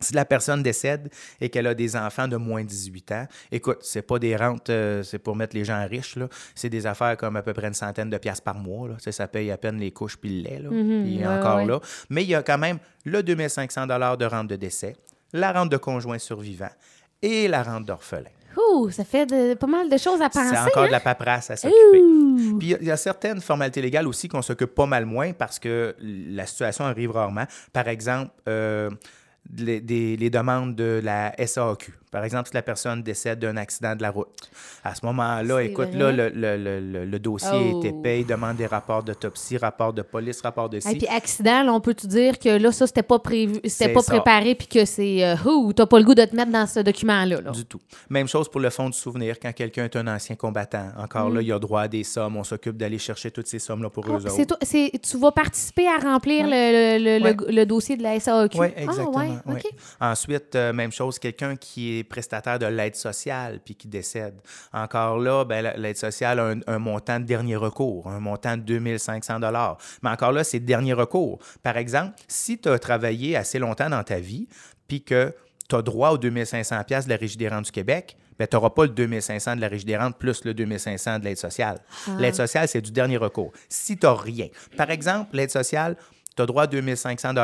Si 0.00 0.14
la 0.14 0.24
personne 0.24 0.64
décède 0.64 1.10
et 1.40 1.48
qu'elle 1.48 1.68
a 1.68 1.74
des 1.74 1.94
enfants 1.94 2.26
de 2.26 2.36
moins 2.36 2.62
de 2.62 2.68
18 2.68 3.12
ans, 3.12 3.26
écoute, 3.52 3.78
c'est 3.82 4.02
pas 4.02 4.18
des 4.18 4.34
rentes, 4.34 4.68
euh, 4.68 5.04
c'est 5.04 5.20
pour 5.20 5.36
mettre 5.36 5.54
les 5.54 5.64
gens 5.64 5.86
riches, 5.86 6.16
là. 6.16 6.28
C'est 6.56 6.68
des 6.68 6.86
affaires 6.86 7.16
comme 7.16 7.36
à 7.36 7.42
peu 7.42 7.52
près 7.52 7.68
une 7.68 7.74
centaine 7.74 8.10
de 8.10 8.18
piastres 8.18 8.42
par 8.42 8.56
mois, 8.56 8.88
là. 8.88 8.96
Ça 8.98 9.28
paye 9.28 9.52
à 9.52 9.56
peine 9.56 9.78
les 9.78 9.92
couches 9.92 10.16
puis 10.16 10.42
le 10.42 10.48
lait, 10.48 10.58
là. 10.58 10.70
Puis 10.70 11.18
ouais, 11.18 11.26
encore 11.26 11.58
ouais. 11.58 11.66
là. 11.66 11.80
Mais 12.10 12.24
il 12.24 12.30
y 12.30 12.34
a 12.34 12.42
quand 12.42 12.58
même 12.58 12.78
le 13.04 13.22
2500 13.22 13.86
de 13.86 14.24
rente 14.24 14.48
de 14.48 14.56
décès, 14.56 14.96
la 15.32 15.52
rente 15.52 15.70
de 15.70 15.76
conjoint 15.76 16.18
survivant 16.18 16.70
et 17.22 17.46
la 17.46 17.62
rente 17.62 17.84
d'orphelin. 17.84 18.30
Ouh, 18.56 18.90
ça 18.90 19.04
fait 19.04 19.26
de- 19.26 19.54
pas 19.54 19.66
mal 19.66 19.88
de 19.88 19.96
choses 19.96 20.20
à 20.22 20.28
penser. 20.28 20.54
C'est 20.54 20.58
encore 20.70 20.84
hein? 20.84 20.86
de 20.86 20.92
la 20.92 21.00
paperasse 21.00 21.50
à 21.50 21.56
s'occuper. 21.56 21.78
Puis 22.58 22.58
il 22.60 22.68
y 22.68 22.74
a- 22.74 22.78
il 22.80 22.86
y, 22.86 22.90
a 22.90 22.96
certaines 22.96 23.40
formalités 23.40 23.80
légales 23.82 24.06
aussi 24.06 24.28
qu'on 24.28 24.42
s'occupe 24.42 24.74
pas 24.74 24.86
mal 24.86 25.06
moins 25.06 25.32
parce 25.32 25.58
que 25.58 25.94
la 26.00 26.46
situation 26.46 26.84
arrive 26.84 27.10
rarement. 27.12 27.44
Par 27.72 27.88
exemple, 27.88 28.30
euh, 28.48 28.90
les, 29.56 29.80
des- 29.80 30.16
les 30.16 30.30
demandes 30.30 30.74
de 30.74 31.00
la 31.02 31.34
SAQ. 31.46 31.92
Par 32.10 32.24
exemple, 32.24 32.48
si 32.50 32.54
la 32.54 32.60
personne 32.60 33.02
décède 33.02 33.38
d'un 33.38 33.56
accident 33.56 33.96
de 33.96 34.02
la 34.02 34.10
route. 34.10 34.28
À 34.84 34.94
ce 34.94 35.00
moment-là, 35.06 35.60
écoute, 35.62 35.88
vrai. 35.94 36.12
là, 36.12 36.12
le, 36.12 36.28
le- 36.28 36.80
le- 36.80 37.04
le- 37.06 37.18
dossier 37.18 37.48
Oh. 37.72 37.80
est 37.82 37.88
épais, 37.88 38.20
il 38.20 38.26
demande 38.26 38.56
des 38.58 38.66
rapports 38.66 39.02
d'autopsie, 39.02 39.56
rapports 39.56 39.94
de 39.94 40.02
police, 40.02 40.42
rapports 40.42 40.68
de 40.68 40.76
Et 40.76 40.80
ci. 40.82 40.98
puis 40.98 41.06
accident, 41.06 41.62
là, 41.62 41.72
on 41.72 41.80
peut 41.80 41.94
te 41.94 42.06
dire 42.06 42.38
que 42.38 42.50
là, 42.50 42.70
ça, 42.70 42.86
c'était 42.86 43.02
pas 43.02 43.18
prévu, 43.18 43.60
c'était 43.64 43.94
pas 43.94 44.02
ça. 44.02 44.12
préparé, 44.12 44.54
puis 44.54 44.66
que 44.66 44.84
c'est 44.84 45.24
euh, 45.24 45.36
ouh, 45.46 45.72
t'as 45.72 45.86
pas 45.86 45.98
le 45.98 46.04
goût 46.04 46.14
de 46.14 46.24
te 46.26 46.36
mettre 46.36 46.52
dans 46.52 46.66
ce 46.66 46.80
document-là. 46.80 47.40
là. 47.40 47.50
Du 47.50 47.64
tout. 47.64 47.80
Même 48.10 48.28
chose 48.28 48.46
pour 48.50 48.60
le 48.60 48.68
fonds 48.68 48.90
du 48.90 48.98
souvenir. 48.98 49.36
Quand 49.40 49.52
quelqu'un 49.54 49.84
est 49.84 49.96
un 49.96 50.06
ancien 50.08 50.36
combattant, 50.36 50.88
encore 50.98 51.30
là, 51.30 51.40
il 51.40 51.50
a 51.50 51.58
droit 51.58 51.80
à 51.82 51.88
des 51.88 52.04
sommes. 52.04 52.36
On 52.36 52.44
s'occupe 52.44 52.76
d'aller 52.76 52.98
chercher 52.98 53.30
toutes 53.30 53.46
ces 53.46 53.58
sommes-là 53.58 53.88
pour 53.88 54.04
Mm. 54.06 54.10
Oh, 54.12 54.18
eux 54.18 54.40
autres. 54.42 54.98
tu 55.00 55.16
vas 55.16 55.32
participer 55.32 55.86
à 55.88 55.96
remplir 55.96 56.44
le, 56.46 56.98
le- 56.98 57.52
le- 57.54 57.64
dossier 57.64 57.96
de 57.96 58.02
la 58.02 58.20
SAQ. 58.20 58.58
Oui, 58.58 58.66
exactement. 58.76 59.12
Ah, 59.14 59.18
ouais, 59.18 59.30
Ensuite, 60.00 60.54
euh, 60.56 60.72
même 60.72 60.92
chose, 60.92 61.18
quelqu'un 61.18 61.56
qui 61.56 61.98
est 61.98 62.04
prestataire 62.04 62.58
de 62.58 62.66
l'aide 62.66 62.94
sociale 62.96 63.60
puis 63.64 63.74
qui 63.74 63.88
décède. 63.88 64.34
Encore 64.72 65.18
là, 65.18 65.44
ben, 65.44 65.62
la- 65.62 65.76
l'aide 65.76 65.96
sociale 65.96 66.40
a 66.40 66.44
un, 66.46 66.60
un 66.66 66.78
montant 66.78 67.20
de 67.20 67.24
dernier 67.24 67.56
recours, 67.56 68.08
un 68.08 68.20
montant 68.20 68.56
de 68.56 68.62
2500 68.62 69.38
Mais 70.02 70.10
encore 70.10 70.32
là, 70.32 70.44
c'est 70.44 70.60
dernier 70.60 70.92
recours. 70.92 71.38
Par 71.62 71.76
exemple, 71.76 72.14
si 72.28 72.58
tu 72.58 72.68
as 72.68 72.78
travaillé 72.78 73.36
assez 73.36 73.58
longtemps 73.58 73.90
dans 73.90 74.02
ta 74.04 74.18
vie 74.20 74.48
puis 74.88 75.02
que 75.02 75.34
tu 75.68 75.76
as 75.76 75.82
droit 75.82 76.10
aux 76.10 76.18
2500 76.18 76.82
pièces 76.84 77.04
de 77.06 77.10
la 77.10 77.16
Régie 77.16 77.36
des 77.36 77.48
rentes 77.48 77.66
du 77.66 77.70
Québec, 77.72 78.16
ben, 78.38 78.46
tu 78.48 78.56
n'auras 78.56 78.70
pas 78.70 78.84
le 78.84 78.90
2500 78.90 79.56
de 79.56 79.60
la 79.60 79.68
Régie 79.68 79.84
des 79.84 79.96
rentes 79.96 80.16
plus 80.18 80.44
le 80.44 80.54
2500 80.54 81.18
de 81.18 81.24
l'aide 81.24 81.36
sociale. 81.36 81.78
L'aide 82.18 82.34
sociale, 82.34 82.66
c'est 82.68 82.80
du 82.80 82.90
dernier 82.90 83.16
recours. 83.18 83.52
Si 83.68 83.96
tu 83.96 84.06
n'as 84.06 84.14
rien. 84.14 84.48
Par 84.76 84.90
exemple, 84.90 85.36
l'aide 85.36 85.50
sociale, 85.50 85.96
tu 86.34 86.42
as 86.42 86.46
droit 86.46 86.64
à 86.64 86.66
2500 86.66 87.34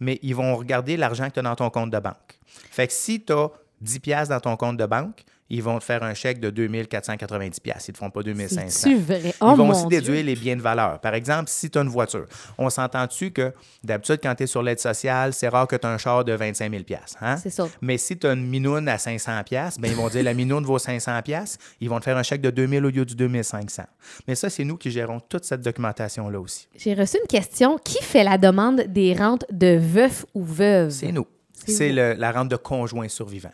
mais 0.00 0.18
ils 0.22 0.34
vont 0.34 0.56
regarder 0.56 0.96
l'argent 0.96 1.28
que 1.28 1.34
tu 1.34 1.40
as 1.40 1.42
dans 1.42 1.56
ton 1.56 1.70
compte 1.70 1.90
de 1.90 1.98
banque. 1.98 2.38
Fait 2.46 2.86
que 2.86 2.92
si 2.92 3.22
tu 3.22 3.32
as 3.32 3.50
10 3.80 4.00
pièces 4.00 4.28
dans 4.28 4.40
ton 4.40 4.56
compte 4.56 4.76
de 4.76 4.86
banque, 4.86 5.24
ils 5.48 5.62
vont 5.62 5.78
te 5.78 5.84
faire 5.84 6.02
un 6.02 6.14
chèque 6.14 6.40
de 6.40 6.50
2490 6.50 7.60
pièces. 7.60 7.88
Ils 7.88 7.90
ne 7.90 7.94
te 7.94 7.98
font 7.98 8.10
pas 8.10 8.22
2500. 8.22 8.66
C'est-tu 8.68 8.96
vrai? 8.96 9.20
Ils 9.24 9.32
Oh, 9.40 9.54
vont 9.54 9.66
mon 9.66 9.70
aussi 9.72 9.86
Dieu. 9.86 10.00
déduire 10.00 10.24
les 10.24 10.34
biens 10.34 10.56
de 10.56 10.62
valeur. 10.62 11.00
Par 11.00 11.14
exemple, 11.14 11.44
si 11.48 11.70
tu 11.70 11.78
as 11.78 11.82
une 11.82 11.88
voiture, 11.88 12.26
on 12.58 12.68
s'entend-tu 12.70 13.30
que 13.30 13.52
d'habitude, 13.84 14.18
quand 14.22 14.34
tu 14.34 14.42
es 14.44 14.46
sur 14.46 14.62
l'aide 14.62 14.80
sociale, 14.80 15.32
c'est 15.32 15.48
rare 15.48 15.66
que 15.68 15.76
tu 15.76 15.86
as 15.86 15.90
un 15.90 15.98
char 15.98 16.24
de 16.24 16.32
25 16.32 16.70
000 16.70 16.82
hein? 17.20 17.36
C'est 17.36 17.50
ça. 17.50 17.68
Mais 17.80 17.98
si 17.98 18.18
tu 18.18 18.26
as 18.26 18.32
une 18.32 18.46
minoune 18.46 18.88
à 18.88 18.98
500 18.98 19.42
pièces, 19.44 19.78
ben 19.78 19.90
ils 19.90 19.96
vont 19.96 20.08
dire 20.08 20.22
la 20.24 20.34
minoune 20.34 20.64
vaut 20.64 20.78
500 20.78 21.22
pièces, 21.22 21.58
ils 21.80 21.88
vont 21.88 21.98
te 21.98 22.04
faire 22.04 22.16
un 22.16 22.22
chèque 22.22 22.40
de 22.40 22.50
2000 22.50 22.84
au 22.84 22.90
lieu 22.90 23.04
du 23.04 23.14
2500. 23.14 23.82
Mais 24.26 24.34
ça, 24.34 24.50
c'est 24.50 24.64
nous 24.64 24.76
qui 24.76 24.90
gérons 24.90 25.20
toute 25.20 25.44
cette 25.44 25.60
documentation-là 25.62 26.40
aussi. 26.40 26.68
J'ai 26.76 26.94
reçu 26.94 27.18
une 27.20 27.26
question. 27.28 27.78
Qui 27.78 28.02
fait 28.02 28.24
la 28.24 28.38
demande 28.38 28.82
des 28.88 29.14
rentes 29.14 29.44
de 29.52 29.76
veuf 29.76 30.24
ou 30.34 30.42
veuve? 30.42 30.90
C'est 30.90 31.12
nous. 31.12 31.26
C'est 31.66 31.92
la 31.92 32.32
rente 32.32 32.48
de 32.48 32.56
conjoint 32.56 33.08
survivant. 33.08 33.50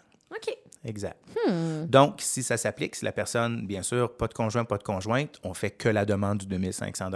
Exact. 0.85 1.17
Hmm. 1.47 1.87
Donc, 1.87 2.21
si 2.21 2.43
ça 2.43 2.57
s'applique, 2.57 2.97
si 2.97 3.05
la 3.05 3.13
personne, 3.13 3.67
bien 3.67 3.83
sûr, 3.83 4.17
pas 4.17 4.27
de 4.27 4.35
conjoint, 4.35 4.65
pas 4.65 4.79
de 4.79 4.83
conjointe, 4.83 5.39
on 5.45 5.55
fait 5.55 5.71
que 5.71 5.89
la 5.89 6.05
demande 6.05 6.39
du 6.39 6.47
2500 6.47 7.11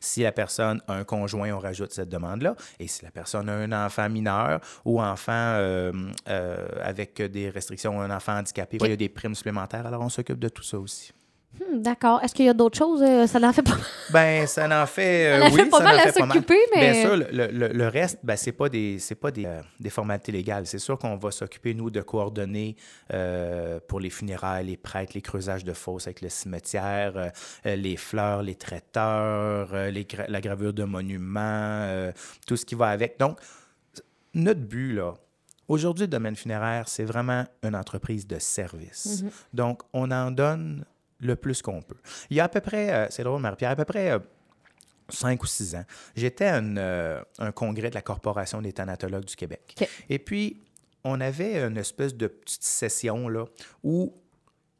Si 0.00 0.22
la 0.22 0.32
personne 0.32 0.82
a 0.88 0.94
un 0.94 1.04
conjoint, 1.04 1.52
on 1.52 1.60
rajoute 1.60 1.92
cette 1.92 2.08
demande-là. 2.08 2.56
Et 2.80 2.88
si 2.88 3.04
la 3.04 3.10
personne 3.10 3.48
a 3.48 3.54
un 3.54 3.86
enfant 3.86 4.08
mineur 4.08 4.60
ou 4.84 5.00
enfant 5.00 5.32
euh, 5.32 5.92
euh, 6.28 6.66
avec 6.82 7.22
des 7.22 7.50
restrictions, 7.50 8.00
un 8.00 8.10
enfant 8.10 8.38
handicapé, 8.38 8.78
il 8.80 8.88
y 8.88 8.92
a 8.92 8.96
des 8.96 9.08
primes 9.08 9.34
supplémentaires, 9.34 9.86
alors 9.86 10.02
on 10.02 10.08
s'occupe 10.08 10.38
de 10.38 10.48
tout 10.48 10.64
ça 10.64 10.78
aussi. 10.78 11.12
Hmm, 11.60 11.82
D'accord. 11.82 12.22
Est-ce 12.22 12.34
qu'il 12.34 12.46
y 12.46 12.48
a 12.48 12.54
d'autres 12.54 12.78
choses? 12.78 13.02
euh, 13.02 13.26
Ça 13.26 13.38
en 13.40 13.52
fait 13.52 13.62
pas 13.62 13.76
Ben, 14.10 14.46
ça 14.46 14.82
en 14.82 14.86
fait. 14.86 15.26
euh, 15.32 15.40
Ça 15.42 15.48
oui, 15.50 15.56
fait 15.60 15.66
pas 15.68 15.78
ça 15.78 15.84
mal 15.84 15.98
à 16.00 16.10
s'occuper, 16.12 16.58
mais- 16.74 16.80
Bien 16.92 16.94
sûr, 17.02 17.16
le, 17.16 17.46
le- 17.48 17.68
le 17.68 17.88
reste, 17.88 18.20
ben, 18.22 18.36
c'est 18.36 18.52
pas 18.52 18.68
des, 18.70 18.98
pas 19.20 19.30
des, 19.30 19.44
euh, 19.44 19.60
des 19.78 19.90
formalités 19.90 20.32
légales. 20.32 20.66
C'est 20.66 20.78
sûr 20.78 20.98
qu'on 20.98 21.16
va 21.16 21.30
s'occuper, 21.30 21.74
nous, 21.74 21.90
de 21.90 22.00
coordonner 22.00 22.76
euh, 23.12 23.80
pour 23.86 24.00
les 24.00 24.10
funérailles, 24.10 24.66
les 24.66 24.76
prêtres, 24.78 25.12
les 25.14 25.20
creusages 25.22 25.64
de 25.64 25.72
fosses 25.74 26.06
avec 26.06 26.22
le 26.22 26.28
cimetière, 26.30 27.32
les 27.64 27.96
fleurs, 27.96 28.42
les 28.42 28.54
traiteurs, 28.54 29.74
les 29.90 30.04
gra- 30.04 30.28
la 30.28 30.40
gravure 30.40 30.72
de 30.72 30.84
monuments, 30.84 32.10
tout 32.46 32.56
ce 32.56 32.64
qui 32.64 32.74
va 32.74 32.88
avec. 32.88 33.18
Donc, 33.18 33.38
notre 34.34 34.60
but, 34.60 34.94
là, 34.94 35.12
aujourd'hui, 35.68 36.04
le 36.04 36.08
domaine 36.08 36.36
funéraire, 36.36 36.88
c'est 36.88 37.04
vraiment 37.04 37.44
une 37.62 37.76
entreprise 37.76 38.26
de 38.26 38.38
service. 38.38 39.24
Donc, 39.52 39.82
on 39.92 40.10
en 40.10 40.30
donne 40.30 40.84
le 41.22 41.36
plus 41.36 41.62
qu'on 41.62 41.80
peut. 41.80 41.96
Il 42.28 42.36
y 42.36 42.40
a 42.40 42.44
à 42.44 42.48
peu 42.48 42.60
près, 42.60 42.92
euh, 42.92 43.06
c'est 43.10 43.24
drôle, 43.24 43.40
Marie-Pierre, 43.40 43.70
à 43.70 43.76
peu 43.76 43.84
près 43.84 44.10
euh, 44.10 44.18
cinq 45.08 45.42
ou 45.42 45.46
six 45.46 45.74
ans, 45.74 45.84
j'étais 46.14 46.46
à 46.46 46.58
une, 46.58 46.78
euh, 46.78 47.22
un 47.38 47.52
congrès 47.52 47.88
de 47.90 47.94
la 47.94 48.02
Corporation 48.02 48.60
des 48.60 48.72
thanatologues 48.72 49.24
du 49.24 49.36
Québec. 49.36 49.88
Et 50.08 50.18
puis, 50.18 50.62
on 51.04 51.20
avait 51.20 51.62
une 51.62 51.78
espèce 51.78 52.14
de 52.14 52.26
petite 52.26 52.64
session 52.64 53.28
là, 53.28 53.44
où 53.82 54.14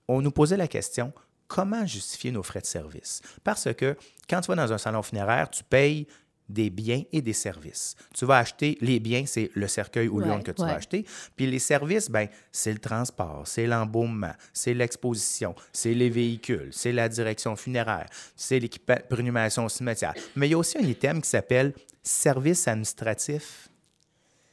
on 0.08 0.20
nous 0.20 0.30
posait 0.30 0.56
la 0.56 0.68
question 0.68 1.12
comment 1.52 1.84
justifier 1.84 2.32
nos 2.32 2.42
frais 2.42 2.60
de 2.60 2.66
service? 2.66 3.20
Parce 3.44 3.74
que 3.74 3.94
quand 4.28 4.40
tu 4.40 4.48
vas 4.48 4.54
dans 4.54 4.72
un 4.72 4.78
salon 4.78 5.02
funéraire, 5.02 5.50
tu 5.50 5.62
payes 5.62 6.06
des 6.52 6.70
biens 6.70 7.02
et 7.12 7.20
des 7.22 7.32
services. 7.32 7.96
Tu 8.14 8.24
vas 8.24 8.38
acheter 8.38 8.76
les 8.80 9.00
biens, 9.00 9.24
c'est 9.26 9.50
le 9.54 9.66
cercueil 9.68 10.08
ou 10.08 10.18
Ouais, 10.18 10.26
l'urne 10.26 10.42
que 10.42 10.50
tu 10.52 10.62
ouais. 10.62 10.68
vas 10.68 10.74
acheter. 10.76 11.04
Puis 11.36 11.46
les 11.46 11.58
services, 11.58 12.10
ben, 12.10 12.28
c'est 12.50 12.72
le 12.72 12.78
transport, 12.78 13.42
c'est 13.46 13.66
l'embaumement, 13.66 14.34
c'est 14.52 14.74
l'exposition, 14.74 15.54
c'est 15.72 15.94
les 15.94 16.10
véhicules, 16.10 16.68
c'est 16.72 16.92
la 16.92 17.08
direction 17.08 17.56
funéraire, 17.56 18.06
c'est 18.36 18.58
l'équipement 18.58 18.96
pour 19.08 19.18
inhumation 19.20 19.64
au 19.64 19.68
cimetière. 19.68 20.14
Mais 20.36 20.48
il 20.48 20.50
y 20.50 20.54
a 20.54 20.58
aussi 20.58 20.78
un 20.78 20.82
item 20.86 21.20
qui 21.22 21.28
s'appelle 21.30 21.72
services 22.02 22.66
administratifs 22.68 23.68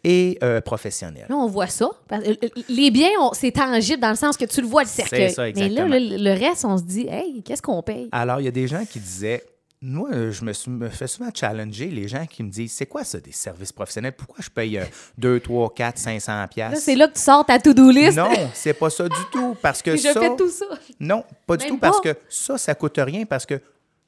et 0.03 0.37
euh, 0.43 0.61
professionnels. 0.61 1.25
Là, 1.29 1.35
on 1.35 1.47
voit 1.47 1.67
ça. 1.67 1.89
Euh, 2.13 2.33
Les 2.69 2.89
biens, 2.89 3.09
c'est 3.33 3.51
tangible 3.51 3.99
dans 4.01 4.11
le 4.11 4.15
sens 4.15 4.37
que 4.37 4.45
tu 4.45 4.61
le 4.61 4.67
vois, 4.67 4.83
le 4.83 4.87
cercueil. 4.87 5.29
ça, 5.33 5.43
Mais 5.53 5.67
là, 5.67 5.85
le, 5.87 5.99
le 6.17 6.29
reste, 6.39 6.63
on 6.63 6.77
se 6.77 6.83
dit, 6.83 7.05
hey, 7.09 7.43
qu'est-ce 7.43 7.61
qu'on 7.61 7.81
paye? 7.83 8.07
Alors, 8.13 8.39
il 8.39 8.45
y 8.45 8.47
a 8.47 8.51
des 8.51 8.65
gens 8.67 8.85
qui 8.85 8.99
disaient, 8.99 9.43
moi, 9.81 10.09
je 10.31 10.43
me, 10.43 10.51
suis- 10.53 10.69
me 10.69 10.89
fais 10.89 11.07
souvent 11.07 11.29
challenger 11.33 11.87
les 11.87 12.07
gens 12.07 12.25
qui 12.25 12.43
me 12.43 12.49
disent, 12.49 12.73
c'est 12.73 12.85
quoi 12.85 13.03
ça, 13.05 13.19
des 13.19 13.31
services 13.31 13.71
professionnels? 13.71 14.11
Pourquoi 14.13 14.37
je 14.39 14.49
paye 14.49 14.77
euh, 14.77 14.83
2, 15.17 15.39
3, 15.39 15.73
4, 15.73 15.97
500 15.97 16.31
Là, 16.35 16.47
pièces 16.49 16.83
c'est 16.83 16.95
là 16.95 17.07
que 17.07 17.13
tu 17.13 17.21
sors 17.21 17.45
ta 17.45 17.57
to-do 17.59 17.89
list. 17.89 18.17
Non, 18.17 18.29
c'est 18.53 18.73
pas 18.73 18.89
ça 18.89 19.07
du 19.07 19.15
tout. 19.31 19.55
Parce 19.61 19.81
que 19.81 19.91
je 19.95 20.01
ça, 20.01 20.19
fais 20.19 20.35
tout 20.35 20.49
ça. 20.49 20.65
Non, 20.99 21.23
pas 21.47 21.55
du 21.57 21.67
tout, 21.67 21.77
parce 21.77 22.01
que 22.01 22.15
ça, 22.27 22.57
ça 22.57 22.75
coûte 22.75 22.97
rien, 22.97 23.25
parce 23.25 23.45
que 23.45 23.61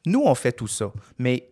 nous, 0.05 0.21
on 0.25 0.35
fait 0.35 0.51
tout 0.51 0.67
ça. 0.67 0.91
Mais 1.17 1.47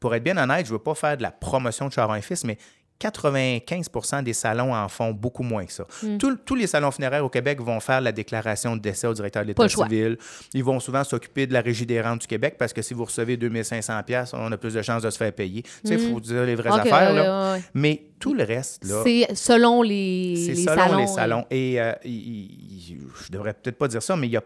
pour 0.00 0.14
être 0.14 0.22
bien 0.24 0.36
honnête, 0.38 0.64
je 0.64 0.72
ne 0.72 0.78
veux 0.78 0.82
pas 0.82 0.94
faire 0.94 1.16
de 1.16 1.22
la 1.22 1.30
promotion 1.30 1.88
de 1.88 1.92
Charon 1.92 2.14
et 2.14 2.22
Fils, 2.22 2.44
mais 2.44 2.56
95% 3.00 4.22
des 4.22 4.32
salons 4.32 4.74
en 4.74 4.88
font 4.88 5.12
beaucoup 5.12 5.42
moins 5.42 5.64
que 5.64 5.72
ça. 5.72 5.86
Hmm. 6.02 6.18
Tous- 6.18 6.36
tous 6.44 6.54
les 6.54 6.66
salons 6.66 6.90
funéraires 6.90 7.24
au 7.24 7.28
Québec 7.28 7.60
vont 7.60 7.80
faire 7.80 8.00
la 8.00 8.12
déclaration 8.12 8.76
de 8.76 8.80
décès 8.80 9.06
au 9.06 9.14
directeur 9.14 9.42
de 9.42 9.48
l'État 9.48 9.68
civil. 9.68 10.18
Ils 10.54 10.64
vont 10.64 10.80
souvent 10.80 11.04
s'occuper 11.04 11.46
de 11.46 11.52
la 11.52 11.60
régie 11.60 11.86
des 11.86 12.00
rentes 12.00 12.22
du 12.22 12.26
Québec 12.26 12.56
parce 12.58 12.72
que 12.72 12.82
si 12.82 12.94
vous 12.94 13.04
recevez 13.04 13.36
2500 13.36 14.02
pièces, 14.04 14.32
on 14.34 14.50
a 14.52 14.56
plus 14.56 14.74
de 14.74 14.82
chances 14.82 15.02
de 15.02 15.10
se 15.10 15.16
faire 15.18 15.32
payer. 15.32 15.62
Tu 15.62 15.70
sais, 15.84 15.94
il 15.94 16.10
faut 16.12 16.20
dire 16.20 16.44
les 16.44 16.54
vraies 16.54 16.70
Hmm. 16.70 16.80
Affaires. 16.80 17.12
là. 17.12 17.52
ouais, 17.52 17.58
ouais. 17.58 17.62
Mais 17.74 18.02
tout 18.18 18.34
le 18.34 18.44
reste, 18.44 18.84
là, 18.84 19.02
C'est 19.04 19.34
selon 19.34 19.82
les, 19.82 20.34
c'est 20.44 20.52
les 20.52 20.62
selon 20.64 20.76
salons. 20.76 20.98
les 20.98 21.06
salons. 21.06 21.44
Et 21.50 21.80
euh, 21.80 21.92
il- 22.04 22.10
il- 22.12 22.98
je 23.26 23.30
devrais 23.32 23.54
peut-être 23.54 23.78
pas 23.78 23.88
dire 23.88 24.02
ça, 24.02 24.16
mais 24.16 24.26
il 24.26 24.32
y 24.32 24.36
a 24.36 24.42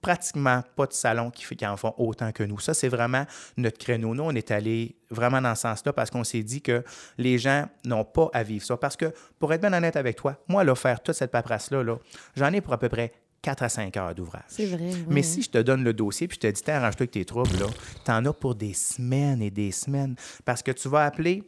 pratiquement 0.00 0.62
pas 0.76 0.86
de 0.86 0.92
salons 0.92 1.30
qui, 1.30 1.66
en 1.66 1.76
font 1.76 1.94
autant 1.98 2.32
que 2.32 2.42
nous. 2.42 2.58
Ça, 2.58 2.74
c'est 2.74 2.88
vraiment 2.88 3.24
notre 3.56 3.78
créneau. 3.78 4.14
Nous, 4.14 4.22
on 4.22 4.34
est 4.34 4.50
allé 4.50 4.96
vraiment 5.10 5.40
dans 5.40 5.54
ce 5.54 5.62
sens-là 5.62 5.92
parce 5.92 6.10
qu'on 6.10 6.24
s'est 6.24 6.42
dit 6.42 6.62
que 6.62 6.84
les 7.16 7.38
gens 7.38 7.66
n'ont 7.84 8.04
pas 8.04 8.30
à 8.32 8.42
vivre 8.42 8.64
ça. 8.64 8.76
Parce 8.76 8.96
que, 8.96 9.12
pour 9.38 9.52
être 9.52 9.60
bien 9.60 9.72
honnête 9.72 9.96
avec 9.96 10.16
toi, 10.16 10.36
moi, 10.48 10.64
là, 10.64 10.74
faire 10.74 11.02
toute 11.02 11.14
cette 11.14 11.30
paperasse-là, 11.30 11.82
là, 11.82 11.96
j'en 12.36 12.52
ai 12.52 12.60
pour 12.60 12.72
à 12.72 12.78
peu 12.78 12.88
près 12.88 13.12
4 13.42 13.62
à 13.62 13.68
5 13.68 13.96
heures 13.96 14.14
d'ouvrage. 14.14 14.42
C'est 14.48 14.66
vrai. 14.66 14.90
Mais 15.08 15.22
si 15.22 15.42
je 15.42 15.50
te 15.50 15.58
donne 15.58 15.84
le 15.84 15.92
dossier 15.92 16.28
puis 16.28 16.36
je 16.36 16.48
te 16.48 16.52
dis, 16.52 16.62
Tiens, 16.62 16.76
arrange-toi 16.76 17.04
avec 17.04 17.12
tes 17.12 17.24
troubles, 17.24 17.58
là, 17.58 17.66
t'en 18.04 18.24
as 18.24 18.32
pour 18.32 18.54
des 18.54 18.74
semaines 18.74 19.42
et 19.42 19.50
des 19.50 19.72
semaines. 19.72 20.16
Parce 20.44 20.62
que 20.62 20.72
tu 20.72 20.88
vas 20.88 21.04
appeler, 21.04 21.44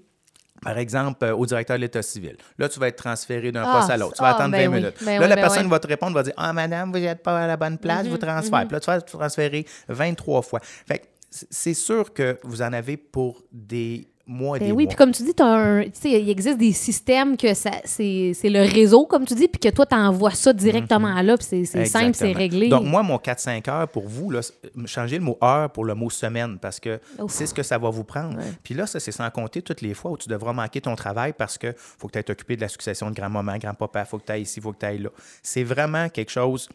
par 0.62 0.79
exemple, 0.79 1.25
euh, 1.25 1.35
au 1.35 1.46
directeur 1.46 1.77
de 1.77 1.83
l'État 1.83 2.03
civil. 2.03 2.37
Là, 2.59 2.68
tu 2.68 2.79
vas 2.79 2.88
être 2.88 2.96
transféré 2.96 3.53
d'un 3.53 3.64
Ah, 3.66 3.79
poste 3.79 3.90
à 3.90 3.96
l'autre. 3.96 4.16
Tu 4.16 4.23
vas 4.23 4.29
ah, 4.29 4.35
attendre 4.35 4.53
ben 4.53 4.68
20 4.68 4.75
oui. 4.75 4.81
minutes. 4.81 4.96
Ben 5.01 5.18
là, 5.18 5.23
oui, 5.23 5.29
la 5.29 5.35
ben 5.37 5.40
personne 5.42 5.64
oui. 5.64 5.70
va 5.70 5.79
te 5.79 5.87
répondre, 5.87 6.14
va 6.14 6.23
dire 6.23 6.35
Ah, 6.37 6.53
madame, 6.53 6.92
vous 6.92 6.99
n'êtes 6.99 7.23
pas 7.23 7.44
à 7.44 7.46
la 7.46 7.57
bonne 7.57 7.79
place, 7.79 8.07
vous 8.07 8.18
transférez. 8.18 8.66
Puis 8.66 8.73
là, 8.75 8.81
tu 8.81 8.87
vas 8.87 8.96
être 8.96 9.07
transféré 9.07 9.66
23 9.88 10.42
fois. 10.42 10.61
Fait 10.62 11.03
c'est 11.31 11.75
sûr 11.75 12.12
que 12.12 12.38
vous 12.42 12.61
en 12.61 12.73
avez 12.73 12.96
pour 12.96 13.44
des 13.53 14.09
mois 14.31 14.57
et 14.57 14.61
Ben 14.61 14.66
des 14.66 14.73
oui, 14.73 14.85
mois. 14.85 14.88
puis 14.88 14.97
comme 14.97 15.12
tu 15.12 15.23
dis, 15.23 15.35
un, 15.40 15.83
il 16.05 16.31
existe 16.31 16.59
des 16.59 16.73
systèmes 16.73 17.37
que 17.37 17.53
c'est, 17.55 18.33
le 18.45 18.61
réseau, 18.73 19.07
comme 19.07 19.25
tu 19.27 19.35
dis, 19.35 19.49
puis 19.49 19.59
que 19.61 19.75
toi, 19.75 19.87
tu 19.87 19.95
envoies 19.95 20.31
ça 20.33 20.53
directement 20.53 21.21
là, 21.23 21.37
puis 21.37 21.64
c'est, 21.66 21.85
simple, 21.87 22.14
c'est 22.14 22.33
réglé. 22.33 22.69
Donc, 22.69 22.85
moi, 22.85 23.03
mon 23.03 23.16
4-5 23.16 23.69
heures 23.71 23.88
pour 23.88 24.07
vous, 24.09 24.31
là, 24.31 24.43
c'est- 24.43 24.55
changez 24.87 25.19
le 25.19 25.25
mot 25.25 25.37
heure 25.43 25.71
pour 25.71 25.85
le 25.85 25.95
mot 25.95 26.11
semaine 26.11 26.59
parce 26.59 26.81
que 26.81 27.01
c'est 27.29 27.47
ce 27.47 27.55
que 27.55 27.62
ça 27.62 27.79
va 27.79 27.90
vous 27.90 28.05
prendre. 28.05 28.38
Puis 28.62 28.75
là, 28.75 28.87
ça, 28.87 29.01
c'est 29.01 29.12
sans 29.12 29.29
compter 29.31 29.62
toutes 29.62 29.81
les 29.81 29.95
fois 29.95 30.11
où 30.12 30.16
tu 30.16 30.29
devras 30.29 30.53
manquer 30.53 30.81
ton 30.81 30.95
travail 30.95 31.33
parce 31.37 31.59
que 31.59 31.75
faut 31.77 32.07
que 32.09 32.12
tu 32.12 32.19
aies 32.19 32.31
occupé 32.31 32.57
de 32.57 32.61
la 32.61 32.69
succession 32.69 33.11
de 33.11 33.14
grand-maman, 33.14 33.59
grand-papa, 33.59 34.05
faut 34.05 34.19
que 34.19 34.25
tu 34.27 34.33
ailles 34.33 34.43
ici, 34.43 34.61
faut 34.61 34.73
que 34.73 34.79
tu 34.79 34.87
ailles 34.87 34.99
là. 35.03 35.11
C'est 35.43 35.64
vraiment 35.64 36.09
quelque 36.09 36.31
chose. 36.31 36.69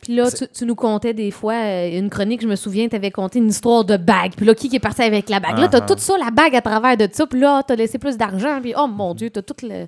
Puis 0.00 0.14
là, 0.14 0.30
tu, 0.30 0.46
tu 0.48 0.64
nous 0.64 0.76
contais 0.76 1.12
des 1.12 1.30
fois, 1.30 1.54
euh, 1.54 1.98
une 1.98 2.08
chronique, 2.08 2.40
je 2.40 2.46
me 2.46 2.56
souviens, 2.56 2.88
tu 2.88 2.96
avais 2.96 3.10
conté 3.10 3.40
une 3.40 3.48
histoire 3.48 3.84
de 3.84 3.96
bague. 3.96 4.32
Puis 4.36 4.46
là, 4.46 4.54
qui 4.54 4.74
est 4.74 4.78
parti 4.78 5.02
avec 5.02 5.28
la 5.28 5.40
bague? 5.40 5.58
Là, 5.58 5.68
tu 5.68 5.76
as 5.76 5.80
Ah, 5.80 5.86
ah. 5.88 5.94
tout 5.94 5.98
ça, 5.98 6.16
la 6.18 6.30
bague 6.30 6.54
à 6.54 6.60
travers 6.60 6.96
de 6.96 7.08
ça. 7.12 7.26
Puis 7.26 7.40
là, 7.40 7.62
tu 7.66 7.72
as 7.72 7.76
laissé 7.76 7.98
plus 7.98 8.16
d'argent. 8.16 8.60
Puis 8.60 8.74
oh 8.76 8.86
mon 8.86 9.14
Dieu, 9.14 9.30
tu 9.30 9.38
as 9.40 9.42
tout 9.42 9.56
le. 9.62 9.86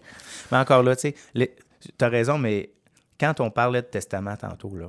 Mais 0.51 0.59
encore 0.59 0.83
là, 0.83 0.97
tu 0.97 1.13
sais, 1.13 1.15
tu 1.99 2.05
as 2.05 2.09
raison, 2.09 2.39
mais 2.39 2.71
quand 3.19 3.39
on 3.41 3.51
parlait 3.51 3.83
de 3.83 3.87
testament 3.87 4.37
tantôt, 4.37 4.75
là, 4.77 4.87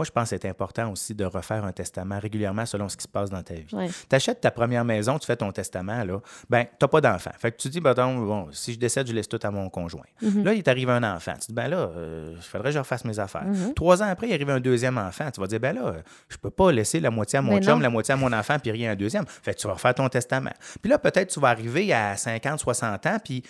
moi, 0.00 0.06
je 0.06 0.10
pense 0.12 0.30
que 0.30 0.38
c'est 0.40 0.48
important 0.48 0.90
aussi 0.90 1.14
de 1.14 1.26
refaire 1.26 1.62
un 1.62 1.72
testament 1.72 2.18
régulièrement 2.18 2.64
selon 2.64 2.88
ce 2.88 2.96
qui 2.96 3.02
se 3.02 3.08
passe 3.08 3.28
dans 3.28 3.42
ta 3.42 3.52
vie. 3.52 3.66
Ouais. 3.74 3.88
Tu 4.08 4.16
achètes 4.16 4.40
ta 4.40 4.50
première 4.50 4.82
maison, 4.82 5.18
tu 5.18 5.26
fais 5.26 5.36
ton 5.36 5.52
testament, 5.52 6.04
là, 6.04 6.22
ben, 6.48 6.64
tu 6.64 6.70
n'as 6.80 6.88
pas 6.88 7.02
d'enfant. 7.02 7.32
Fait 7.38 7.52
que 7.52 7.58
tu 7.58 7.68
dis, 7.68 7.80
ben, 7.80 7.92
donc, 7.92 8.26
bon, 8.26 8.48
si 8.50 8.72
je 8.72 8.78
décède, 8.78 9.06
je 9.06 9.12
laisse 9.12 9.28
tout 9.28 9.38
à 9.42 9.50
mon 9.50 9.68
conjoint. 9.68 10.06
Mhm. 10.22 10.42
Là, 10.42 10.54
il 10.54 10.62
t'arrive 10.62 10.88
un 10.88 11.02
enfant. 11.02 11.34
Tu 11.34 11.48
dis, 11.48 11.52
ben 11.52 11.68
là, 11.68 11.76
euh, 11.76 12.32
il 12.34 12.42
faudrait 12.42 12.70
que 12.70 12.74
je 12.76 12.78
refasse 12.78 13.04
mes 13.04 13.18
affaires. 13.18 13.44
Mhm. 13.44 13.74
Trois 13.74 14.02
ans 14.02 14.06
après, 14.06 14.28
il 14.28 14.32
arrive 14.32 14.48
un 14.48 14.60
deuxième 14.60 14.96
enfant. 14.96 15.30
Tu 15.30 15.38
vas 15.38 15.46
dire, 15.46 15.60
ben 15.60 15.74
là, 15.74 15.96
je 16.30 16.38
peux 16.38 16.48
pas 16.48 16.72
laisser 16.72 16.98
la 16.98 17.10
moitié 17.10 17.40
à 17.40 17.42
mon 17.42 17.56
Ben 17.56 17.62
chum, 17.62 17.74
non. 17.74 17.80
la 17.80 17.90
moitié 17.90 18.14
à 18.14 18.16
mon 18.16 18.32
enfant, 18.32 18.58
puis 18.58 18.70
rien 18.70 18.88
à 18.88 18.92
un 18.94 18.96
deuxième. 18.96 19.26
Fait 19.26 19.52
que 19.52 19.60
tu 19.60 19.66
vas 19.66 19.74
refaire 19.74 19.94
ton 19.94 20.08
testament. 20.08 20.54
Puis 20.80 20.90
là, 20.90 20.98
peut-être 20.98 21.28
tu 21.28 21.40
vas 21.40 21.48
arriver 21.48 21.92
à 21.92 22.16
50, 22.16 22.58
60 22.58 23.06
ans, 23.06 23.18
puis 23.22 23.42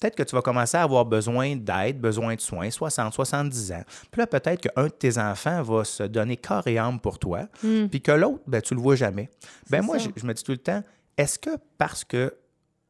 peut-être 0.00 0.16
que 0.16 0.22
tu 0.22 0.34
vas 0.34 0.42
commencer 0.42 0.76
à 0.76 0.82
avoir 0.82 1.04
besoin 1.04 1.56
d'aide, 1.56 2.00
besoin 2.00 2.34
de 2.34 2.40
soins, 2.40 2.70
60, 2.70 3.12
70 3.12 3.72
ans. 3.72 3.82
Puis 4.10 4.20
là, 4.20 4.26
peut-être 4.26 4.68
qu'un 4.68 4.84
de 4.84 4.88
tes 4.88 5.18
enfants 5.18 5.62
va 5.62 5.84
se 5.84 6.02
donner 6.04 6.36
corps 6.36 6.66
et 6.66 6.78
âme 6.78 7.00
pour 7.00 7.18
toi, 7.18 7.48
puis 7.90 8.00
que 8.00 8.12
l'autre, 8.12 8.42
ben, 8.46 8.60
tu 8.62 8.74
le 8.74 8.80
vois 8.80 8.96
jamais. 8.96 9.28
Ben 9.70 9.82
moi, 9.82 9.98
je, 9.98 10.08
je 10.16 10.26
me 10.26 10.32
dis 10.34 10.42
tout 10.42 10.52
le 10.52 10.58
temps, 10.58 10.82
est-ce 11.16 11.38
que 11.38 11.50
parce 11.78 12.04
que 12.04 12.34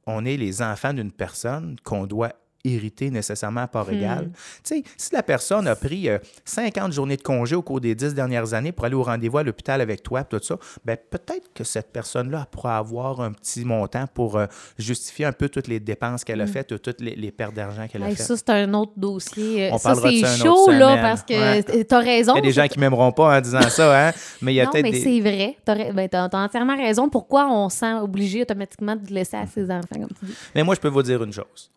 on 0.07 0.25
est 0.25 0.37
les 0.37 0.62
enfants 0.62 0.94
d'une 0.94 1.12
personne 1.12 1.77
qu'on 1.85 2.07
doit 2.07 2.33
hériter 2.64 3.11
nécessairement 3.11 3.62
à 3.62 3.68
part 3.68 3.90
égale. 3.90 4.31
Tu 4.64 4.77
sais, 4.77 4.83
si 4.97 5.14
la 5.14 5.23
personne 5.23 5.66
a 5.68 5.77
pris 5.77 6.09
euh, 6.09 6.18
50 6.44 6.92
journées 6.92 7.16
de 7.16 7.23
congé 7.23 7.55
au 7.55 7.62
cours 7.62 7.81
des 7.81 7.94
10 7.94 8.14
dernières 8.14 8.53
années 8.55 8.73
pour 8.73 8.85
aller 8.85 8.94
au 8.97 9.03
rendez-vous 9.03 9.38
à 9.38 9.42
l'hôpital 9.42 9.81
avec 9.81 10.03
toi, 10.03 10.25
tout 10.25 10.40
ça, 10.42 10.57
ben 10.85 10.97
peut-être 11.11 11.53
que 11.55 11.64
cette 11.64 11.92
personne-là 11.92 12.47
pourra 12.51 12.77
avoir 12.79 13.21
un 13.21 13.33
petit 13.33 13.64
montant 13.64 14.07
pour 14.12 14.37
euh, 14.37 14.47
justifier 14.79 15.25
un 15.25 15.33
peu 15.33 15.49
toutes 15.49 15.68
les 15.68 15.81
dépenses 15.81 16.25
qu'elle 16.25 16.40
a 16.40 16.47
faites, 16.47 16.73
ou 16.73 16.79
toutes 16.79 17.01
les, 17.01 17.14
les 17.14 17.31
pertes 17.31 17.55
d'argent 17.55 17.87
qu'elle 17.87 18.03
a 18.03 18.09
Hey, 18.09 18.16
faites. 18.16 18.27
ça, 18.27 18.37
c'est 18.37 18.51
un 18.51 18.75
autre 18.75 18.92
dossier. 18.97 19.71
On 19.73 19.79
ça, 19.79 19.94
c'est 19.94 20.25
chaud, 20.42 20.71
là, 20.71 20.97
parce 21.01 21.23
que 21.23 21.35
Ouais. 21.35 21.85
tu 21.85 21.94
as 21.94 21.99
raison. 22.01 22.33
Il 22.35 22.37
y 22.37 22.38
a 22.40 22.42
des 22.42 22.53
gens 22.53 22.66
qui 22.68 22.79
m'aimeront 22.79 23.12
pas 23.12 23.38
en 23.38 23.40
disant 23.40 23.62
ça, 23.62 24.09
hein? 24.09 24.12
mais 24.42 24.53
il 24.53 24.57
y 24.57 24.61
a 24.61 24.66
peut-être 24.66 24.90
des... 24.90 25.01
c'est 25.01 25.21
vrai. 25.21 25.57
T'as 25.64 25.75
ra- 25.75 25.92
ben, 25.92 26.09
t'as- 26.09 26.29
t'as 26.29 26.38
entièrement 26.44 26.77
raison. 26.77 27.09
Pourquoi 27.09 27.49
on 27.51 27.68
se 27.68 27.79
sent 27.79 27.94
obligé 27.94 28.42
automatiquement 28.42 28.97
de 28.97 29.12
laisser 29.12 29.37
à 29.37 29.47
ses 29.47 29.71
enfants, 29.71 29.87
comme 29.92 30.09
tu 30.18 30.27
dis? 30.27 30.35
Mais 30.55 30.62
moi, 30.64 30.75
je 30.75 30.81
peux 30.81 30.88
vous 30.88 31.03
dire 31.03 31.23
une 31.23 31.33
chose. 31.33 31.71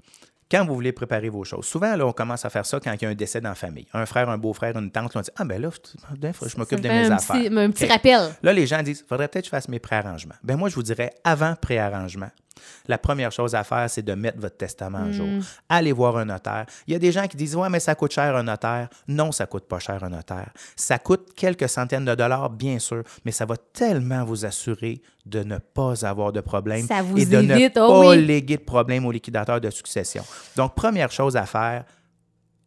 Quand 0.52 0.66
vous 0.66 0.76
voulez 0.76 0.92
préparer 0.92 1.30
vos 1.30 1.46
choses, 1.46 1.66
souvent, 1.66 1.96
là, 1.96 2.06
on 2.06 2.12
commence 2.12 2.44
à 2.44 2.50
faire 2.50 2.66
ça 2.66 2.78
quand 2.82 2.92
il 2.92 3.02
y 3.02 3.06
a 3.06 3.10
un 3.10 3.16
décès 3.16 3.40
dans 3.40 3.50
la 3.50 3.56
famille. 3.56 3.88
Un 3.94 4.06
frère, 4.06 4.30
un 4.30 4.38
beau-frère, 4.38 4.78
une 4.78 4.92
tante, 4.92 5.16
on 5.16 5.22
dit 5.22 5.30
Ah, 5.38 5.46
ben 5.46 5.62
là, 5.62 5.70
je 6.22 6.58
m'occupe 6.58 6.82
de 6.82 6.90
mes 6.90 7.06
un 7.06 7.12
affaires. 7.12 7.38
Petit, 7.38 7.58
un 7.58 7.72
petit 7.72 7.86
rappel. 7.86 8.36
Là, 8.44 8.52
les 8.52 8.68
gens 8.68 8.84
disent 8.84 9.06
faudrait 9.08 9.30
peut-être 9.30 9.46
que 9.46 9.48
je 9.48 9.52
fasse 9.52 9.70
mes 9.70 9.80
préarrangements. 9.80 10.36
Ben 10.44 10.58
moi, 10.58 10.68
je 10.68 10.76
vous 10.76 10.84
dirais 10.84 11.14
avant 11.24 11.56
préarrangement. 11.56 12.30
La 12.88 12.98
première 12.98 13.32
chose 13.32 13.56
à 13.56 13.64
faire, 13.64 13.90
c'est 13.90 14.02
de 14.02 14.14
mettre 14.14 14.40
votre 14.40 14.58
testament 14.58 15.00
en 15.00 15.12
jour. 15.12 15.28
Allez 15.70 15.92
voir 15.92 16.18
un 16.18 16.26
notaire. 16.26 16.66
Il 16.88 16.94
y 16.94 16.96
a 16.96 17.00
des 17.00 17.12
gens 17.12 17.28
qui 17.28 17.38
disent 17.38 17.56
Ouais, 17.56 17.70
mais 17.70 17.80
ça 17.80 17.96
coûte 17.96 18.12
cher 18.12 18.36
un 18.36 18.44
notaire. 18.44 18.90
Non, 19.08 19.32
ça 19.32 19.46
coûte 19.46 19.68
pas 19.68 19.80
cher 19.80 20.04
un 20.04 20.10
notaire. 20.10 20.52
Ça 20.76 21.00
coûte 21.00 21.34
quelques 21.36 21.70
centaines 21.70 22.06
de 22.06 22.16
dollars, 22.16 22.50
bien 22.50 22.80
sûr, 22.80 23.04
mais 23.26 23.32
ça 23.32 23.46
va 23.46 23.56
tellement 23.58 24.24
vous 24.24 24.46
assurer 24.46 25.02
de 25.26 25.44
ne 25.44 25.58
pas 25.58 26.06
avoir 26.06 26.32
de 26.32 26.42
problème 26.42 26.88
Ça 26.88 27.02
vous 27.02 27.18
et 27.18 27.26
de 27.26 27.38
évite, 27.38 27.76
ne 27.76 27.82
oh 27.82 28.02
pas 28.02 28.10
oui. 28.10 28.26
léguer 28.26 28.58
de 28.58 28.64
problème 28.64 29.06
au 29.06 29.12
liquidateur 29.12 29.62
de 29.62 29.70
succession. 29.70 30.24
Donc, 30.56 30.76
première 30.76 31.12
chose 31.12 31.36
à 31.36 31.46
faire, 31.46 31.86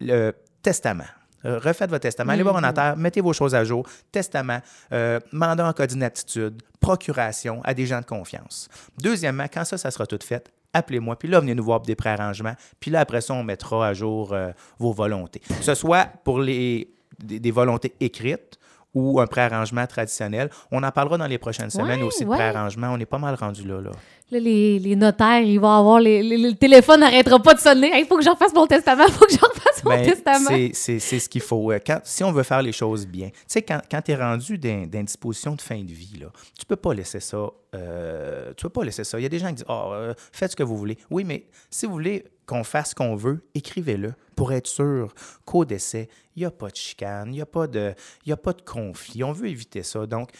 le 0.00 0.32
testament. 0.62 1.04
Euh, 1.44 1.58
Refaites 1.58 1.90
votre 1.90 2.02
testament. 2.02 2.32
Allez 2.32 2.42
voir 2.42 2.56
un 2.56 2.60
notaire, 2.62 2.96
mettez 2.96 3.20
vos 3.20 3.32
choses 3.32 3.54
à 3.54 3.64
jour. 3.64 3.86
Testament, 4.12 4.60
euh, 4.92 5.20
mandat 5.32 5.66
en 5.66 5.72
cas 5.72 5.86
d'inaptitude, 5.86 6.62
procuration 6.80 7.60
à 7.64 7.74
des 7.74 7.86
gens 7.86 8.00
de 8.00 8.06
confiance. 8.06 8.68
Deuxièmement, 9.00 9.46
quand 9.52 9.64
ça, 9.64 9.76
ça 9.78 9.90
sera 9.90 10.06
tout 10.06 10.18
fait, 10.24 10.50
appelez-moi. 10.72 11.16
Puis 11.18 11.28
là, 11.28 11.40
venez 11.40 11.54
nous 11.54 11.64
voir 11.64 11.80
pour 11.80 11.86
des 11.86 11.96
préarrangements. 11.96 12.54
Puis 12.80 12.90
là, 12.90 13.00
après 13.00 13.20
ça, 13.20 13.34
on 13.34 13.42
mettra 13.44 13.86
à 13.88 13.92
jour 13.94 14.32
euh, 14.32 14.50
vos 14.78 14.92
volontés. 14.92 15.40
Que 15.40 15.62
ce 15.64 15.74
soit 15.74 16.08
pour 16.24 16.38
les, 16.40 16.88
des, 17.22 17.40
des 17.40 17.50
volontés 17.50 17.94
écrites 18.00 18.58
ou 18.94 19.20
un 19.20 19.26
préarrangement 19.26 19.86
traditionnel. 19.88 20.50
On 20.70 20.82
en 20.84 20.90
parlera 20.92 21.18
dans 21.18 21.26
les 21.26 21.38
prochaines 21.38 21.70
semaines 21.70 22.00
Ouais, 22.00 22.06
aussi 22.06 22.24
de 22.24 22.28
ouais. 22.30 22.36
préarrangement. 22.36 22.88
On 22.92 22.98
est 23.00 23.06
pas 23.06 23.18
mal 23.18 23.34
rendu 23.34 23.66
là. 23.66 23.80
là. 23.80 23.90
Là, 24.30 24.38
les, 24.40 24.78
les 24.78 24.96
notaires, 24.96 25.40
ils 25.40 25.60
vont 25.60 25.70
avoir. 25.70 26.00
Les, 26.00 26.22
les- 26.22 26.38
le 26.38 26.54
téléphone 26.54 27.00
n'arrêtera 27.00 27.38
pas 27.40 27.54
de 27.54 27.60
sonner. 27.60 27.90
Il 28.00 28.06
faut 28.06 28.16
que 28.16 28.24
je 28.24 28.30
refasse 28.30 28.54
mon 28.54 28.66
testament. 28.66 29.04
Il 29.06 29.12
faut 29.12 29.26
que 29.26 29.32
je 29.32 29.38
refasse 29.38 29.84
mon 29.84 29.90
Ben, 29.90 30.04
testament. 30.10 30.50
c'est- 30.72 30.98
ce 30.98 31.28
qu'il 31.28 31.42
faut. 31.42 31.70
Euh, 31.70 31.78
Quand, 31.86 32.00
si 32.04 32.24
on 32.24 32.32
veut 32.32 32.42
faire 32.42 32.62
les 32.62 32.72
choses 32.72 33.06
bien, 33.06 33.28
tu 33.28 33.34
sais, 33.46 33.62
quand, 33.62 33.80
quand 33.90 34.00
tu 34.00 34.12
es 34.12 34.16
rendu 34.16 34.56
d'in- 34.58 34.86
d'indisposition 34.86 35.54
de 35.54 35.60
fin 35.60 35.78
de 35.82 35.92
vie, 35.92 36.16
là, 36.20 36.28
tu 36.58 36.64
peux 36.64 36.76
pas 36.76 36.94
laisser 36.94 37.20
ça. 37.20 37.46
euh, 37.74 38.52
tu 38.56 38.62
peux 38.62 38.68
pas 38.70 38.84
laisser 38.84 39.04
ça. 39.04 39.18
Il 39.18 39.22
y 39.22 39.26
a 39.26 39.28
des 39.28 39.38
gens 39.40 39.48
qui 39.48 39.54
disent 39.56 39.64
oh, 39.68 39.90
euh, 39.92 40.14
faites 40.32 40.52
ce 40.52 40.56
que 40.56 40.62
vous 40.62 40.76
voulez. 40.78 40.96
Oui, 41.10 41.24
mais 41.24 41.44
si 41.70 41.86
vous 41.86 41.92
voulez 41.92 42.24
qu'on 42.46 42.62
fasse 42.64 42.90
ce 42.90 42.94
qu'on 42.94 43.16
veut, 43.16 43.44
écrivez-le 43.54 44.14
pour 44.36 44.52
être 44.52 44.66
sûr 44.68 45.12
qu'au 45.44 45.64
décès, 45.64 46.08
il 46.36 46.40
n'y 46.40 46.46
a 46.46 46.50
pas 46.50 46.68
de 46.70 46.76
chicane, 46.76 47.28
il 47.28 47.36
n'y 47.36 47.40
a, 47.40 47.46
pas 47.46 47.66
de- 47.66 47.92
il 48.24 48.30
y 48.30 48.32
a 48.32 48.36
pas 48.36 48.52
de 48.52 48.62
conflit. 48.62 49.24
On 49.24 49.32
veut 49.32 49.48
éviter 49.48 49.82
ça. 49.82 50.06
Donc, 50.06 50.30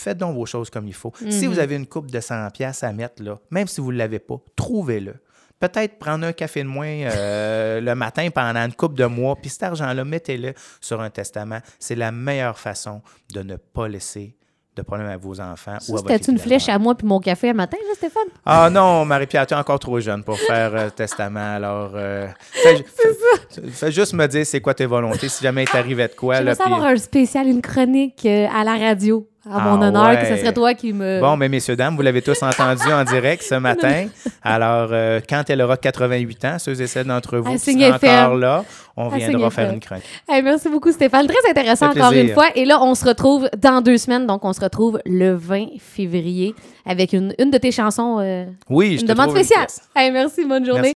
faites 0.00 0.18
donc 0.18 0.34
vos 0.34 0.46
choses 0.46 0.70
comme 0.70 0.86
il 0.88 0.94
faut. 0.94 1.12
Si 1.30 1.46
vous 1.46 1.58
avez 1.58 1.76
une 1.76 1.86
coupe 1.86 2.10
de 2.10 2.20
100 2.20 2.50
pièces 2.50 2.82
à 2.82 2.92
mettre, 2.92 3.22
là, 3.22 3.38
même 3.50 3.66
si 3.66 3.80
vous 3.80 3.92
ne 3.92 3.98
l'avez 3.98 4.18
pas, 4.18 4.36
trouvez-le. 4.56 5.14
Peut-être 5.58 5.98
prendre 5.98 6.26
un 6.26 6.32
café 6.34 6.62
de 6.62 6.68
moins 6.68 6.86
euh, 6.86 7.80
le 7.80 7.94
matin 7.94 8.28
pendant 8.34 8.60
une 8.60 8.74
coupe 8.74 8.94
de 8.94 9.06
mois, 9.06 9.36
puis 9.36 9.48
cet 9.48 9.62
argent-là, 9.62 10.04
mettez-le 10.04 10.52
sur 10.82 11.00
un 11.00 11.08
testament. 11.08 11.60
C'est 11.78 11.94
la 11.94 12.12
meilleure 12.12 12.58
façon 12.58 13.00
de 13.32 13.40
ne 13.42 13.56
pas 13.56 13.88
laisser 13.88 14.36
de 14.76 14.82
problème 14.82 15.08
à 15.08 15.16
vos 15.16 15.40
enfants 15.40 15.78
Ça, 15.80 15.90
ou 15.90 15.96
à 15.96 16.02
votre 16.02 16.12
C'était 16.12 16.30
une 16.32 16.38
flèche 16.38 16.68
à 16.68 16.78
moi 16.78 16.94
puis 16.94 17.06
mon 17.06 17.18
café 17.18 17.48
à 17.48 17.54
matin, 17.54 17.78
là, 17.88 17.94
Stéphane? 17.94 18.28
Ah 18.44 18.68
non, 18.68 19.06
Marie-Pierre, 19.06 19.46
tu 19.46 19.54
es 19.54 19.56
encore 19.56 19.78
trop 19.78 19.98
jeune 20.00 20.22
pour 20.22 20.38
faire 20.38 20.74
euh, 20.74 20.90
testament. 20.90 21.54
Alors, 21.56 21.92
euh, 21.94 22.28
fais, 22.52 22.76
fais- 22.84 23.70
fais 23.70 23.90
juste 23.92 24.12
me 24.12 24.26
dire 24.26 24.44
c'est 24.44 24.60
quoi 24.60 24.74
tes 24.74 24.84
volontés 24.84 25.30
si 25.30 25.42
jamais 25.42 25.62
il 25.62 25.68
t'arrivait 25.70 26.08
de 26.08 26.12
quoi. 26.14 26.42
Là, 26.42 26.54
puis- 26.54 26.62
avoir 26.70 26.84
un 26.84 26.96
spécial, 26.98 27.46
une 27.46 27.62
chronique 27.62 28.26
euh, 28.26 28.46
à 28.54 28.64
la 28.64 28.76
radio, 28.76 29.26
à 29.50 29.58
mon 29.60 29.80
Ah 29.80 29.88
honneur, 29.88 30.20
que 30.20 30.26
ce 30.26 30.36
serait 30.36 30.52
toi 30.52 30.74
qui 30.74 30.92
me. 30.92 31.20
Bon, 31.20 31.36
mais 31.36 31.48
messieurs, 31.48 31.76
dames, 31.76 31.96
vous 31.96 32.02
l'avez 32.02 32.22
tous 32.22 32.42
entendu 32.42 32.92
en 32.92 33.04
direct 33.04 33.42
ce 33.42 33.54
matin. 33.60 34.06
Alors, 34.42 34.88
euh, 34.92 35.20
quand 35.28 35.48
elle 35.48 35.62
aura 35.62 35.76
88 35.76 36.44
ans, 36.44 36.56
ceux 36.58 36.80
et 36.80 36.86
celles 36.86 37.06
d'entre 37.06 37.38
vous 37.38 37.52
À 37.52 37.56
qui 37.56 37.72
sont 37.72 37.80
encore 37.80 38.34
là, 38.36 38.64
on 38.96 39.08
À 39.10 39.16
viendra 39.16 39.50
faire 39.50 39.72
une 39.72 39.80
chronique. 39.80 40.04
Hey, 40.28 40.42
merci 40.42 40.68
beaucoup, 40.68 40.90
Stéphane. 40.90 41.26
Très 41.26 41.50
intéressant 41.50 41.90
encore 41.90 42.12
une 42.12 42.30
fois. 42.32 42.46
Et 42.54 42.64
là, 42.64 42.82
on 42.82 42.94
se 42.94 43.04
retrouve 43.04 43.48
dans 43.58 43.80
deux 43.80 43.98
semaines. 43.98 44.26
Donc, 44.26 44.44
on 44.44 44.52
se 44.52 44.60
retrouve 44.60 45.00
le 45.04 45.34
20 45.34 45.78
février 45.78 46.54
avec 46.86 47.12
une, 47.12 47.34
une 47.38 47.50
de 47.50 47.58
tes 47.58 47.72
chansons, 47.72 48.18
euh, 48.20 48.44
Oui, 48.70 48.96
je 48.96 49.00
une 49.02 49.08
te 49.08 49.12
demande 49.12 49.30
spéciale. 49.30 49.66
Hey, 49.94 50.10
merci, 50.12 50.44
bonne 50.44 50.64
journée. 50.64 50.80
Merci. 50.80 50.94